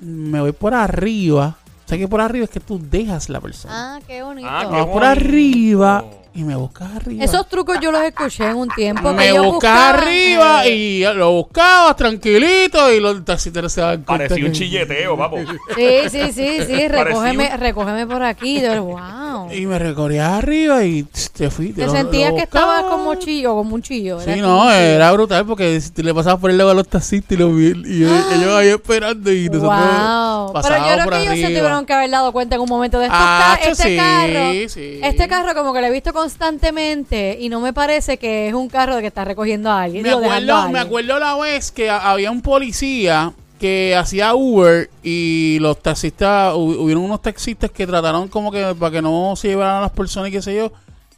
me 0.01 0.39
voy 0.41 0.51
por 0.51 0.73
arriba. 0.73 1.57
O 1.85 1.89
sea 1.91 1.97
que 1.97 2.07
por 2.07 2.21
arriba 2.21 2.45
es 2.45 2.49
que 2.49 2.59
tú 2.61 2.79
dejas 2.81 3.27
la 3.29 3.41
persona. 3.41 3.95
Ah, 3.95 3.99
qué 4.07 4.23
bonito. 4.23 4.47
Ah, 4.49 4.61
qué 4.61 4.65
Vamos 4.67 4.85
por 4.87 5.03
bonito. 5.03 5.07
arriba 5.07 6.05
y 6.33 6.43
me 6.43 6.55
buscas 6.55 6.89
arriba. 6.95 7.23
Esos 7.25 7.47
trucos 7.49 7.77
yo 7.81 7.91
los 7.91 8.01
escuché 8.03 8.45
en 8.45 8.55
un 8.55 8.69
tiempo. 8.69 9.09
que 9.09 9.15
me 9.15 9.31
buscas 9.33 9.51
buscaban, 9.51 9.95
arriba 9.95 10.65
eh, 10.65 10.75
y 10.75 11.03
lo 11.15 11.31
buscabas 11.31 11.95
tranquilito 11.97 12.91
y 12.91 12.99
los 12.99 13.23
taxistas 13.25 13.71
se 13.73 13.81
daban 13.81 14.03
cuenta 14.03 14.27
Parecía 14.27 14.45
un 14.45 14.51
que- 14.51 14.57
chilleteo, 14.57 15.17
papo. 15.17 15.37
Sí, 15.75 16.09
sí, 16.09 16.31
sí, 16.31 16.57
sí. 16.65 16.87
Recógeme, 16.87 17.49
un- 17.53 17.59
recógeme 17.59 18.07
por 18.07 18.23
aquí. 18.23 18.61
Yo, 18.61 18.83
wow. 18.83 19.51
Y 19.51 19.65
me 19.65 19.77
recorrías 19.77 20.31
arriba 20.31 20.83
y 20.85 21.03
te 21.33 21.49
fui. 21.49 21.73
Te 21.73 21.85
lo- 21.85 21.91
sentías 21.91 22.29
lo 22.31 22.37
que 22.37 22.43
estabas 22.43 22.83
como 22.83 23.15
chillo, 23.15 23.53
como 23.55 23.75
un 23.75 23.81
chillo. 23.81 24.19
Sí, 24.21 24.35
no, 24.39 24.61
chillo. 24.63 24.71
era 24.71 25.11
brutal 25.11 25.45
porque 25.45 25.81
le 25.97 26.13
pasabas 26.13 26.39
por 26.39 26.49
el 26.51 26.57
lado 26.57 26.71
a 26.71 26.73
los 26.73 26.87
taxistas 26.87 27.31
y, 27.31 27.37
los 27.41 27.53
vi- 27.55 27.81
y 27.85 28.03
ellos, 28.05 28.25
ellos 28.33 28.53
ahí 28.55 28.69
esperando 28.69 29.31
y 29.31 29.47
nosotros 29.49 29.71
Wow. 29.71 30.53
Pero 30.61 30.77
yo 30.77 30.93
creo 30.93 31.09
que 31.09 31.21
ellos 31.23 31.35
se 31.35 31.47
tuvieron 31.47 31.85
que 31.85 31.93
haber 31.93 32.09
dado 32.09 32.31
cuenta 32.31 32.55
en 32.55 32.61
un 32.61 32.69
momento 32.69 32.99
de 32.99 33.05
esto. 33.05 33.17
Ah, 33.19 33.57
este 33.61 33.83
sí, 33.89 33.95
carro, 33.97 34.51
sí. 34.69 34.99
este 35.03 35.27
carro 35.27 35.53
como 35.55 35.73
que 35.73 35.81
lo 35.81 35.87
he 35.87 35.91
visto 35.91 36.13
constantemente 36.21 37.37
y 37.39 37.49
no 37.49 37.59
me 37.59 37.73
parece 37.73 38.17
que 38.17 38.47
es 38.47 38.53
un 38.53 38.67
carro 38.69 38.95
de 38.95 39.01
que 39.01 39.07
está 39.07 39.25
recogiendo 39.25 39.69
a 39.69 39.83
alguien. 39.83 40.03
Me 40.03 40.09
a 40.09 40.13
acuerdo, 40.13 40.69
me 40.71 40.79
acuerdo 40.79 41.19
la 41.19 41.35
vez 41.37 41.71
que 41.71 41.89
había 41.89 42.31
un 42.31 42.41
policía 42.41 43.33
que 43.59 43.95
hacía 43.95 44.33
Uber 44.33 44.89
y 45.03 45.59
los 45.59 45.81
taxistas, 45.81 46.53
hu- 46.55 46.77
hubieron 46.79 47.03
unos 47.03 47.21
taxistas 47.21 47.69
que 47.69 47.85
trataron 47.85 48.27
como 48.27 48.51
que 48.51 48.73
para 48.79 48.91
que 48.91 49.01
no 49.01 49.35
se 49.35 49.49
llevaran 49.49 49.77
a 49.77 49.81
las 49.81 49.91
personas 49.91 50.29
y 50.29 50.31
qué 50.31 50.41
sé 50.41 50.55
yo. 50.55 50.71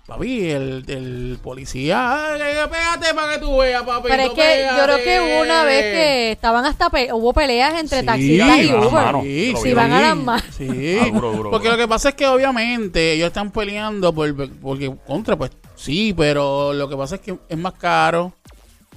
Papi, 0.05 0.49
el, 0.51 0.83
el 0.89 1.37
policía, 1.41 2.33
"Ay, 2.33 2.39
que- 2.41 2.67
pégate 2.69 3.13
para 3.15 3.33
que 3.33 3.39
tú 3.39 3.57
veas, 3.57 3.83
papi. 3.83 4.09
Pero 4.09 4.23
es 4.23 4.29
que 4.31 4.67
yo 4.77 4.83
creo 4.83 4.97
que 4.97 5.19
hubo 5.21 5.41
una 5.43 5.63
vez 5.63 5.81
que 5.81 6.31
estaban 6.33 6.65
hasta 6.65 6.89
pe- 6.89 7.13
hubo 7.13 7.31
peleas 7.31 7.79
entre 7.79 8.03
taxistas 8.03 8.59
y 8.59 8.73
Uber. 8.73 8.91
mano. 8.91 9.21
Sí, 9.23 9.53
sí, 9.55 9.69
vi, 9.69 9.73
van 9.73 9.93
a 9.93 10.01
las 10.01 10.17
manos. 10.17 10.43
Sí, 10.57 10.97
Ah, 11.01 11.07
duro, 11.13 11.31
duro, 11.31 11.51
porque 11.51 11.69
lo 11.69 11.77
que 11.77 11.87
pasa 11.87 12.09
es 12.09 12.15
que 12.15 12.27
obviamente 12.27 13.13
ellos 13.13 13.27
están 13.27 13.49
peleando 13.51 14.13
por, 14.13 14.35
porque 14.59 14.93
contra, 15.07 15.37
pues 15.37 15.51
sí, 15.77 16.13
pero 16.17 16.73
lo 16.73 16.89
que 16.89 16.97
pasa 16.97 17.15
es 17.15 17.21
que 17.21 17.37
es 17.47 17.57
más 17.57 17.73
caro, 17.73 18.33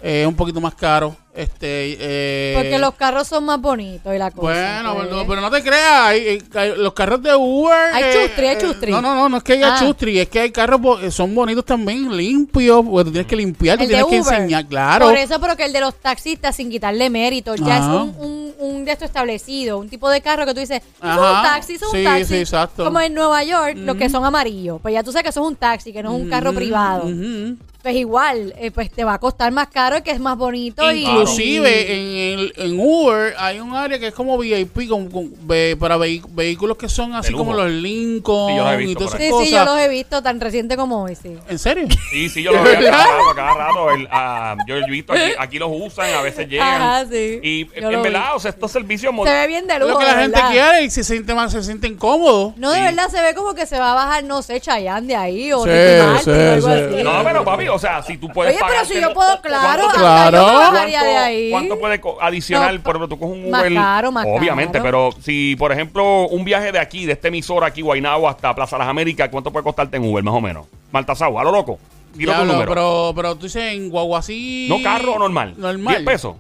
es 0.03 0.27
un 0.27 0.35
poquito 0.35 0.61
más 0.61 0.75
caro. 0.75 1.15
Este, 1.37 1.97
eh, 2.01 2.55
Porque 2.57 2.79
los 2.79 2.95
carros 2.95 3.29
son 3.29 3.45
más 3.45 3.61
bonitos 3.61 4.15
y 4.15 4.19
la 4.19 4.31
cosa. 4.31 4.41
Bueno, 4.83 4.95
pues. 4.95 5.07
pero, 5.09 5.27
pero 5.29 5.41
no 5.43 5.51
te 5.51 5.63
creas, 5.63 6.07
hay- 6.07 6.41
los 6.79 6.95
carros 6.95 7.23
de 7.23 7.35
Uber. 7.37 7.93
Hay 7.93 8.05
chustri, 8.15 8.47
hay 8.47 8.59
chustri. 8.59 8.91
No, 8.91 9.03
no, 9.03 9.15
no, 9.15 9.29
no 9.29 9.37
es 9.37 9.43
que 9.43 9.53
haya 9.53 9.75
Ah. 9.77 9.79
chustri, 9.79 10.19
es 10.19 10.29
que 10.31 10.41
hay 10.41 10.51
carros, 10.51 10.81
eh, 11.03 11.11
son 11.11 11.35
bonitos 11.35 11.65
también, 11.67 12.17
limpios, 12.17 12.83
porque 12.89 13.05
tú 13.05 13.11
tienes 13.13 13.27
que 13.29 13.37
limpiar, 13.37 13.77
tú 13.77 13.83
El 13.85 13.89
tienes 13.91 14.07
que 14.07 14.21
Uber. 14.21 14.35
enseñar, 14.35 14.67
claro. 14.67 15.05
Por 15.07 15.17
eso, 15.17 15.39
pero 15.39 15.57
que 15.57 15.65
el 15.67 15.73
de 15.75 15.81
los 15.81 15.95
taxistas, 16.01 16.57
sin 16.57 16.71
quitarle 16.71 17.11
mérito, 17.11 17.55
ya 17.55 17.77
es 17.79 17.85
un, 17.85 18.15
un, 18.19 18.55
un 18.59 18.85
de 18.87 18.93
esto 18.93 19.05
establecido, 19.05 19.79
un 19.79 19.91
tipo 19.91 20.09
de 20.09 20.23
carro 20.23 20.47
que 20.47 20.55
tú 20.55 20.61
dices, 20.61 20.79
es 20.81 21.03
un 21.03 21.43
taxi, 21.43 21.75
es 21.75 21.83
un 21.83 21.91
Sí, 21.91 22.03
taxi. 22.05 22.25
sí, 22.25 22.37
exacto. 22.37 22.85
Como 22.85 22.99
en 23.01 23.13
Nueva 23.13 23.45
York, 23.45 23.75
los 23.77 23.97
que 23.97 24.09
son 24.09 24.25
amarillos. 24.25 24.81
Pues 24.81 24.95
ya 24.95 25.03
tú 25.03 25.13
sabes 25.13 25.25
que 25.25 25.29
eso 25.31 25.43
es 25.43 25.47
un 25.49 25.57
taxi, 25.57 25.93
que 25.93 26.03
no 26.03 26.17
es 26.17 26.23
un 26.23 26.31
carro 26.31 26.55
privado. 26.55 27.05
ujú. 27.05 27.57
Pues 27.87 27.95
igual, 27.99 28.53
eh, 28.59 28.73
pues 28.73 28.91
te 28.91 29.05
va 29.05 29.15
a 29.15 29.19
costar 29.21 29.53
más 29.53 29.69
caro, 29.69 30.03
que 30.03 30.11
es 30.11 30.19
más 30.19 30.37
bonito. 30.37 30.91
y 30.91 31.05
Inclusive 31.05 31.93
en, 32.33 32.39
el, 32.41 32.53
en 32.57 32.81
Uber 32.81 33.33
hay 33.39 33.61
un 33.61 33.77
área 33.77 33.97
que 34.01 34.09
es 34.09 34.13
como 34.13 34.37
VIP 34.37 34.89
con- 34.89 35.09
con- 35.09 35.31
ve- 35.47 35.77
para 35.79 35.97
vehículos 35.97 36.77
que 36.77 36.89
son 36.89 37.15
así 37.15 37.33
como 37.33 37.55
los 37.55 37.71
Lincoln 37.71 38.49
Sí, 38.51 38.57
yo 38.57 38.65
los 38.65 38.73
he 38.81 38.83
y 38.87 38.95
todas 38.95 39.09
esas 39.15 39.21
Sí, 39.23 39.31
cosas. 39.31 39.47
sí, 39.49 39.55
yo 39.55 39.65
los 39.65 39.79
he 39.79 39.89
visto 39.89 40.21
tan 40.21 40.41
reciente 40.41 40.77
como 40.77 41.05
hoy, 41.05 41.15
sí. 41.15 41.37
¿En 41.49 41.59
serio? 41.61 41.87
Sí, 42.11 42.29
sí, 42.29 42.43
yo 42.43 42.51
lo 42.51 42.61
veo 42.65 42.75
cada 42.91 43.05
rato, 43.05 43.25
cada 43.37 43.55
rato. 43.55 43.91
El, 43.93 44.09
ah, 44.11 44.57
yo 44.67 44.77
he 44.79 44.91
visto 44.91 45.13
aquí, 45.13 45.23
aquí 45.39 45.59
los 45.61 45.71
usan, 45.73 46.13
a 46.13 46.23
veces 46.23 46.49
llegan. 46.49 46.83
Ajá, 46.83 47.05
sí. 47.09 47.39
Y 47.41 47.67
Yo 47.81 47.89
en 47.93 48.03
verdad, 48.03 48.31
vi. 48.33 48.37
o 48.37 48.41
sea, 48.41 48.51
estos 48.51 48.73
servicios 48.73 49.15
Se 49.25 49.31
ve 49.33 49.47
bien 49.47 49.69
de 49.69 49.79
lujo, 49.79 49.93
lo 49.93 49.99
que 50.01 50.07
la 50.07 50.15
gente 50.15 50.37
verdad. 50.41 50.51
quiere 50.51 50.83
y 50.83 50.91
se 50.91 51.05
siente 51.05 51.35
más, 51.37 51.53
se 51.53 51.63
sienten 51.63 51.95
cómodos. 51.97 52.57
No, 52.57 52.71
de 52.73 52.79
Sí. 52.79 52.83
verdad 52.83 53.09
se 53.11 53.23
ve 53.23 53.33
como 53.35 53.55
que 53.55 53.65
se 53.65 53.79
va 53.79 53.93
a 53.93 53.95
bajar, 53.95 54.25
no 54.25 54.43
sé, 54.43 54.61
Chayanne 54.61 55.07
de 55.07 55.15
ahí 55.15 55.53
o 55.53 55.63
Sí, 55.63 55.71
Martin 55.71 56.25
sí, 56.25 56.31
o 56.41 56.53
algo 56.53 56.67
sí. 56.67 56.73
así. 56.97 57.03
No, 57.05 57.23
pero 57.23 57.45
papi, 57.45 57.69
o 57.77 57.79
sea, 57.79 58.03
si 58.03 58.17
tú 58.19 58.29
puedes 58.29 58.55
Oye, 58.57 58.65
pero 58.69 58.85
si 58.85 59.01
yo 59.01 59.13
puedo, 59.15 59.41
claro, 59.41 59.83
¿Cuánto 59.85 59.93
te- 59.93 59.99
Claro. 59.99 60.39
yo 60.39 60.45
¿Cuánto- 60.45 60.73
bajaría 60.73 61.03
de 61.05 61.17
ahí. 61.17 61.51
¿Cuánto 61.51 61.79
puede 61.79 62.01
adicional? 62.21 62.77
No, 62.77 62.83
por 62.83 62.97
ejemplo, 62.97 63.09
tú 63.17 63.19
coges 63.21 63.37
un 63.45 63.51
más 63.51 63.61
Uber. 63.63 63.75
caro, 63.75 64.09
obviamente, 64.09 64.79
caro. 64.79 64.85
pero 64.85 65.23
si, 65.23 65.57
por 65.57 65.73
ejemplo, 65.73 66.27
un 66.29 66.45
viaje 66.45 66.73
de 66.73 66.79
aquí, 66.79 67.07
de 67.07 67.13
este 67.13 67.29
emisor 67.29 67.65
aquí, 67.65 67.83
Guaynabo, 67.83 68.29
hasta 68.29 68.55
Plaza 68.55 68.77
Las 68.79 68.89
Américas, 68.89 69.29
¿cuánto 69.31 69.51
puede 69.53 69.63
costarte 69.65 69.97
en 69.97 70.05
Uber, 70.05 70.23
más 70.25 70.35
o 70.35 70.41
menos? 70.41 70.67
Maltasau, 70.93 71.39
a 71.39 71.45
lo 71.45 71.53
loco. 71.53 71.79
Tiro 72.17 72.33
tu 72.33 72.45
número. 72.47 72.67
pero, 72.73 73.13
pero 73.15 73.35
tú 73.37 73.45
dices 73.47 73.75
en 73.75 73.91
Guaguasí. 73.91 74.67
no 74.71 74.83
carro 74.83 75.15
o 75.15 75.19
normal. 75.19 75.55
Normal. 75.59 75.97
10 75.97 76.07
pesos. 76.07 76.37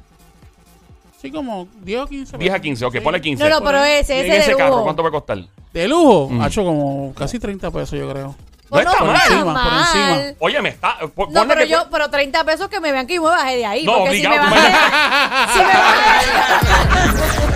Sí, 1.20 1.30
como 1.30 1.66
10 1.82 2.00
o 2.00 2.06
15 2.06 2.36
10 2.38 2.50
a 2.50 2.54
pesos. 2.54 2.62
15, 2.62 2.84
ok, 2.86 2.92
Sí. 2.94 3.00
ponle 3.00 3.20
15. 3.20 3.44
No, 3.44 3.50
no, 3.60 3.64
pero 3.64 3.82
ese, 3.84 4.16
¿Y 4.16 4.20
en 4.20 4.26
ese 4.26 4.36
ese 4.38 4.50
de 4.52 4.56
carro, 4.56 4.70
lujo. 4.70 4.82
¿cuánto 4.84 5.02
puede 5.02 5.12
costar? 5.12 5.38
De 5.72 5.88
lujo, 5.88 6.28
Mm. 6.30 6.40
ha 6.40 6.46
hecho 6.46 6.64
como 6.64 7.12
casi 7.14 7.38
30 7.38 7.70
pesos, 7.70 7.98
yo 7.98 8.08
creo. 8.10 8.34
No 8.70 8.78
está 8.80 9.04
mal. 9.04 9.14
está 9.16 9.28
Por 9.28 9.32
encima, 9.32 9.62
por 9.62 9.72
encima. 9.78 10.34
Oye, 10.40 10.62
me 10.62 10.68
está. 10.70 10.98
po- 11.14 11.28
No, 11.30 11.46
pero 11.46 11.60
que- 11.62 11.68
yo, 11.68 11.86
pero 11.90 12.10
30 12.10 12.44
pesos 12.44 12.68
que 12.68 12.80
me 12.80 12.90
vean 12.92 13.06
que 13.06 13.14
yo 13.14 13.22
me 13.22 13.28
bajé 13.30 13.56
de 13.56 13.66
ahí. 13.66 13.84
No, 13.84 13.98
porque 13.98 14.16
si 14.16 14.22
me 14.22 14.28
obligado, 14.38 14.50
bajé, 14.50 14.70
me- 14.70 15.52
si 15.52 15.58
me 15.58 15.64
bajé, 15.74 17.55